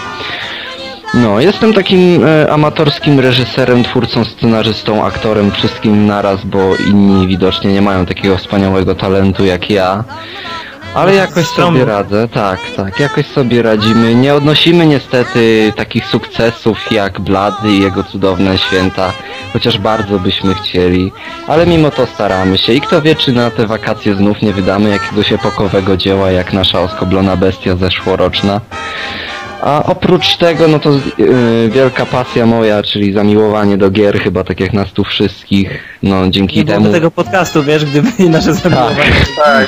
No, 1.16 1.40
jestem 1.40 1.74
takim 1.74 2.26
e, 2.26 2.52
amatorskim 2.52 3.20
reżyserem, 3.20 3.84
twórcą, 3.84 4.26
scenarzystą, 4.26 5.06
aktorem, 5.06 5.52
wszystkim 5.52 6.08
naraz, 6.08 6.46
bo 6.46 6.76
inni 6.88 7.28
widocznie 7.28 7.74
nie 7.74 7.82
mają 7.82 8.06
takiego 8.06 8.38
wspaniałego 8.38 8.96
talentu 8.96 9.46
jak 9.46 9.70
ja. 9.70 10.04
Ale 10.96 11.16
jakoś 11.16 11.46
Stromy. 11.48 11.80
sobie 11.80 11.92
radzę, 11.92 12.28
tak, 12.28 12.60
tak, 12.76 13.00
jakoś 13.00 13.26
sobie 13.26 13.62
radzimy. 13.62 14.16
Nie 14.16 14.34
odnosimy 14.34 14.86
niestety 14.86 15.74
takich 15.76 16.06
sukcesów 16.06 16.92
jak 16.92 17.20
Blady 17.20 17.72
i 17.72 17.82
jego 17.82 18.04
cudowne 18.04 18.58
święta, 18.58 19.12
chociaż 19.54 19.78
bardzo 19.78 20.20
byśmy 20.20 20.54
chcieli, 20.54 21.12
ale 21.48 21.68
mimo 21.68 21.92
to 21.92 22.06
staramy 22.06 22.58
się 22.58 22.74
i 22.74 22.82
kto 22.82 23.02
wie, 23.02 23.16
czy 23.16 23.32
na 23.32 23.52
te 23.52 23.68
wakacje 23.68 24.16
znów 24.16 24.42
nie 24.42 24.54
wydamy 24.54 24.90
jakiegoś 24.90 25.32
epokowego 25.32 25.98
dzieła 25.98 26.32
jak 26.32 26.54
nasza 26.54 26.80
oskoblona 26.80 27.36
bestia 27.36 27.76
zeszłoroczna. 27.76 28.62
A 29.66 29.84
oprócz 29.84 30.38
tego, 30.38 30.68
no 30.68 30.80
to 30.80 30.90
yy, 31.18 31.70
wielka 31.70 32.06
pasja 32.06 32.46
moja, 32.46 32.84
czyli 32.84 33.14
zamiłowanie 33.14 33.78
do 33.78 33.90
gier, 33.90 34.20
chyba 34.20 34.44
tak 34.44 34.60
jak 34.60 34.74
nas 34.74 34.92
tu 34.92 35.04
wszystkich, 35.04 35.70
no 36.04 36.30
dzięki 36.30 36.58
Nie 36.58 36.66
temu... 36.66 36.80
byłoby 36.80 36.98
tego 36.98 37.12
podcastu, 37.12 37.64
wiesz, 37.64 37.86
gdyby 37.86 38.10
nie 38.20 38.30
nasze 38.30 38.54
zamiłowanie. 38.54 39.12
Tak. 39.46 39.68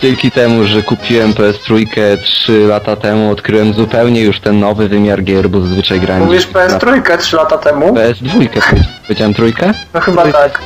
Dzięki 0.00 0.30
temu, 0.30 0.64
że 0.64 0.82
kupiłem 0.82 1.32
PS3 1.32 1.86
3 2.24 2.66
lata 2.66 2.96
temu, 2.96 3.30
odkryłem 3.30 3.74
zupełnie 3.74 4.20
już 4.20 4.40
ten 4.40 4.60
nowy 4.60 4.88
wymiar 4.88 5.22
gier, 5.22 5.50
bo 5.50 5.60
zazwyczaj 5.60 6.00
grałem... 6.00 6.24
Mówisz 6.24 6.46
gdzieś 6.46 6.54
na 6.54 6.78
PS3 6.78 7.18
3 7.18 7.36
lata 7.36 7.58
temu? 7.58 7.86
PS2, 7.94 8.48
powiedz- 8.48 8.84
powiedziałem 9.02 9.34
trójkę? 9.34 9.72
No 9.94 10.00
chyba 10.00 10.32
tak. 10.32 10.60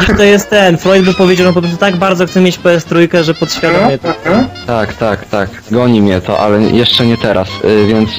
Dziś 0.00 0.16
to 0.16 0.22
jest 0.22 0.50
ten, 0.50 0.78
Freud 0.78 1.04
by 1.04 1.14
powiedział, 1.14 1.46
że 1.46 1.52
po 1.52 1.60
prostu 1.60 1.76
tak 1.78 1.96
bardzo 1.96 2.26
chce 2.26 2.40
mieć 2.40 2.58
PS3, 2.58 3.22
że 3.22 3.34
podświadomie 3.34 3.98
to... 3.98 4.08
Tak, 4.66 4.94
tak, 4.94 5.24
tak. 5.24 5.50
Goni 5.70 6.02
mnie 6.02 6.20
to, 6.20 6.38
ale 6.38 6.62
jeszcze 6.62 7.06
nie 7.06 7.16
teraz. 7.16 7.48
Y, 7.64 7.86
więc 7.86 8.10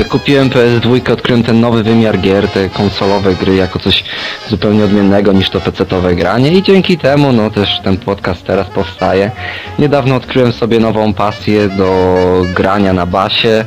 y, 0.00 0.04
kupiłem 0.08 0.50
PS2, 0.50 1.12
odkryłem 1.12 1.42
ten 1.42 1.60
nowy 1.60 1.82
wymiar 1.82 2.18
gier, 2.18 2.48
te 2.48 2.68
konsolowe 2.68 3.34
gry 3.34 3.54
jako 3.54 3.78
coś 3.78 4.04
zupełnie 4.48 4.84
odmiennego 4.84 5.32
niż 5.32 5.50
to 5.50 5.60
PC-towe 5.60 6.14
granie 6.14 6.52
i 6.52 6.62
dzięki 6.62 6.98
temu 6.98 7.32
no 7.32 7.50
też 7.50 7.80
ten 7.84 7.96
podcast 7.96 8.44
teraz 8.44 8.66
powstaje. 8.66 9.30
Niedawno 9.78 10.14
odkryłem 10.14 10.52
sobie 10.52 10.80
nową 10.80 11.14
pasję 11.14 11.68
do 11.68 12.16
grania 12.54 12.92
na 12.92 13.06
basie 13.06 13.64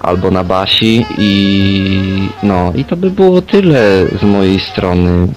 albo 0.00 0.30
na 0.30 0.44
basi 0.44 1.06
i 1.18 2.28
no 2.42 2.72
i 2.74 2.84
to 2.84 2.96
by 2.96 3.10
było 3.10 3.42
tyle 3.42 4.06
z 4.20 4.22
mojej 4.22 4.60
strony. 4.60 5.28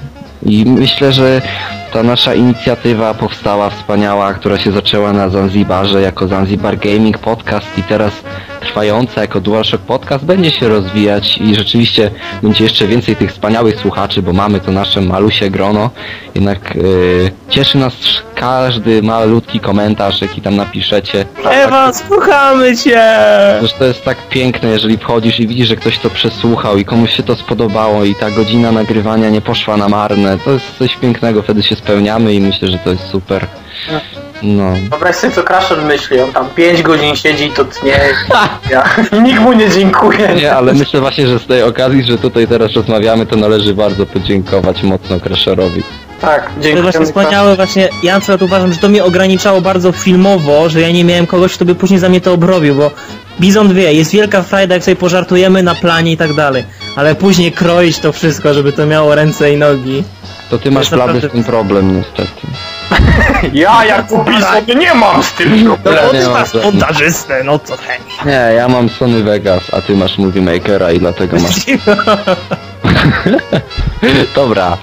I 0.46 0.66
myślę, 0.66 1.14
że 1.14 1.42
ta 1.94 2.04
nasza 2.04 2.34
inicjatywa 2.34 3.14
powstała 3.14 3.70
wspaniała, 3.70 4.34
która 4.34 4.60
się 4.60 4.72
zaczęła 4.72 5.14
na 5.14 5.30
Zanzibarze 5.30 6.02
jako 6.02 6.28
Zanzibar 6.28 6.78
Gaming 6.78 7.18
Podcast 7.18 7.78
i 7.78 7.84
teraz 7.84 8.14
trwająca 8.60 9.22
jako 9.22 9.40
DualShock 9.40 9.84
Podcast 9.84 10.26
będzie 10.26 10.52
się 10.52 10.70
rozwijać 10.70 11.38
i 11.38 11.56
rzeczywiście 11.56 12.12
będzie 12.44 12.64
jeszcze 12.64 12.88
więcej 12.88 13.16
tych 13.16 13.32
wspaniałych 13.32 13.80
słuchaczy, 13.80 14.22
bo 14.22 14.34
mamy 14.34 14.60
to 14.60 14.72
nasze 14.72 15.02
malusie 15.02 15.50
grono. 15.50 15.90
Jednak 16.36 16.76
yy, 16.76 17.32
cieszy 17.50 17.78
nas 17.78 17.94
każdy 18.36 19.04
malutki 19.04 19.60
komentarz, 19.60 20.22
jaki 20.22 20.42
tam 20.42 20.56
napiszecie. 20.56 21.26
Ewa, 21.52 21.94
słuchamy 21.94 22.78
cię! 22.78 23.04
To 23.80 23.86
jest 23.86 24.04
tak 24.04 24.18
piękne, 24.30 24.70
jeżeli 24.70 24.98
wchodzisz 24.98 25.40
i 25.40 25.48
widzisz, 25.48 25.68
że 25.68 25.76
ktoś 25.76 26.00
to 26.00 26.10
przesłuchał 26.10 26.78
i 26.78 26.86
komuś 26.86 27.16
się 27.16 27.24
to 27.24 27.36
spodobało 27.36 28.04
i 28.04 28.16
ta 28.16 28.32
godzina 28.32 28.72
nagrywania 28.72 29.30
nie 29.30 29.42
poszła 29.42 29.78
na 29.78 29.90
marne. 29.90 30.38
To 30.46 30.52
jest 30.52 30.78
coś 30.80 30.96
pięknego, 30.96 31.42
wtedy 31.42 31.64
się 31.64 31.76
spełniamy 31.84 32.34
i 32.34 32.40
myślę, 32.40 32.68
że 32.68 32.78
to 32.78 32.90
jest 32.90 33.08
super. 33.12 33.46
No. 34.44 34.74
Wyobraź 34.90 35.16
sobie 35.16 35.34
co 35.34 35.44
Crusher 35.44 35.82
myśli, 35.82 36.20
on 36.20 36.32
tam 36.32 36.50
5 36.56 36.82
godzin 36.82 37.16
siedzi 37.16 37.46
i 37.46 37.50
to 37.52 37.66
tnie. 37.66 38.00
Ja. 38.72 38.84
Nikt 39.24 39.40
mu 39.40 39.54
nie 39.54 39.70
dziękuje. 39.70 40.30
Nie, 40.36 40.56
ale 40.56 40.74
myślę 40.74 41.00
właśnie, 41.00 41.28
że 41.28 41.40
z 41.40 41.46
tej 41.46 41.64
okazji, 41.64 42.04
że 42.04 42.18
tutaj 42.18 42.48
teraz 42.48 42.74
rozmawiamy, 42.74 43.26
to 43.26 43.36
należy 43.36 43.74
bardzo 43.74 44.06
podziękować 44.06 44.84
mocno 44.84 45.20
Crasherowi. 45.20 45.84
Tak, 46.22 46.42
To 46.42 46.50
jest 46.50 46.62
dziękuję. 46.64 46.84
właśnie 46.84 47.06
wspaniałe, 47.06 47.56
właśnie 47.56 47.90
ja 48.04 48.14
na 48.14 48.20
przykład 48.20 48.42
uważam, 48.42 48.74
że 48.74 48.80
to 48.80 48.90
mnie 48.90 49.04
ograniczało 49.04 49.62
bardzo 49.62 49.92
filmowo, 49.92 50.70
że 50.70 50.82
ja 50.82 50.92
nie 50.92 51.04
miałem 51.04 51.28
kogoś, 51.28 51.54
kto 51.54 51.66
by 51.66 51.76
później 51.76 52.00
za 52.00 52.10
mnie 52.10 52.22
to 52.22 52.34
obrobił, 52.34 52.76
bo 52.76 52.92
Bizon 53.40 53.74
wie, 53.74 53.94
jest 53.94 54.12
wielka 54.12 54.42
frajda, 54.44 54.74
jak 54.76 54.84
sobie 54.84 54.96
pożartujemy 54.96 55.64
na 55.64 55.76
planie 55.76 56.12
i 56.12 56.18
tak 56.18 56.34
dalej, 56.34 56.64
ale 56.96 57.16
później 57.16 57.52
kroić 57.52 58.00
to 58.00 58.12
wszystko, 58.14 58.54
żeby 58.54 58.72
to 58.74 58.86
miało 58.86 59.16
ręce 59.16 59.54
i 59.54 59.58
nogi. 59.58 60.04
To 60.50 60.58
ty 60.58 60.72
masz 60.72 60.89
blady 60.89 61.22
z 61.22 61.32
tym 61.32 61.43
problem 61.43 61.97
niestety. 61.97 62.47
Ja 63.54 63.86
jako 63.86 64.26
sobie 64.41 64.76
nie 64.76 64.93
mam 64.93 65.24
z 65.24 65.32
tym 65.34 65.64
No 65.64 65.91
Ja 65.91 66.12
nie 66.14 66.22
ty 66.22 66.30
masz 66.30 66.54
montażystę, 66.54 67.43
no 67.43 67.60
to 67.60 67.78
hej. 67.78 68.00
Nie, 68.26 68.56
ja 68.56 68.68
mam 68.68 68.89
Sony 68.89 69.24
Vegas, 69.24 69.64
a 69.74 69.82
ty 69.82 69.95
masz 69.95 70.18
Movie 70.18 70.41
Makera 70.41 70.91
i 70.91 71.00
dlatego 71.00 71.38
masz... 71.39 71.66
Dobra. 74.36 74.78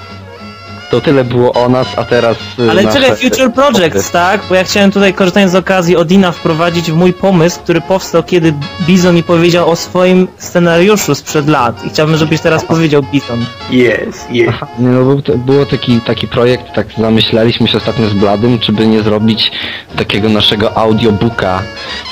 To 0.90 1.00
tyle 1.00 1.24
było 1.24 1.52
o 1.52 1.68
nas, 1.68 1.86
a 1.96 2.04
teraz... 2.04 2.36
y, 2.58 2.70
Ale 2.70 2.82
nasze- 2.82 3.00
czekaj, 3.00 3.16
Future 3.16 3.52
Projects, 3.52 4.10
tak? 4.10 4.40
Bo 4.48 4.54
ja 4.54 4.64
chciałem 4.64 4.90
tutaj, 4.92 5.14
korzystając 5.14 5.52
z 5.52 5.54
okazji 5.54 5.96
Odina, 5.96 6.32
wprowadzić 6.32 6.90
w 6.90 6.94
mój 6.94 7.12
pomysł, 7.12 7.60
który 7.60 7.80
powstał, 7.80 8.22
kiedy 8.22 8.54
Bizon 8.86 9.14
mi 9.14 9.22
powiedział 9.22 9.70
o 9.70 9.76
swoim 9.76 10.28
scenariuszu 10.38 11.14
sprzed 11.14 11.48
lat. 11.48 11.84
I 11.84 11.88
chciałbym, 11.90 12.16
żebyś 12.16 12.40
teraz 12.40 12.64
powiedział 12.64 13.02
Bizon. 13.12 13.44
Jest, 13.70 14.30
jest. 14.30 14.58
No 14.78 15.04
był, 15.04 15.22
było 15.38 15.66
taki, 15.66 16.00
taki 16.00 16.28
projekt, 16.28 16.72
tak 16.74 16.86
zamyśleliśmy 16.98 17.68
się 17.68 17.76
ostatnio 17.78 18.08
z 18.08 18.14
Bladym, 18.14 18.58
czy 18.58 18.72
by 18.72 18.86
nie 18.86 19.02
zrobić 19.02 19.52
takiego 19.96 20.28
naszego 20.28 20.76
audiobooka, 20.76 21.62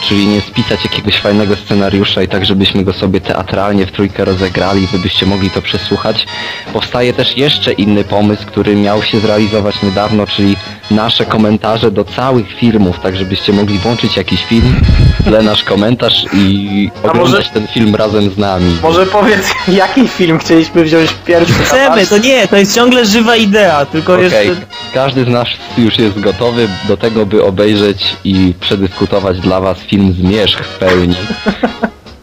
czyli 0.09 0.27
nie 0.27 0.41
spisać 0.41 0.85
jakiegoś 0.85 1.19
fajnego 1.21 1.57
scenariusza 1.57 2.23
i 2.23 2.29
tak, 2.29 2.45
żebyśmy 2.45 2.85
go 2.85 2.93
sobie 2.93 3.21
teatralnie 3.21 3.87
w 3.87 3.93
trójkę 3.93 4.25
rozegrali, 4.25 4.89
żebyście 4.93 5.27
mogli 5.27 5.51
to 5.51 5.63
przesłuchać. 5.63 6.27
Powstaje 6.73 7.13
też 7.13 7.37
jeszcze 7.37 7.73
inny 7.73 8.05
pomysł, 8.05 8.47
który 8.47 8.64
miał 8.71 9.03
się 9.03 9.21
zrealizować 9.21 9.83
niedawno, 9.83 10.27
czyli 10.27 10.57
nasze 10.91 11.25
komentarze 11.25 11.91
do 11.91 12.05
całych 12.05 12.53
filmów, 12.53 13.01
tak 13.01 13.17
żebyście 13.17 13.53
mogli 13.53 13.79
włączyć 13.79 14.17
jakiś 14.17 14.45
film, 14.45 14.75
tle 15.25 15.43
nasz 15.43 15.65
komentarz 15.65 16.25
i 16.33 16.91
A 17.03 17.07
może- 17.07 17.11
oglądać 17.21 17.49
ten 17.49 17.67
film 17.67 17.95
razem 17.95 18.31
z 18.31 18.39
nami. 18.39 18.77
Może 18.83 19.07
powiedz, 19.07 19.47
jaki 19.69 20.09
film 20.09 20.39
chcieliśmy 20.39 20.85
wziąć 20.85 21.11
pierwszy? 21.27 21.53
na 21.59 21.65
Chcemy, 21.65 22.07
to 22.07 22.19
nie, 22.19 22.49
to 22.49 22.57
jest 22.57 22.75
ciągle 22.75 23.05
żywa 23.05 23.37
idea, 23.37 23.87
tylko 23.87 24.13
Okej, 24.15 24.25
jeszcze... 24.25 24.67
każdy 24.95 25.25
z 25.25 25.29
nas 25.29 25.49
już 25.79 25.99
jest 25.99 26.21
gotowy 26.21 26.69
do 26.89 26.97
tego, 26.97 27.27
by 27.27 27.45
obejrzeć 27.45 28.17
i 28.25 28.55
przedyskutować 28.61 29.41
dla 29.41 29.61
was 29.61 29.79
film 29.79 30.13
Zmierzch 30.13 30.65
w 30.65 30.79
pełni. 30.79 31.17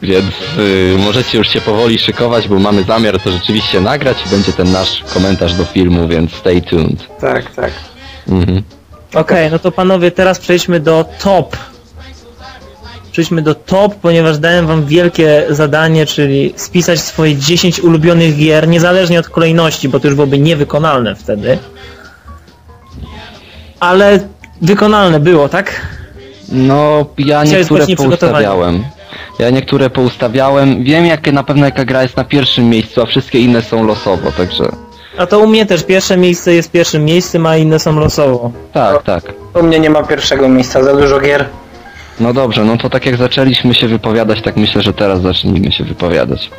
Więc 0.02 0.26
y, 0.58 0.96
możecie 0.98 1.38
już 1.38 1.50
się 1.50 1.62
powoli 1.62 2.00
szykować, 2.00 2.48
bo 2.48 2.60
mamy 2.60 2.84
zamiar 2.84 3.20
to 3.20 3.32
rzeczywiście 3.32 3.82
nagrać 3.82 4.18
i 4.26 4.30
będzie 4.30 4.54
ten 4.54 4.72
nasz 4.72 5.04
komentarz 5.14 5.54
do 5.54 5.66
filmu, 5.66 6.08
więc 6.08 6.34
stay 6.34 6.62
tuned. 6.62 7.08
Tak, 7.20 7.56
tak. 7.56 7.72
Mhm. 8.28 8.64
Okej, 9.14 9.52
no 9.52 9.60
to 9.60 9.72
panowie, 9.72 10.12
teraz 10.12 10.40
przejdźmy 10.40 10.80
do 10.80 11.06
top. 11.20 11.58
Przejdźmy 13.12 13.42
do 13.42 13.56
top, 13.56 13.96
ponieważ 13.96 14.38
dałem 14.38 14.68
wam 14.68 14.86
wielkie 14.86 15.46
zadanie, 15.50 16.06
czyli 16.06 16.54
spisać 16.56 17.00
swoje 17.00 17.36
10 17.36 17.80
ulubionych 17.80 18.38
gier, 18.38 18.68
niezależnie 18.68 19.20
od 19.20 19.30
kolejności, 19.30 19.90
bo 19.90 20.00
to 20.00 20.08
już 20.08 20.16
byłoby 20.16 20.40
niewykonalne 20.40 21.16
wtedy. 21.16 21.58
Ale 23.80 24.20
wykonalne 24.62 25.20
było, 25.20 25.50
tak? 25.50 25.82
No, 26.52 27.06
ja 27.18 27.44
Chciałeś 27.46 27.70
niektóre 27.70 27.96
poustawiałem. 27.96 28.84
Ja 29.42 29.50
niektóre 29.50 29.90
poustawiałem. 29.90 30.84
Wiem, 30.84 31.06
jakie 31.06 31.32
na 31.32 31.44
pewno 31.44 31.66
jaka 31.66 31.86
gra 31.86 32.04
jest 32.04 32.18
na 32.18 32.24
pierwszym 32.24 32.70
miejscu, 32.70 33.02
a 33.02 33.06
wszystkie 33.06 33.40
inne 33.40 33.62
są 33.62 33.86
losowo, 33.86 34.32
także... 34.32 34.64
A 35.18 35.26
to 35.26 35.40
u 35.40 35.48
mnie 35.48 35.66
też 35.66 35.84
pierwsze 35.84 36.18
miejsce 36.18 36.54
jest 36.54 36.72
pierwszym 36.72 37.06
miejscem, 37.06 37.46
a 37.46 37.58
inne 37.58 37.80
są 37.80 38.00
losowo. 38.00 38.52
Tak, 38.74 39.04
tak. 39.04 39.24
U 39.54 39.64
mnie 39.64 39.80
nie 39.80 39.90
ma 39.90 40.04
pierwszego 40.04 40.50
miejsca, 40.50 40.84
za 40.84 40.96
dużo 40.96 41.20
gier. 41.20 41.46
No 42.20 42.34
dobrze, 42.34 42.66
no 42.66 42.78
to 42.78 42.90
tak 42.90 43.06
jak 43.06 43.18
zaczęliśmy 43.18 43.74
się 43.74 43.88
wypowiadać, 43.88 44.42
tak 44.42 44.58
myślę, 44.58 44.82
że 44.82 44.94
teraz 44.94 45.22
zacznijmy 45.22 45.72
się 45.72 45.84
wypowiadać. 45.84 46.50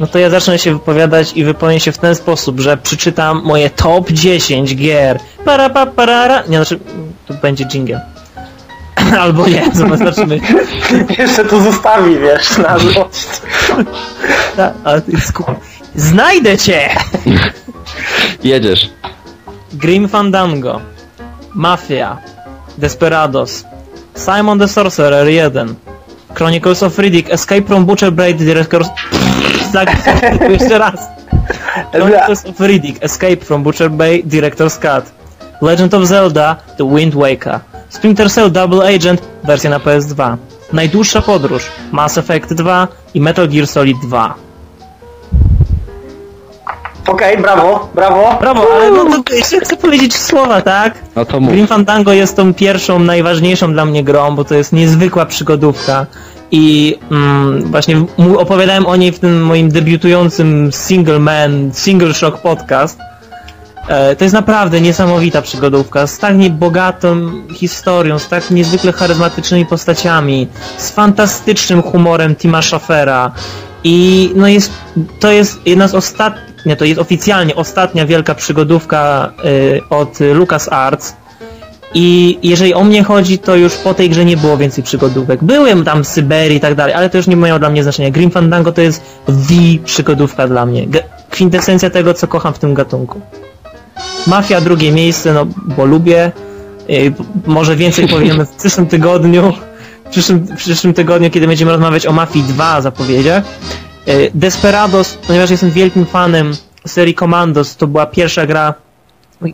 No 0.00 0.06
to 0.06 0.18
ja 0.18 0.30
zacznę 0.30 0.58
się 0.58 0.72
wypowiadać 0.72 1.32
i 1.36 1.44
wypowiem 1.44 1.80
się 1.80 1.92
w 1.92 1.98
ten 1.98 2.14
sposób, 2.14 2.60
że 2.60 2.76
przeczytam 2.76 3.42
moje 3.44 3.70
top 3.70 4.10
10 4.10 4.76
gier. 4.76 5.20
Para 5.44 5.70
pa 5.70 5.86
parara. 5.86 6.42
Nie, 6.48 6.56
znaczy, 6.56 6.78
to 7.26 7.34
będzie 7.34 7.64
jingle. 7.64 8.00
Albo 9.20 9.46
nie, 9.48 9.70
zobaczymy. 9.72 10.40
Jeszcze 11.18 11.44
to 11.44 11.60
zostawi, 11.60 12.18
wiesz, 12.18 12.58
na 12.58 12.78
złość. 12.78 13.26
Ta- 14.56 14.72
ale 14.84 15.00
to 15.02 15.10
jest 15.10 15.32
ku- 15.32 15.44
Znajdę 15.94 16.58
cię! 16.58 16.90
Jedziesz. 18.44 18.90
Grim 19.72 20.08
Fandango, 20.08 20.80
Mafia, 21.54 22.18
Desperados, 22.78 23.64
Simon 24.16 24.58
the 24.58 24.68
Sorcerer 24.68 25.28
1, 25.28 25.74
Chronicles 26.36 26.82
of 26.82 26.98
Riddick, 26.98 27.30
Escape 27.30 27.62
from 27.66 27.84
Butcher 27.86 28.12
Blade, 28.12 28.34
Director's... 28.34 28.88
Tak, 29.72 29.96
jeszcze 30.50 30.78
raz. 30.78 30.94
Chronicles 31.92 32.46
of 32.46 32.60
Riddick, 32.60 33.02
Escape 33.04 33.36
from 33.44 33.62
Butcher 33.62 33.90
Bay, 33.90 34.22
Director's 34.24 34.78
Cut. 34.78 35.12
Legend 35.62 35.94
of 35.94 36.04
Zelda, 36.04 36.56
The 36.78 36.84
Wind 36.84 37.14
Waker. 37.14 37.60
Splinter 37.90 38.30
Cell 38.30 38.50
Double 38.50 38.96
Agent, 38.96 39.22
wersja 39.44 39.70
na 39.70 39.78
PS2. 39.78 40.36
Najdłuższa 40.72 41.22
podróż, 41.22 41.62
Mass 41.92 42.18
Effect 42.18 42.54
2 42.54 42.88
i 43.14 43.20
Metal 43.20 43.48
Gear 43.48 43.66
Solid 43.66 43.96
2. 43.98 44.34
Okej, 47.06 47.38
brawo, 47.38 47.88
brawo. 47.94 48.38
Brawo, 48.40 48.66
ale 48.74 48.90
no 48.90 49.22
to 49.22 49.34
jeszcze 49.34 49.60
chcę 49.60 49.76
powiedzieć 49.76 50.16
słowa, 50.16 50.60
tak? 50.60 50.94
No 51.16 51.24
to 51.24 51.40
mów. 51.40 51.52
Grim 51.52 51.66
Fandango 51.66 52.12
jest 52.12 52.36
tą 52.36 52.54
pierwszą, 52.54 52.98
najważniejszą 52.98 53.72
dla 53.72 53.84
mnie 53.84 54.04
grą, 54.04 54.36
bo 54.36 54.44
to 54.44 54.54
jest 54.54 54.72
niezwykła 54.72 55.26
przygodówka. 55.26 56.06
I 56.50 56.96
mm, 57.10 57.62
właśnie 57.62 58.04
opowiadałem 58.38 58.86
o 58.86 58.96
niej 58.96 59.12
w 59.12 59.18
tym 59.18 59.42
moim 59.44 59.68
debiutującym 59.68 60.70
Single 60.72 61.18
Man, 61.18 61.70
Single 61.74 62.14
Shock 62.14 62.38
podcast. 62.38 62.98
E, 63.88 64.16
to 64.16 64.24
jest 64.24 64.34
naprawdę 64.34 64.80
niesamowita 64.80 65.42
przygodówka, 65.42 66.06
z 66.06 66.18
tak 66.18 66.36
niebogatą 66.36 67.30
historią, 67.54 68.18
z 68.18 68.28
tak 68.28 68.50
niezwykle 68.50 68.92
charyzmatycznymi 68.92 69.66
postaciami, 69.66 70.48
z 70.78 70.90
fantastycznym 70.90 71.82
humorem 71.82 72.36
Tima 72.36 72.62
Schafera 72.62 73.32
i 73.84 74.30
no 74.34 74.48
jest, 74.48 74.72
to 75.20 75.32
jest 75.32 75.66
jedna 75.66 75.88
z 75.88 75.94
ostatnich, 75.94 76.76
to 76.78 76.84
jest 76.84 77.00
oficjalnie 77.00 77.54
ostatnia 77.54 78.06
wielka 78.06 78.34
przygodówka 78.34 79.32
y, 79.44 79.80
od 79.90 80.18
LucasArts 80.34 81.16
i 81.94 82.38
jeżeli 82.42 82.74
o 82.74 82.84
mnie 82.84 83.04
chodzi, 83.04 83.38
to 83.38 83.56
już 83.56 83.74
po 83.74 83.94
tej 83.94 84.10
grze 84.10 84.24
nie 84.24 84.36
było 84.36 84.56
więcej 84.56 84.84
przygodówek. 84.84 85.44
Byłem 85.44 85.84
tam 85.84 86.04
Syberii 86.04 86.56
i 86.56 86.60
tak 86.60 86.74
dalej, 86.74 86.94
ale 86.94 87.10
to 87.10 87.16
już 87.16 87.26
nie 87.26 87.36
miało 87.36 87.58
dla 87.58 87.70
mnie 87.70 87.82
znaczenia. 87.82 88.10
Grim 88.10 88.30
Fandango 88.30 88.72
to 88.72 88.80
jest 88.80 89.02
the 89.26 89.84
przygodówka 89.84 90.48
dla 90.48 90.66
mnie. 90.66 90.86
Kwintesencja 91.30 91.90
tego, 91.90 92.14
co 92.14 92.28
kocham 92.28 92.54
w 92.54 92.58
tym 92.58 92.74
gatunku. 92.74 93.20
Mafia 94.26 94.60
drugie 94.60 94.92
miejsce, 94.92 95.32
no 95.32 95.46
bo 95.76 95.84
lubię. 95.84 96.32
Może 97.46 97.76
więcej 97.76 98.08
powiemy 98.08 98.46
w 98.46 98.50
przyszłym 98.50 98.86
tygodniu. 98.86 99.52
W 100.04 100.10
przyszłym, 100.10 100.38
w 100.38 100.56
przyszłym 100.56 100.94
tygodniu, 100.94 101.30
kiedy 101.30 101.46
będziemy 101.46 101.72
rozmawiać 101.72 102.06
o 102.06 102.12
Mafii 102.12 102.44
2 102.44 102.80
zapowiedziach. 102.80 103.44
Y, 104.08 104.30
Desperados, 104.34 105.18
ponieważ 105.26 105.50
jestem 105.50 105.70
wielkim 105.70 106.06
fanem 106.06 106.52
serii 106.86 107.14
Commandos, 107.14 107.76
to 107.76 107.86
była 107.86 108.06
pierwsza 108.06 108.46
gra 108.46 108.74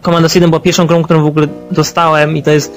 Commandos 0.03 0.35
1 0.35 0.51
była 0.51 0.61
pierwszą 0.61 0.87
grą, 0.87 1.03
którą 1.03 1.23
w 1.23 1.27
ogóle 1.27 1.47
dostałem 1.71 2.37
i 2.37 2.43
to 2.43 2.51
jest 2.51 2.73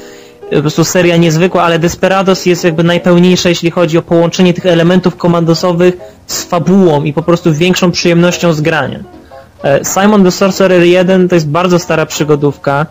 y, 0.54 0.56
po 0.56 0.62
prostu 0.62 0.84
seria 0.84 1.18
niezwykła, 1.18 1.64
ale 1.64 1.80
Desperados 1.80 2.46
jest 2.46 2.64
jakby 2.64 2.84
najpełniejsza, 2.84 3.50
jeśli 3.50 3.72
chodzi 3.72 3.98
o 3.98 4.02
połączenie 4.02 4.54
tych 4.54 4.66
elementów 4.66 5.16
komandosowych 5.16 5.98
z 6.28 6.44
fabułą 6.44 7.04
i 7.04 7.14
po 7.14 7.22
prostu 7.22 7.54
większą 7.54 7.92
przyjemnością 7.92 8.54
z 8.54 8.62
grania. 8.62 9.00
E, 9.64 9.86
Simon 9.86 10.24
the 10.24 10.32
Sorcerer 10.32 10.84
1 10.84 11.30
to 11.30 11.36
jest 11.36 11.48
bardzo 11.48 11.80
stara 11.80 12.06
przygodówka, 12.06 12.86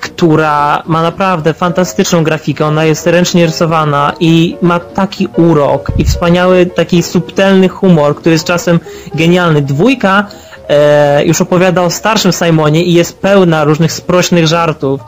która 0.00 0.82
ma 0.86 1.02
naprawdę 1.02 1.54
fantastyczną 1.54 2.24
grafikę, 2.24 2.66
ona 2.66 2.84
jest 2.84 3.06
ręcznie 3.06 3.46
rysowana 3.46 4.12
i 4.20 4.56
ma 4.62 4.80
taki 4.80 5.28
urok 5.36 5.92
i 5.98 6.04
wspaniały 6.04 6.66
taki 6.66 7.02
subtelny 7.02 7.68
humor, 7.68 8.16
który 8.16 8.32
jest 8.32 8.46
czasem 8.46 8.80
genialny. 9.14 9.62
Dwójka 9.62 10.26
e, 10.68 11.24
już 11.24 11.40
opowiada 11.40 11.82
o 11.82 11.90
starszym 11.90 12.32
Simonie 12.32 12.84
i 12.84 12.92
jest 12.92 13.18
pełna 13.18 13.64
różnych 13.64 13.92
sprośnych 13.92 14.46
żartów, 14.46 15.00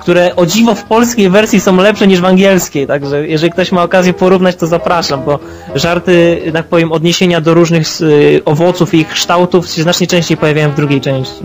które 0.00 0.36
o 0.36 0.46
dziwo 0.46 0.74
w 0.74 0.84
polskiej 0.84 1.30
wersji 1.30 1.60
są 1.60 1.76
lepsze 1.76 2.06
niż 2.06 2.20
w 2.20 2.24
angielskiej, 2.24 2.86
także 2.86 3.28
jeżeli 3.28 3.52
ktoś 3.52 3.72
ma 3.72 3.82
okazję 3.82 4.12
porównać, 4.12 4.56
to 4.56 4.66
zapraszam, 4.66 5.24
bo 5.24 5.38
żarty, 5.74 6.40
tak 6.52 6.66
powiem, 6.66 6.92
odniesienia 6.92 7.40
do 7.40 7.54
różnych 7.54 8.00
y, 8.00 8.42
owoców 8.44 8.94
i 8.94 8.98
ich 8.98 9.08
kształtów 9.08 9.70
się 9.70 9.82
znacznie 9.82 10.06
częściej 10.06 10.36
pojawiają 10.36 10.70
w 10.70 10.74
drugiej 10.74 11.00
części. 11.00 11.44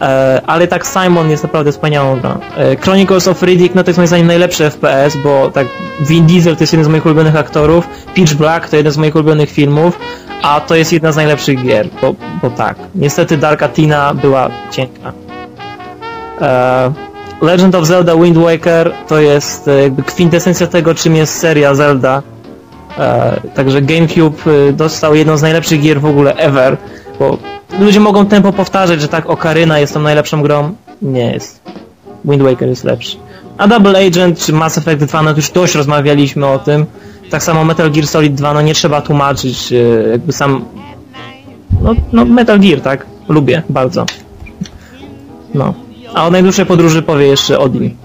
E, 0.00 0.42
ale 0.46 0.66
tak 0.66 0.86
Simon 0.86 1.30
jest 1.30 1.42
naprawdę 1.42 1.72
wspaniałą 1.72 2.20
grą. 2.20 2.38
E, 2.56 2.76
Chronicles 2.76 3.28
of 3.28 3.42
Riddick, 3.42 3.74
no 3.74 3.84
to 3.84 3.90
jest 3.90 3.98
moim 3.98 4.06
zdaniem 4.06 4.26
najlepszy 4.26 4.70
FPS, 4.70 5.16
bo 5.16 5.50
tak 5.50 5.66
Vin 6.00 6.26
Diesel 6.26 6.56
to 6.56 6.62
jest 6.62 6.72
jeden 6.72 6.84
z 6.84 6.88
moich 6.88 7.06
ulubionych 7.06 7.36
aktorów, 7.36 7.88
Pitch 8.14 8.34
Black 8.34 8.68
to 8.68 8.76
jeden 8.76 8.92
z 8.92 8.96
moich 8.96 9.14
ulubionych 9.14 9.50
filmów, 9.50 9.98
a 10.42 10.60
to 10.60 10.74
jest 10.74 10.92
jedna 10.92 11.12
z 11.12 11.16
najlepszych 11.16 11.62
gier, 11.62 11.88
bo, 12.02 12.14
bo 12.42 12.50
tak. 12.50 12.76
Niestety 12.94 13.36
Dark 13.36 13.62
Athena 13.62 14.14
była 14.14 14.50
cienka. 14.70 15.12
E, 16.40 16.92
Legend 17.40 17.74
of 17.74 17.86
Zelda 17.86 18.16
Wind 18.16 18.38
Waker 18.38 18.92
to 19.08 19.20
jest 19.20 19.68
e, 19.68 19.82
jakby 19.82 20.02
kwintesencja 20.02 20.66
tego, 20.66 20.94
czym 20.94 21.16
jest 21.16 21.38
seria 21.38 21.74
Zelda. 21.74 22.22
E, 22.98 23.40
także 23.54 23.82
GameCube 23.82 24.36
e, 24.46 24.72
dostał 24.72 25.14
jedną 25.14 25.36
z 25.36 25.42
najlepszych 25.42 25.80
gier 25.80 26.00
w 26.00 26.06
ogóle 26.06 26.34
ever, 26.34 26.76
bo 27.18 27.38
ludzie 27.78 28.00
mogą 28.00 28.26
tempo 28.26 28.52
powtarzać, 28.52 29.00
że 29.00 29.08
tak 29.08 29.30
Ocarina 29.30 29.78
jest 29.78 29.94
tą 29.94 30.00
najlepszą 30.00 30.42
grą. 30.42 30.74
Nie 31.02 31.32
jest. 31.32 31.60
Wind 32.24 32.42
Waker 32.42 32.68
jest 32.68 32.84
lepszy. 32.84 33.16
A 33.58 33.68
Double 33.68 34.06
Agent 34.06 34.38
czy 34.38 34.52
Mass 34.52 34.78
Effect 34.78 35.04
2, 35.04 35.22
no 35.22 35.30
już 35.36 35.50
dość 35.50 35.74
rozmawialiśmy 35.74 36.46
o 36.46 36.58
tym. 36.58 36.86
Tak 37.30 37.42
samo 37.42 37.64
Metal 37.64 37.90
Gear 37.90 38.06
Solid 38.06 38.34
2, 38.34 38.54
no 38.54 38.62
nie 38.62 38.74
trzeba 38.74 39.00
tłumaczyć, 39.00 39.72
jakby 40.10 40.32
sam... 40.32 40.64
No, 41.82 41.94
no 42.12 42.24
Metal 42.24 42.60
Gear, 42.60 42.80
tak? 42.80 43.06
Lubię 43.28 43.62
bardzo. 43.68 44.06
No. 45.54 45.85
A 46.14 46.26
o 46.26 46.30
najdłuższej 46.30 46.66
podróży 46.66 47.02
powie 47.02 47.26
jeszcze 47.26 47.58
Odin. 47.58 47.96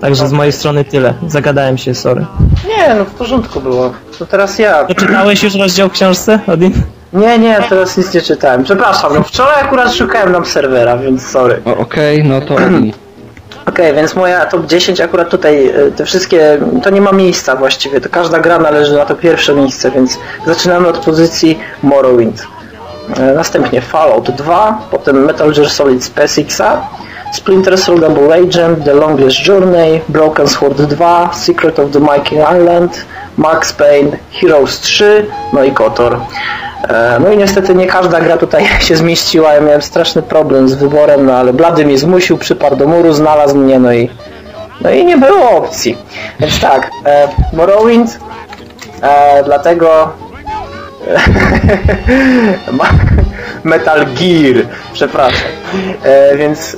Także 0.00 0.28
z 0.28 0.32
mojej 0.32 0.52
strony 0.52 0.84
tyle. 0.84 1.14
Zagadałem 1.28 1.78
się, 1.78 1.94
sorry. 1.94 2.26
Nie, 2.68 2.94
no 2.94 3.04
w 3.04 3.10
porządku 3.10 3.60
było. 3.60 3.92
To 4.18 4.26
teraz 4.26 4.58
ja. 4.58 4.84
Doczytałeś 4.84 5.42
już 5.42 5.54
rozdział 5.54 5.88
w 5.88 5.92
książce, 5.92 6.40
Odin? 6.46 6.72
Nie, 7.12 7.38
nie, 7.38 7.58
teraz 7.68 7.96
nic 7.96 8.14
nie 8.14 8.20
czytałem. 8.20 8.64
Przepraszam, 8.64 9.14
no 9.14 9.22
wczoraj 9.22 9.60
akurat 9.62 9.94
szukałem 9.94 10.32
nam 10.32 10.46
serwera, 10.46 10.96
więc 10.98 11.26
sorry. 11.26 11.62
O, 11.64 11.76
Okej, 11.76 12.24
no 12.24 12.40
to 12.40 12.56
Okej, 13.66 13.94
więc 13.94 14.14
moja 14.14 14.46
top 14.46 14.66
10 14.66 15.00
akurat 15.00 15.28
tutaj, 15.30 15.66
e, 15.68 15.90
te 15.90 16.04
wszystkie, 16.04 16.58
to 16.82 16.90
nie 16.90 17.00
ma 17.00 17.12
miejsca 17.12 17.56
właściwie, 17.56 18.00
to 18.00 18.08
każda 18.08 18.38
gra 18.40 18.58
należy 18.58 18.94
na 18.96 19.04
to 19.06 19.14
pierwsze 19.14 19.54
miejsce, 19.54 19.90
więc 19.90 20.18
zaczynamy 20.46 20.88
od 20.88 20.98
pozycji 20.98 21.58
Morrowind. 21.82 22.46
E, 23.16 23.34
Następnie 23.34 23.80
Fallout 23.80 24.30
2, 24.30 24.78
potem 24.90 25.24
Metal 25.24 25.52
Gear 25.52 25.70
Solid 25.70 26.04
SpaceXa, 26.04 26.62
Splinter 27.34 27.78
Cell 27.78 27.98
Double 27.98 28.32
Agent, 28.32 28.84
The 28.84 28.94
Longest 28.94 29.46
Journey, 29.46 30.00
Broken 30.08 30.48
Sword 30.48 30.76
2, 30.76 31.32
Secret 31.32 31.78
of 31.78 31.90
the 31.90 32.00
Viking 32.00 32.40
Island, 32.40 33.04
Max 33.36 33.72
Payne, 33.72 34.16
Heroes 34.40 34.80
3, 34.80 35.26
no 35.52 35.64
i 35.64 35.72
KOTOR. 35.72 36.20
E, 36.88 37.18
No 37.20 37.32
i 37.32 37.36
niestety 37.36 37.74
nie 37.74 37.86
każda 37.86 38.20
gra 38.20 38.36
tutaj 38.36 38.66
się 38.88 38.96
zmieściła, 38.96 39.52
ja 39.52 39.60
miałem 39.60 39.82
straszny 39.82 40.22
problem 40.22 40.68
z 40.68 40.74
wyborem, 40.74 41.26
no 41.26 41.34
ale 41.34 41.52
Blady 41.52 41.84
mnie 41.84 41.98
zmusił, 41.98 42.38
przyparł 42.38 42.76
do 42.76 42.86
muru, 42.86 43.12
znalazł 43.12 43.56
mnie, 43.56 43.78
no 43.78 43.92
i 43.92 44.10
no 44.80 44.90
i 44.90 45.04
nie 45.04 45.16
było 45.16 45.50
opcji. 45.50 45.98
Więc 46.40 46.60
tak, 46.60 46.90
e, 47.06 47.28
Morrowind, 47.52 48.18
e, 49.02 49.42
dlatego 49.44 50.12
Metal 53.64 53.98
Gear, 53.98 54.66
przepraszam. 54.92 55.48
E, 56.02 56.36
więc 56.36 56.76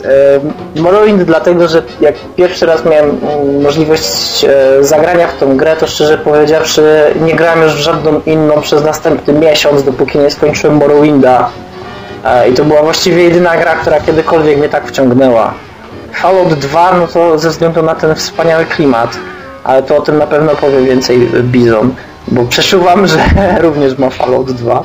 e, 0.77 0.81
Morrowind 0.81 1.23
dlatego, 1.23 1.69
że 1.69 1.83
jak 2.01 2.15
pierwszy 2.37 2.67
raz 2.67 2.85
miałem 2.85 3.11
mm, 3.11 3.63
możliwość 3.63 4.45
e, 4.45 4.85
zagrania 4.85 5.29
w 5.29 5.39
tą 5.39 5.57
grę, 5.57 5.77
to 5.77 5.87
szczerze 5.87 6.19
powiedziawszy 6.19 6.83
nie 7.21 7.35
grałem 7.35 7.63
już 7.63 7.75
w 7.75 7.79
żadną 7.79 8.21
inną 8.27 8.61
przez 8.61 8.85
następny 8.85 9.35
miesiąc, 9.35 9.83
dopóki 9.83 10.19
nie 10.19 10.31
skończyłem 10.31 10.77
Morrowinda. 10.77 11.51
E, 12.25 12.49
I 12.49 12.55
to 12.55 12.65
była 12.65 12.83
właściwie 12.83 13.23
jedyna 13.23 13.57
gra, 13.57 13.77
która 13.77 14.01
kiedykolwiek 14.01 14.59
mnie 14.59 14.69
tak 14.69 14.89
wciągnęła. 14.89 15.55
Fallout 16.13 16.55
2, 16.55 16.93
no 16.93 17.07
to 17.07 17.39
ze 17.39 17.51
względu 17.51 17.83
na 17.83 17.95
ten 17.95 18.15
wspaniały 18.15 18.65
klimat, 18.65 19.19
ale 19.65 19.83
to 19.83 19.97
o 19.97 20.01
tym 20.01 20.19
na 20.19 20.27
pewno 20.27 20.55
powie 20.55 20.81
więcej 20.81 21.19
Bizon, 21.43 21.95
bo 22.29 22.45
przeczuwam, 22.45 23.07
że 23.07 23.19
również 23.61 23.99
ma 23.99 24.11
Fallout 24.11 24.53
2. 24.53 24.83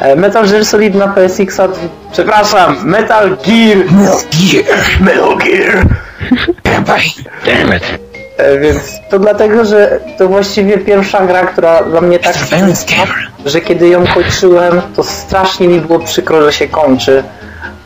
E, 0.00 0.16
Metal 0.16 0.46
Gear 0.46 0.64
Solid 0.64 0.94
na 0.94 1.08
PSX, 1.08 1.56
-a, 1.58 1.68
przepraszam, 2.12 2.76
Metal 2.84 3.36
Gear, 3.36 3.78
Metal 3.90 4.20
Gear, 4.32 4.76
Metal 5.00 5.36
Gear. 5.36 5.86
Damn 7.46 7.76
it. 7.76 7.82
E, 8.36 8.58
Więc 8.58 9.00
to 9.10 9.18
dlatego, 9.18 9.64
że 9.64 10.00
to 10.18 10.28
właściwie 10.28 10.78
pierwsza 10.78 11.26
gra, 11.26 11.46
która 11.46 11.82
dla 11.82 12.00
mnie 12.00 12.18
tak 12.18 12.36
że 13.46 13.60
kiedy 13.60 13.88
ją 13.88 14.06
kończyłem, 14.06 14.82
to 14.96 15.02
strasznie 15.02 15.68
mi 15.68 15.80
było 15.80 15.98
przykro, 15.98 16.42
że 16.42 16.52
się 16.52 16.68
kończy. 16.68 17.22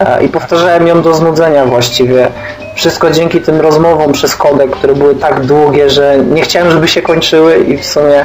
E, 0.07 0.25
I 0.25 0.29
powtarzałem 0.29 0.87
ją 0.87 1.03
do 1.03 1.15
znudzenia 1.15 1.65
właściwie. 1.65 2.29
Wszystko 2.75 3.11
dzięki 3.11 3.41
tym 3.41 3.61
rozmowom 3.61 4.13
przez 4.13 4.37
kodek, 4.37 4.71
które 4.71 4.95
były 4.95 5.15
tak 5.15 5.41
długie, 5.47 5.91
że 5.91 6.19
nie 6.19 6.43
chciałem, 6.43 6.71
żeby 6.71 6.89
się 6.89 7.03
kończyły 7.03 7.59
i 7.59 7.79
w 7.79 7.87
sumie 7.87 8.25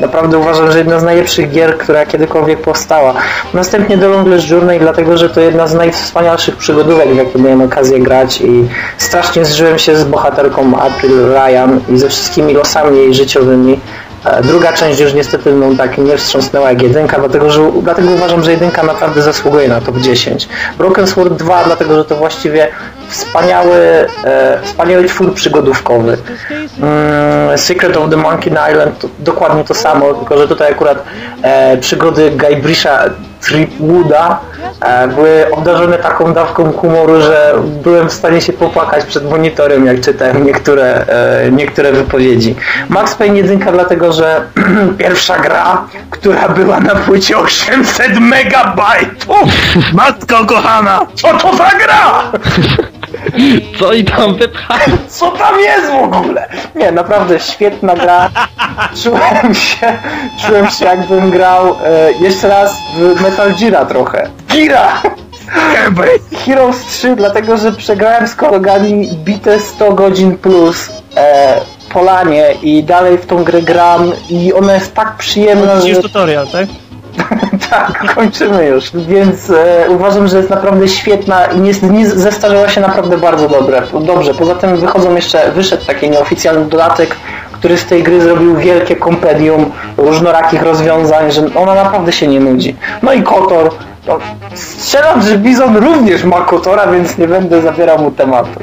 naprawdę 0.00 0.38
uważam, 0.38 0.72
że 0.72 0.78
jedna 0.78 1.00
z 1.00 1.02
najlepszych 1.02 1.50
gier, 1.50 1.78
która 1.78 2.06
kiedykolwiek 2.06 2.60
powstała. 2.60 3.14
Następnie 3.54 3.98
The 3.98 4.08
Longest 4.08 4.50
Journey, 4.50 4.78
dlatego, 4.78 5.16
że 5.16 5.30
to 5.30 5.40
jedna 5.40 5.66
z 5.66 5.74
najwspanialszych 5.74 6.56
przygodówek, 6.56 7.08
w 7.08 7.16
jakie 7.16 7.38
miałem 7.38 7.62
okazję 7.62 8.00
grać 8.00 8.40
i 8.40 8.68
strasznie 8.98 9.44
zżyłem 9.44 9.78
się 9.78 9.96
z 9.96 10.04
bohaterką 10.04 10.78
April 10.78 11.32
Ryan 11.32 11.80
i 11.88 11.98
ze 11.98 12.08
wszystkimi 12.08 12.54
losami 12.54 12.98
jej 12.98 13.14
życiowymi. 13.14 13.80
Druga 14.42 14.72
część 14.72 15.00
już 15.00 15.14
niestety 15.14 15.52
no, 15.52 15.66
tak 15.78 15.98
nie 15.98 16.16
wstrząsnęła 16.16 16.70
jak 16.70 16.82
jedynka, 16.82 17.18
dlatego, 17.18 17.50
że, 17.50 17.72
dlatego 17.82 18.10
uważam, 18.10 18.42
że 18.42 18.50
jedynka 18.50 18.82
naprawdę 18.82 19.22
zasługuje 19.22 19.68
na 19.68 19.80
top 19.80 19.96
10. 19.96 20.48
Broken 20.78 21.06
Sword 21.06 21.32
2, 21.32 21.64
dlatego 21.64 21.96
że 21.96 22.04
to 22.04 22.16
właściwie 22.16 22.68
wspaniały, 23.08 23.76
e, 24.24 24.58
wspaniały 24.62 25.04
twór 25.04 25.34
przygodówkowy. 25.34 26.18
Mm, 26.82 27.58
Secret 27.58 27.96
of 27.96 28.10
the 28.10 28.16
Monkey 28.16 28.52
Island 28.72 28.98
to 28.98 29.08
dokładnie 29.18 29.64
to 29.64 29.74
samo, 29.74 30.14
tylko 30.14 30.38
że 30.38 30.48
tutaj 30.48 30.72
akurat 30.72 31.04
e, 31.42 31.76
przygody 31.76 32.30
Guybrisha 32.30 33.04
Tripwooda 33.40 34.38
e, 34.80 35.08
były 35.08 35.50
obdarzone 35.50 35.98
taką 35.98 36.32
dawką 36.32 36.72
humoru, 36.72 37.20
że 37.20 37.54
byłem 37.82 38.08
w 38.08 38.12
stanie 38.12 38.40
się 38.40 38.52
popłakać 38.52 39.04
przed 39.04 39.30
monitorem, 39.30 39.86
jak 39.86 40.00
czytałem 40.00 40.46
niektóre, 40.46 41.06
e, 41.06 41.50
niektóre 41.50 41.92
wypowiedzi. 41.92 42.54
Max 42.88 43.14
Payne 43.14 43.36
1 43.36 43.58
dlatego, 43.58 44.12
że 44.12 44.42
pierwsza 44.98 45.38
gra, 45.38 45.84
która 46.10 46.48
była 46.48 46.80
na 46.80 46.94
płycie 46.94 47.38
800 47.38 48.20
megabajtów! 48.20 49.36
Matko 49.92 50.46
kochana, 50.46 51.00
co 51.14 51.28
to 51.38 51.56
za 51.56 51.70
gra? 51.70 52.22
Co 53.78 53.92
i 53.92 54.04
tam 54.04 54.34
wypchać? 54.34 54.80
Co 55.08 55.30
tam 55.30 55.60
jest 55.60 55.90
w 55.90 55.94
ogóle? 55.94 56.48
Nie, 56.74 56.92
naprawdę 56.92 57.40
świetna 57.40 57.94
gra. 57.94 58.30
Czułem 59.02 59.54
się, 59.54 59.98
czułem 60.46 60.70
się 60.70 60.84
jakbym 60.84 61.30
grał 61.30 61.76
e, 61.84 62.12
jeszcze 62.20 62.48
raz 62.48 62.76
w 62.96 63.22
Metal 63.22 63.54
Geara 63.60 63.84
trochę. 63.84 64.30
Gira! 64.48 65.02
Heroes 66.44 66.86
3, 66.86 67.16
dlatego 67.16 67.56
że 67.56 67.72
przegrałem 67.72 68.28
z 68.28 68.34
kolegami 68.34 69.08
bite 69.24 69.60
100 69.60 69.92
godzin 69.92 70.38
plus 70.38 70.90
e, 71.16 71.60
Polanie 71.92 72.52
i 72.62 72.84
dalej 72.84 73.18
w 73.18 73.26
tą 73.26 73.44
grę 73.44 73.62
gram 73.62 74.12
i 74.30 74.52
ona 74.52 74.74
jest 74.74 74.94
tak 74.94 75.16
przyjemna, 75.16 75.80
że... 75.80 75.86
Widzisz 75.86 76.02
tutorial, 76.02 76.46
tak? 76.46 76.66
Tak, 77.76 78.04
kończymy 78.14 78.66
już. 78.66 78.90
Więc 78.94 79.50
e, 79.50 79.90
uważam, 79.90 80.28
że 80.28 80.36
jest 80.36 80.50
naprawdę 80.50 80.88
świetna 80.88 81.44
i 81.44 81.60
nie, 81.60 81.72
nie 81.82 82.06
zestarzała 82.08 82.68
się 82.68 82.80
naprawdę 82.80 83.18
bardzo 83.18 83.48
dobre, 83.48 83.82
dobrze. 84.00 84.34
Poza 84.34 84.54
tym 84.54 84.76
wychodzą 84.76 85.14
jeszcze, 85.14 85.52
wyszedł 85.52 85.86
taki 85.86 86.10
nieoficjalny 86.10 86.64
dodatek, 86.64 87.16
który 87.52 87.78
z 87.78 87.86
tej 87.86 88.02
gry 88.02 88.20
zrobił 88.20 88.56
wielkie 88.56 88.96
kompedium 88.96 89.72
różnorakich 89.96 90.62
rozwiązań, 90.62 91.32
że 91.32 91.42
ona 91.54 91.74
naprawdę 91.74 92.12
się 92.12 92.26
nie 92.26 92.40
nudzi. 92.40 92.76
No 93.02 93.12
i 93.12 93.22
Kotor. 93.22 93.70
No, 94.06 94.18
strzelam, 94.54 95.22
że 95.22 95.38
Bizon 95.38 95.76
również 95.76 96.24
ma 96.24 96.40
Kotora, 96.40 96.86
więc 96.86 97.18
nie 97.18 97.28
będę 97.28 97.62
zabierał 97.62 97.98
mu 97.98 98.10
tematu. 98.10 98.60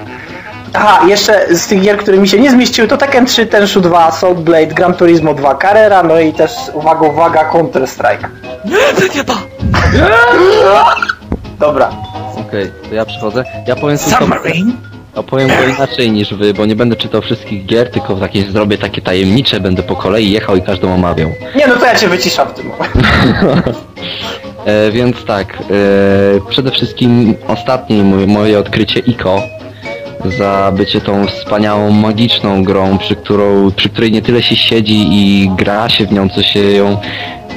Aha, 0.74 1.08
jeszcze 1.08 1.56
z 1.56 1.68
tych 1.68 1.82
gier, 1.82 1.98
które 1.98 2.18
mi 2.18 2.28
się 2.28 2.40
nie 2.40 2.52
zmieściły, 2.52 2.88
to 2.88 2.98
Tekken 2.98 3.26
3, 3.26 3.46
Tenshu 3.46 3.82
2, 3.82 4.12
Salt 4.12 4.40
Blade, 4.40 4.68
Gran 4.68 4.94
Turismo 4.94 5.34
2, 5.34 5.56
Carrera, 5.56 6.04
no 6.04 6.20
i 6.20 6.34
też, 6.34 6.52
uwaga, 6.74 7.08
uwaga, 7.08 7.44
Counter 7.46 7.88
Strike. 7.88 8.30
Nie 9.16 9.24
to! 9.30 9.34
Dobra. 11.60 11.90
Okej, 12.48 12.72
to 12.90 12.96
ja 12.96 13.06
przychodzę. 13.06 13.44
Ja 13.68 13.76
powiem. 13.76 13.98
Submarine? 13.98 14.72
Opowiem 15.16 15.48
go 15.48 15.76
inaczej 15.76 16.12
niż 16.12 16.34
wy, 16.34 16.54
bo 16.54 16.66
nie 16.66 16.76
będę 16.76 16.96
czytał 16.96 17.22
wszystkich 17.22 17.66
gier, 17.66 17.92
tylko 17.92 18.16
takie 18.16 18.44
zrobię 18.44 18.78
takie 18.78 19.02
tajemnicze, 19.02 19.60
będę 19.60 19.84
po 19.84 19.96
kolei 19.96 20.32
jechał 20.32 20.56
i 20.56 20.62
każdą 20.62 20.94
omawiał. 20.94 21.30
Nie, 21.56 21.68
no 21.68 21.76
to 21.76 21.86
ja 21.86 21.96
cię 21.96 22.08
wyciszam 22.08 22.48
w 22.48 22.54
tym 22.54 22.68
momencie. 22.70 23.00
E, 24.66 24.92
więc 24.92 25.26
tak, 25.26 25.54
e, 25.54 26.50
przede 26.50 26.72
wszystkim 26.72 27.36
ostatnie 27.48 28.04
moje, 28.04 28.28
moje 28.28 28.60
odkrycie 28.60 29.00
ICO 29.00 29.42
za 30.26 30.72
bycie 30.78 31.02
tą 31.02 31.28
wspaniałą, 31.28 31.92
magiczną 31.92 32.64
grą, 32.64 32.98
przy, 32.98 33.16
którą, 33.16 33.72
przy 33.72 33.90
której 33.90 34.12
nie 34.12 34.22
tyle 34.22 34.42
się 34.42 34.56
siedzi 34.56 35.08
i 35.12 35.50
gra 35.58 35.90
się 35.90 36.06
w 36.06 36.12
nią, 36.12 36.30
co 36.30 36.44
się 36.44 36.60
ją 36.60 36.98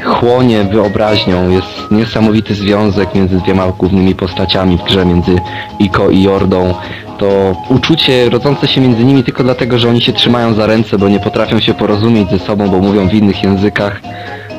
chłonie 0.05 0.65
wyobraźnią. 0.65 1.51
Jest 1.51 1.91
niesamowity 1.91 2.55
związek 2.55 3.15
między 3.15 3.37
dwiema 3.37 3.67
głównymi 3.67 4.15
postaciami 4.15 4.79
w 4.79 4.83
grze, 4.83 5.07
między 5.07 5.37
Iko 5.79 6.11
i 6.11 6.23
Jordą. 6.23 6.75
To 7.19 7.57
uczucie 7.69 8.31
rodzące 8.31 8.69
się 8.69 8.81
między 8.81 9.05
nimi 9.05 9.25
tylko 9.25 9.43
dlatego, 9.43 9.79
że 9.79 9.89
oni 9.89 10.01
się 10.01 10.13
trzymają 10.13 10.55
za 10.55 10.67
ręce, 10.67 10.99
bo 10.99 11.09
nie 11.09 11.21
potrafią 11.21 11.61
się 11.61 11.75
porozumieć 11.75 12.31
ze 12.31 12.39
sobą, 12.39 12.69
bo 12.69 12.79
mówią 12.79 13.09
w 13.09 13.15
innych 13.15 13.43
językach. 13.43 14.01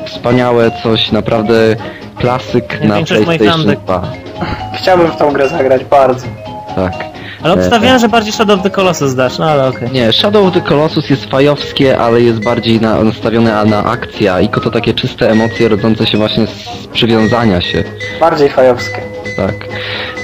Wspaniałe 0.06 0.70
coś, 0.82 1.12
naprawdę 1.12 1.76
klasyk 2.16 2.80
na 2.84 2.94
PlayStation 3.02 3.48
randek. 3.48 3.78
2. 3.80 4.12
Chciałbym 4.74 5.10
w 5.10 5.16
tą 5.16 5.32
grę 5.32 5.48
zagrać 5.48 5.84
bardzo. 5.84 6.26
Tak. 6.76 7.17
Ale 7.42 7.54
obstawiałem, 7.54 7.98
że 7.98 8.08
bardziej 8.08 8.32
Shadow 8.32 8.56
of 8.56 8.62
the 8.62 8.70
Colossus 8.70 9.14
dasz, 9.14 9.38
no 9.38 9.50
ale 9.50 9.68
okej. 9.68 9.90
Nie, 9.90 10.12
Shadow 10.12 10.46
of 10.46 10.54
the 10.54 10.60
Colossus 10.60 11.10
jest 11.10 11.24
fajowskie, 11.24 11.98
ale 11.98 12.20
jest 12.20 12.44
bardziej 12.44 12.80
na, 12.80 13.04
nastawione 13.04 13.52
na, 13.52 13.64
na 13.64 13.84
akcję, 13.84 14.32
a 14.32 14.40
Iko 14.40 14.60
to 14.60 14.70
takie 14.70 14.94
czyste 14.94 15.30
emocje 15.30 15.68
rodzące 15.68 16.06
się 16.06 16.18
właśnie 16.18 16.46
z 16.46 16.86
przywiązania 16.86 17.60
się. 17.60 17.84
Bardziej 18.20 18.48
fajowskie. 18.48 19.00
Tak. 19.36 19.54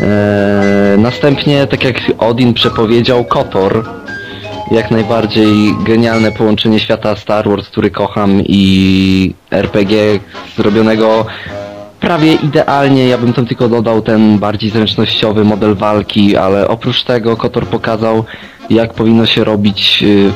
Eee, 0.01 0.99
następnie, 0.99 1.67
tak 1.67 1.85
jak 1.85 1.97
Odin 2.19 2.55
przepowiedział, 2.55 3.25
Kotor. 3.25 3.85
Jak 4.71 4.91
najbardziej 4.91 5.75
genialne 5.87 6.33
połączenie 6.33 6.81
świata 6.81 7.17
Star 7.17 7.49
Wars, 7.49 7.69
który 7.69 7.91
kocham 7.91 8.43
i 8.45 9.35
RPG 9.51 9.97
zrobionego 10.57 11.27
prawie 12.05 12.35
idealnie. 12.35 13.09
Ja 13.09 13.19
bym 13.19 13.33
tam 13.33 13.47
tylko 13.47 13.69
dodał 13.69 14.03
ten 14.03 14.39
bardziej 14.39 14.71
zręcznościowy 14.71 15.45
model 15.45 15.75
walki, 15.75 16.37
ale 16.37 16.69
oprócz 16.69 17.05
tego 17.05 17.37
Kotor 17.37 17.67
pokazał, 17.67 18.25
jak 18.71 18.95
powinno 18.95 19.27
się 19.27 19.45
robić 19.45 20.03
y, 20.03 20.33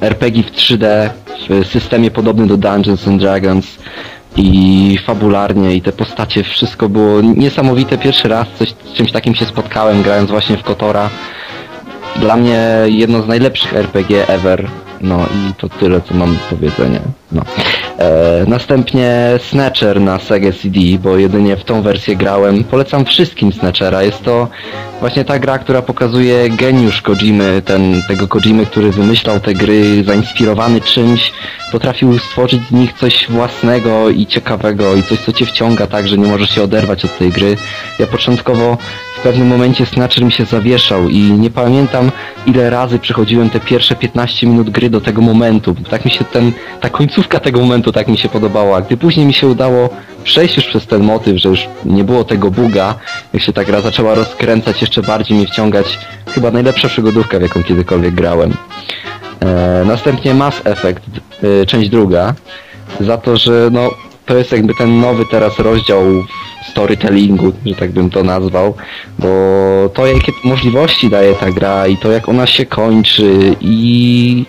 RPG 0.00 0.42
w 0.42 0.50
3D 0.50 1.10
w 1.48 1.66
systemie 1.66 2.10
podobnym 2.10 2.48
do 2.48 2.56
Dungeons 2.56 3.08
and 3.08 3.20
Dragons 3.20 3.78
i 4.36 4.98
fabularnie 5.06 5.74
i 5.74 5.82
te 5.82 5.92
postacie, 5.92 6.44
wszystko 6.44 6.88
było 6.88 7.20
niesamowite. 7.20 7.98
Pierwszy 7.98 8.28
raz 8.28 8.48
coś, 8.58 8.68
z 8.68 8.92
czymś 8.92 9.12
takim 9.12 9.34
się 9.34 9.44
spotkałem 9.44 10.02
grając 10.02 10.30
właśnie 10.30 10.56
w 10.56 10.62
Kotora. 10.62 11.10
Dla 12.16 12.36
mnie 12.36 12.60
jedno 12.86 13.22
z 13.22 13.26
najlepszych 13.26 13.74
RPG 13.74 14.28
ever. 14.28 14.68
No 15.00 15.18
i 15.18 15.54
to 15.54 15.68
tyle, 15.68 16.00
co 16.00 16.14
mam 16.14 16.34
do 16.34 16.40
powiedzenia. 16.50 17.00
No. 17.32 17.42
E, 17.98 18.44
następnie 18.48 19.38
Snatcher 19.50 20.00
na 20.00 20.18
Sega 20.18 20.52
CD, 20.52 20.80
bo 21.02 21.16
jedynie 21.16 21.56
w 21.56 21.64
tą 21.64 21.82
wersję 21.82 22.16
grałem. 22.16 22.64
Polecam 22.64 23.04
wszystkim 23.04 23.52
Snatchera. 23.52 24.02
Jest 24.02 24.22
to 24.22 24.48
właśnie 25.00 25.24
ta 25.24 25.38
gra, 25.38 25.58
która 25.58 25.82
pokazuje 25.82 26.50
geniusz 26.50 27.02
Kojimy, 27.02 27.62
ten, 27.64 28.02
tego 28.08 28.28
Kojimy, 28.28 28.66
który 28.66 28.90
wymyślał 28.90 29.40
te 29.40 29.54
gry, 29.54 30.04
zainspirowany 30.04 30.80
czymś, 30.80 31.32
potrafił 31.72 32.18
stworzyć 32.18 32.62
z 32.68 32.72
nich 32.72 32.92
coś 32.92 33.26
własnego 33.28 34.10
i 34.10 34.26
ciekawego 34.26 34.94
i 34.94 35.02
coś, 35.02 35.20
co 35.20 35.32
cię 35.32 35.46
wciąga 35.46 35.86
tak, 35.86 36.08
że 36.08 36.18
nie 36.18 36.26
możesz 36.26 36.50
się 36.50 36.62
oderwać 36.62 37.04
od 37.04 37.18
tej 37.18 37.30
gry. 37.30 37.56
Ja 37.98 38.06
początkowo 38.06 38.78
pewnym 39.24 39.48
momencie 39.48 39.86
Snatcher 39.86 40.24
mi 40.24 40.32
się 40.32 40.44
zawieszał 40.44 41.08
i 41.08 41.18
nie 41.18 41.50
pamiętam 41.50 42.10
ile 42.46 42.70
razy 42.70 42.98
przechodziłem 42.98 43.50
te 43.50 43.60
pierwsze 43.60 43.96
15 43.96 44.46
minut 44.46 44.70
gry 44.70 44.90
do 44.90 45.00
tego 45.00 45.22
momentu. 45.22 45.74
Tak 45.90 46.04
mi 46.04 46.10
się 46.10 46.24
ten, 46.24 46.52
ta 46.80 46.90
końcówka 46.90 47.40
tego 47.40 47.60
momentu 47.60 47.92
tak 47.92 48.08
mi 48.08 48.18
się 48.18 48.28
podobała. 48.28 48.82
Gdy 48.82 48.96
później 48.96 49.26
mi 49.26 49.34
się 49.34 49.46
udało 49.46 49.88
przejść 50.24 50.56
już 50.56 50.66
przez 50.66 50.86
ten 50.86 51.02
motyw, 51.02 51.38
że 51.38 51.48
już 51.48 51.68
nie 51.84 52.04
było 52.04 52.24
tego 52.24 52.50
buga, 52.50 52.94
jak 53.32 53.42
się 53.42 53.52
ta 53.52 53.64
gra 53.64 53.80
zaczęła 53.80 54.14
rozkręcać, 54.14 54.80
jeszcze 54.80 55.02
bardziej 55.02 55.36
mnie 55.38 55.46
wciągać. 55.46 55.98
Chyba 56.26 56.50
najlepsza 56.50 56.88
przygodówka, 56.88 57.38
w 57.38 57.42
jaką 57.42 57.62
kiedykolwiek 57.62 58.14
grałem. 58.14 58.54
E, 59.40 59.84
następnie 59.86 60.34
Mass 60.34 60.60
Effect, 60.64 61.02
e, 61.62 61.66
część 61.66 61.90
druga, 61.90 62.34
za 63.00 63.18
to, 63.18 63.36
że 63.36 63.68
no, 63.72 63.90
to 64.26 64.36
jest 64.36 64.52
jakby 64.52 64.74
ten 64.74 65.00
nowy 65.00 65.24
teraz 65.30 65.58
rozdział 65.58 66.02
storytellingu, 66.70 67.52
że 67.66 67.74
tak 67.74 67.92
bym 67.92 68.10
to 68.10 68.22
nazwał, 68.22 68.74
bo 69.18 69.28
to 69.94 70.06
jakie 70.06 70.32
możliwości 70.44 71.10
daje 71.10 71.34
ta 71.34 71.50
gra 71.50 71.86
i 71.86 71.96
to 71.96 72.10
jak 72.10 72.28
ona 72.28 72.46
się 72.46 72.66
kończy 72.66 73.56
i 73.60 74.44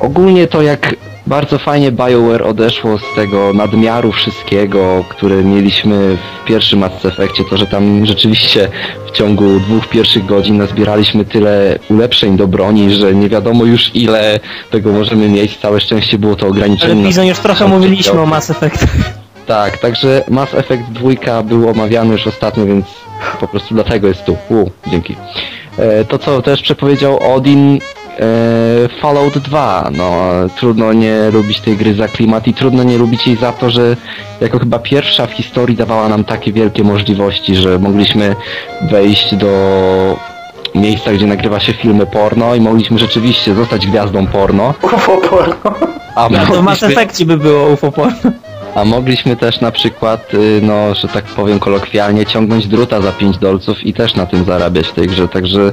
ogólnie 0.00 0.46
to 0.46 0.62
jak 0.62 0.94
bardzo 1.26 1.58
fajnie 1.58 1.92
BioWare 1.92 2.42
odeszło 2.42 2.98
z 2.98 3.14
tego 3.14 3.52
nadmiaru 3.52 4.12
wszystkiego, 4.12 5.04
które 5.08 5.44
mieliśmy 5.44 6.18
w 6.42 6.44
pierwszym 6.44 6.78
Mass 6.78 7.04
Effectie, 7.04 7.44
to 7.50 7.56
że 7.56 7.66
tam 7.66 8.06
rzeczywiście 8.06 8.68
w 9.06 9.10
ciągu 9.10 9.60
dwóch 9.60 9.88
pierwszych 9.88 10.26
godzin 10.26 10.56
nazbieraliśmy 10.56 11.24
tyle 11.24 11.78
ulepszeń 11.90 12.36
do 12.36 12.46
broni, 12.46 12.94
że 12.94 13.14
nie 13.14 13.28
wiadomo 13.28 13.64
już 13.64 13.90
ile 13.94 14.40
tego 14.70 14.92
możemy 14.92 15.28
mieć. 15.28 15.56
Całe 15.56 15.80
szczęście 15.80 16.18
było 16.18 16.36
to 16.36 16.46
ograniczone. 16.46 16.92
Ale 16.92 17.02
Bizon 17.02 17.26
już 17.26 17.38
trochę 17.38 17.64
1000 17.64 17.72
mówiliśmy 17.72 18.20
o. 18.20 18.26
Mass 18.26 18.50
Effect. 18.50 18.86
Tak, 19.46 19.78
także 19.78 20.24
Mass 20.28 20.54
Effect 20.54 20.82
2 20.90 21.42
był 21.42 21.68
omawiany 21.70 22.12
już 22.12 22.26
ostatnio, 22.26 22.66
więc 22.66 22.86
po 23.40 23.48
prostu 23.48 23.74
dlatego 23.74 24.08
jest 24.08 24.24
tu. 24.24 24.36
U, 24.50 24.70
dzięki. 24.86 25.16
E, 25.78 26.04
to 26.04 26.18
co 26.18 26.42
też 26.42 26.62
przepowiedział 26.62 27.34
Odin, 27.34 27.78
e, 28.18 28.18
Fallout 29.00 29.38
2. 29.38 29.90
No, 29.96 30.22
trudno 30.56 30.92
nie 30.92 31.30
lubić 31.32 31.60
tej 31.60 31.76
gry 31.76 31.94
za 31.94 32.08
klimat 32.08 32.46
i 32.48 32.54
trudno 32.54 32.82
nie 32.82 32.98
lubić 32.98 33.26
jej 33.26 33.36
za 33.36 33.52
to, 33.52 33.70
że 33.70 33.96
jako 34.40 34.58
chyba 34.58 34.78
pierwsza 34.78 35.26
w 35.26 35.32
historii 35.32 35.76
dawała 35.76 36.08
nam 36.08 36.24
takie 36.24 36.52
wielkie 36.52 36.84
możliwości, 36.84 37.56
że 37.56 37.78
mogliśmy 37.78 38.36
wejść 38.90 39.34
do 39.34 39.48
miejsca, 40.74 41.12
gdzie 41.12 41.26
nagrywa 41.26 41.60
się 41.60 41.72
filmy 41.72 42.06
porno 42.06 42.54
i 42.54 42.60
mogliśmy 42.60 42.98
rzeczywiście 42.98 43.54
zostać 43.54 43.86
gwiazdą 43.86 44.26
porno. 44.26 44.74
UFO 44.82 45.16
porno. 45.30 45.56
A 46.16 46.28
Ja 46.30 46.38
to 46.40 46.46
w 46.46 46.48
Mass 46.50 46.62
mogliśmy- 46.82 46.88
Effectie 46.88 47.24
by 47.24 47.36
było 47.36 47.68
UFO 47.68 47.92
porno. 47.92 48.30
A 48.76 48.84
mogliśmy 48.84 49.36
też 49.36 49.60
na 49.60 49.70
przykład, 49.70 50.34
y, 50.34 50.60
no, 50.62 50.94
że 50.94 51.08
tak 51.08 51.24
powiem 51.24 51.58
kolokwialnie, 51.58 52.26
ciągnąć 52.26 52.66
druta 52.66 53.00
za 53.00 53.12
5 53.12 53.38
dolców 53.38 53.84
i 53.84 53.94
też 53.94 54.14
na 54.14 54.26
tym 54.26 54.44
zarabiać 54.44 54.86
w 54.88 54.92
tej 54.92 55.06
grze, 55.06 55.28
także 55.28 55.72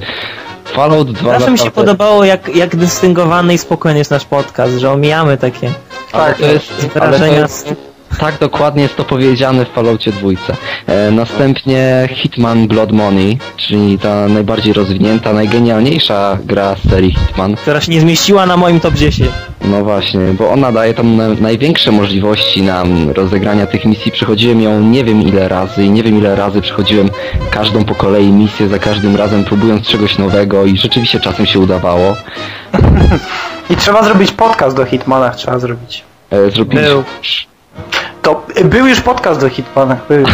Fallout 0.65 1.11
2 1.11 1.31
Zawsze 1.31 1.51
mi 1.51 1.57
się 1.57 1.65
naprawdę- 1.65 1.91
podobało, 1.91 2.25
jak, 2.25 2.55
jak 2.55 2.75
dystyngowany 2.75 3.53
i 3.53 3.57
spokojny 3.57 3.99
jest 3.99 4.11
nasz 4.11 4.25
podcast, 4.25 4.77
że 4.77 4.91
omijamy 4.91 5.37
takie 5.37 5.71
ale 6.11 6.33
to 6.35 6.45
jest, 6.45 6.71
ale 6.81 6.89
to 6.89 6.99
wyrażenia. 6.99 7.39
jest, 7.39 7.73
tak 8.19 8.39
dokładnie 8.39 8.83
jest 8.83 8.95
to 8.95 9.03
powiedziane 9.03 9.65
w 9.65 9.69
Falloutie 9.69 10.11
2. 10.11 10.29
E, 10.87 11.11
następnie 11.11 12.09
Hitman 12.11 12.67
Blood 12.67 12.91
Money, 12.91 13.37
czyli 13.57 13.99
ta 13.99 14.27
najbardziej 14.27 14.73
rozwinięta, 14.73 15.33
najgenialniejsza 15.33 16.37
gra 16.45 16.75
z 16.75 16.89
serii 16.89 17.13
Hitman. 17.13 17.55
która 17.55 17.81
się 17.81 17.91
nie 17.91 18.01
zmieściła 18.01 18.45
na 18.45 18.57
moim 18.57 18.79
top 18.79 18.93
10. 18.93 19.31
No 19.61 19.83
właśnie, 19.83 20.19
bo 20.19 20.51
ona 20.51 20.71
daje 20.71 20.93
tam 20.93 21.15
na, 21.15 21.27
największe 21.27 21.91
możliwości 21.91 22.61
nam 22.61 23.09
rozegrania 23.09 23.67
tych 23.67 23.85
misji. 23.85 24.11
Przechodziłem 24.11 24.61
ją 24.61 24.81
nie 24.81 25.03
wiem 25.03 25.21
ile 25.21 25.47
razy 25.47 25.83
i 25.83 25.89
nie 25.89 26.03
wiem 26.03 26.17
ile 26.17 26.35
razy 26.35 26.61
przechodziłem 26.61 27.09
każdą 27.51 27.85
po 27.85 27.95
kolei 27.95 28.31
misję, 28.31 28.67
za 28.67 28.79
każdym 28.79 29.15
razem 29.15 29.43
próbując 29.43 29.87
czegoś 29.87 30.17
nowego 30.17 30.65
i 30.65 30.77
rzeczywiście 30.77 31.19
czasem 31.19 31.45
się 31.45 31.59
udawało. 31.59 32.15
I 33.69 33.75
trzeba 33.75 34.03
zrobić 34.03 34.31
podcast 34.31 34.77
do 34.77 34.85
Hitmanach, 34.85 35.35
trzeba 35.35 35.59
zrobić. 35.59 36.03
E, 36.31 36.51
zrobiliśmy... 36.51 36.89
Był. 36.89 37.03
To 38.23 38.45
y, 38.57 38.65
był 38.65 38.87
już 38.87 39.01
podcast 39.01 39.41
do 39.41 39.49
Hitmanach, 39.49 40.07
był. 40.07 40.25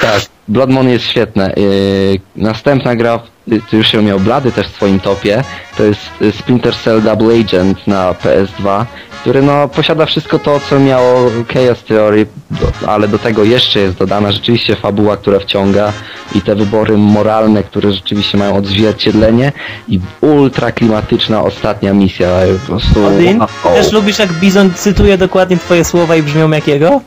Tak, 0.00 0.20
Blood 0.48 0.70
jest 0.84 1.04
świetne. 1.04 1.52
Yy, 1.56 2.20
następna 2.36 2.96
gra, 2.96 3.20
y, 3.52 3.60
ty 3.70 3.76
już 3.76 3.92
ją 3.92 4.02
miał 4.02 4.20
Blady 4.20 4.52
też 4.52 4.68
w 4.68 4.74
swoim 4.74 5.00
topie, 5.00 5.44
to 5.76 5.82
jest 5.82 6.00
y, 6.22 6.32
Splinter 6.32 6.74
Cell 6.74 7.02
Double 7.02 7.40
Agent 7.40 7.86
na 7.86 8.12
PS2 8.12 8.84
który 9.22 9.42
no 9.42 9.68
posiada 9.68 10.06
wszystko 10.06 10.38
to, 10.38 10.60
co 10.60 10.80
miało 10.80 11.30
Chaos 11.54 11.84
Theory, 11.84 12.26
do, 12.50 12.88
ale 12.88 13.08
do 13.08 13.18
tego 13.18 13.44
jeszcze 13.44 13.80
jest 13.80 13.96
dodana 13.96 14.32
rzeczywiście 14.32 14.76
fabuła, 14.76 15.16
która 15.16 15.38
wciąga 15.38 15.92
i 16.34 16.40
te 16.40 16.54
wybory 16.54 16.96
moralne, 16.98 17.62
które 17.62 17.92
rzeczywiście 17.92 18.38
mają 18.38 18.56
odzwierciedlenie 18.56 19.52
i 19.88 20.00
ultra 20.20 20.72
klimatyczna 20.72 21.42
ostatnia 21.42 21.94
misja, 21.94 22.28
po 22.60 22.66
prostu... 22.66 23.06
Odin, 23.06 23.38
wow. 23.38 23.48
też 23.74 23.92
lubisz 23.92 24.18
jak 24.18 24.32
Bizon 24.32 24.74
cytuje 24.74 25.18
dokładnie 25.18 25.56
twoje 25.56 25.84
słowa 25.84 26.16
i 26.16 26.22
brzmią 26.22 26.50
jakiego? 26.50 27.00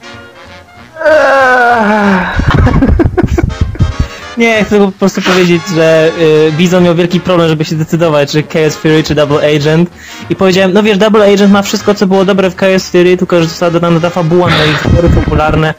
Nie, 4.37 4.63
chcę 4.63 4.79
po 4.79 4.91
prostu 4.91 5.21
powiedzieć, 5.21 5.61
że 5.75 6.11
y, 6.19 6.51
Bizon 6.51 6.83
miał 6.83 6.95
wielki 6.95 7.19
problem, 7.19 7.49
żeby 7.49 7.65
się 7.65 7.75
decydować, 7.75 8.31
czy 8.31 8.43
Chaos 8.43 8.75
Fury, 8.75 9.03
czy 9.03 9.15
Double 9.15 9.55
Agent. 9.55 9.89
I 10.29 10.35
powiedziałem, 10.35 10.73
no 10.73 10.83
wiesz, 10.83 10.97
Double 10.97 11.33
Agent 11.33 11.51
ma 11.51 11.61
wszystko, 11.61 11.93
co 11.95 12.07
było 12.07 12.25
dobre 12.25 12.49
w 12.49 12.55
Chaos 12.55 12.89
Fury, 12.89 13.17
tylko 13.17 13.39
że 13.39 13.47
została 13.47 13.71
dodana 13.71 13.99
ta 13.99 14.09
fabuła, 14.09 14.47
no 14.47 14.65
i 14.65 14.77
historie 14.77 15.09
popularne, 15.09 15.73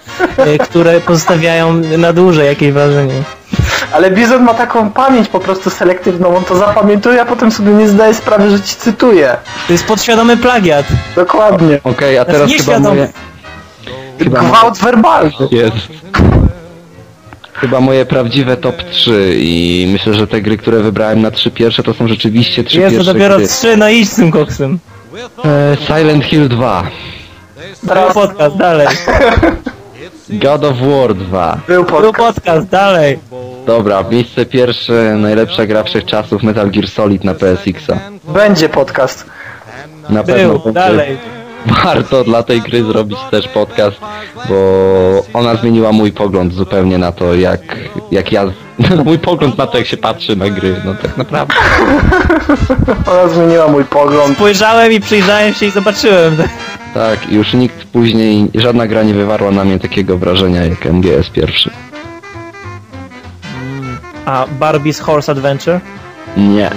y, 0.55 0.59
które 0.59 1.01
pozostawiają 1.01 1.73
na 1.99 2.13
dłużej 2.13 2.47
jakieś 2.47 2.73
wrażenie. 2.73 3.23
Ale 3.93 4.11
Bizon 4.11 4.43
ma 4.43 4.55
taką 4.55 4.91
pamięć 4.91 5.29
po 5.29 5.41
prostu 5.41 5.71
selektywną, 5.71 6.37
on 6.37 6.45
to 6.45 6.57
zapamiętuje, 6.57 7.23
a 7.23 7.25
potem 7.25 7.53
sobie 7.53 7.73
nie 7.73 7.89
zdaje 7.89 8.15
sprawy, 8.15 8.51
że 8.51 8.61
ci 8.61 8.77
cytuje. 8.77 9.37
To 9.67 9.73
jest 9.73 9.85
podświadomy 9.85 10.37
plagiat. 10.37 10.87
Dokładnie. 11.17 11.81
Okej, 11.85 12.19
a 12.19 12.25
teraz 12.25 12.43
chyba 12.43 12.53
nieświadomy. 12.53 12.89
moje... 12.89 13.09
Chyba 14.19 14.41
Gwałt 14.41 14.79
werbalny. 14.79 15.33
Jest. 15.51 15.77
Chyba 17.61 17.81
moje 17.81 18.07
prawdziwe 18.07 18.57
top 18.57 18.83
3 18.91 19.35
i 19.39 19.87
myślę, 19.93 20.15
że 20.15 20.27
te 20.27 20.41
gry, 20.43 20.57
które 20.57 20.81
wybrałem 20.81 21.23
na 21.23 21.31
trzy 21.31 21.51
pierwsze, 21.51 21.83
to 21.83 21.95
są 21.95 22.09
rzeczywiście 22.09 22.65
trzy 22.65 22.81
Jest 22.81 22.89
to 22.91 22.99
pierwsze 22.99 23.13
dopiero 23.15 23.37
gry. 23.37 23.49
trzy, 23.49 23.77
no 23.77 23.89
idź 23.89 24.11
z 24.13 24.15
tym 24.17 24.31
koksem. 24.31 24.79
E, 25.45 25.77
Silent 25.87 26.25
Hill 26.25 26.49
2, 26.49 26.85
Był 27.83 27.95
podcast, 28.15 28.57
dalej. 28.57 28.87
God 30.31 30.65
of 30.65 30.77
War 30.81 31.15
2. 31.15 31.59
Był 31.69 31.85
Był 31.85 32.01
podcast. 32.03 32.35
podcast, 32.41 32.69
dalej. 32.69 33.19
Dobra, 33.67 34.05
miejsce 34.11 34.47
pierwsze, 34.47 35.15
najlepsza 35.19 35.67
gra 35.67 35.83
wszechczasów 35.83 36.43
Metal 36.43 36.71
Gear 36.71 36.89
Solid 36.89 37.25
na 37.25 37.35
PSX-a. 37.35 37.99
Będzie 38.33 38.69
podcast. 38.69 39.27
Na 40.09 40.23
pewno 40.25 40.49
Był, 40.49 40.59
będzie 40.59 40.73
dalej. 40.81 41.19
Warto 41.67 42.25
dla 42.25 42.43
tej 42.43 42.61
gry 42.61 42.85
zrobić 42.85 43.19
też 43.31 43.49
podcast, 43.49 43.97
bo 44.49 44.57
ona 45.33 45.55
zmieniła 45.55 45.93
mój 45.93 46.13
pogląd 46.13 46.55
zupełnie 46.55 46.99
na 46.99 47.13
to, 47.13 47.35
jak, 47.35 47.61
jak 48.11 48.33
ja... 48.33 48.45
mój 49.05 49.19
pogląd 49.19 49.59
na 49.59 49.67
to, 49.67 49.79
jak 49.79 49.87
się 49.87 49.97
patrzy 49.97 50.37
na 50.37 50.51
gry, 50.51 50.77
no 50.85 50.95
tak 50.95 51.17
naprawdę. 51.17 51.55
Ona 53.13 53.29
zmieniła 53.29 53.69
mój 53.69 53.85
pogląd. 53.85 54.35
Spojrzałem 54.35 54.93
i 54.93 55.01
przyjrzałem 55.01 55.55
się 55.55 55.67
i 55.67 55.71
zobaczyłem. 55.71 56.37
Tak, 56.95 57.33
już 57.33 57.55
nikt 57.55 57.85
później, 57.85 58.51
żadna 58.55 58.87
gra 58.87 59.03
nie 59.03 59.15
wywarła 59.15 59.51
na 59.51 59.65
mnie 59.65 59.79
takiego 59.79 60.19
wrażenia 60.19 60.65
jak 60.65 60.85
MGS 60.85 61.31
pierwszy. 61.33 61.71
A 64.27 64.47
Barbie's 64.61 65.01
Horse 65.01 65.33
Adventure? 65.33 65.81
Nie. 66.37 66.71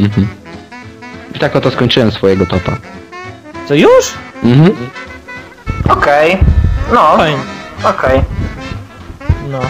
Mhm. 0.00 0.45
I 1.36 1.38
tak 1.38 1.56
oto 1.56 1.70
skończyłem 1.70 2.10
swojego 2.12 2.46
topa. 2.46 2.72
To 3.68 3.74
już? 3.74 4.14
Mhm. 4.44 4.76
Okej. 5.88 6.38
No, 6.92 7.16
Fajnie. 7.16 7.38
okej. 7.84 8.20
No. 9.48 9.60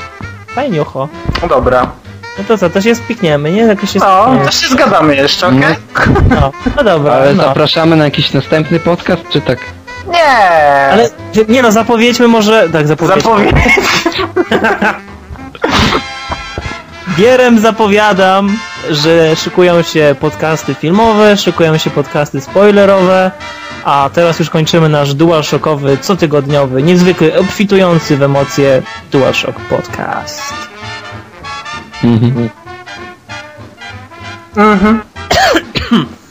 Fajniucho. 0.54 1.08
Dobra. 1.48 1.90
No 2.38 2.44
to 2.48 2.58
co, 2.58 2.70
to 2.70 2.80
się 2.80 2.94
spikniemy, 2.94 3.52
nie? 3.52 3.62
Jakoś 3.62 3.90
się 3.90 3.98
No, 3.98 4.22
spikniemy. 4.22 4.46
to 4.46 4.52
się 4.52 4.68
zgadamy 4.68 5.16
jeszcze, 5.16 5.46
okej? 5.46 5.76
No, 6.30 6.52
no 6.76 6.84
dobra, 6.84 7.12
Ale 7.12 7.34
no. 7.34 7.42
zapraszamy 7.42 7.96
na 7.96 8.04
jakiś 8.04 8.32
następny 8.32 8.80
podcast, 8.80 9.22
czy 9.30 9.40
tak? 9.40 9.58
Nie. 10.12 10.88
Ale 10.92 11.10
nie 11.48 11.62
no, 11.62 11.72
zapowiedźmy 11.72 12.28
może... 12.28 12.68
Tak, 12.70 12.86
zapowiedźmy. 12.86 13.22
Zapowiedź. 13.22 13.54
Bierem 17.18 17.58
zapowiadam, 17.58 18.58
że 18.90 19.36
szykują 19.36 19.82
się 19.82 20.14
podcasty 20.20 20.74
filmowe, 20.74 21.36
szykują 21.36 21.78
się 21.78 21.90
podcasty 21.90 22.40
spoilerowe, 22.40 23.30
a 23.84 24.10
teraz 24.12 24.38
już 24.38 24.50
kończymy 24.50 24.88
nasz 24.88 25.14
DualShockowy, 25.14 25.98
cotygodniowy, 25.98 26.82
niezwykle 26.82 27.38
obfitujący 27.38 28.16
w 28.16 28.22
emocje 28.22 28.82
DualShock 29.12 29.60
Podcast. 29.60 30.42
Mhm. 32.04 32.48
Mhm. 34.56 35.02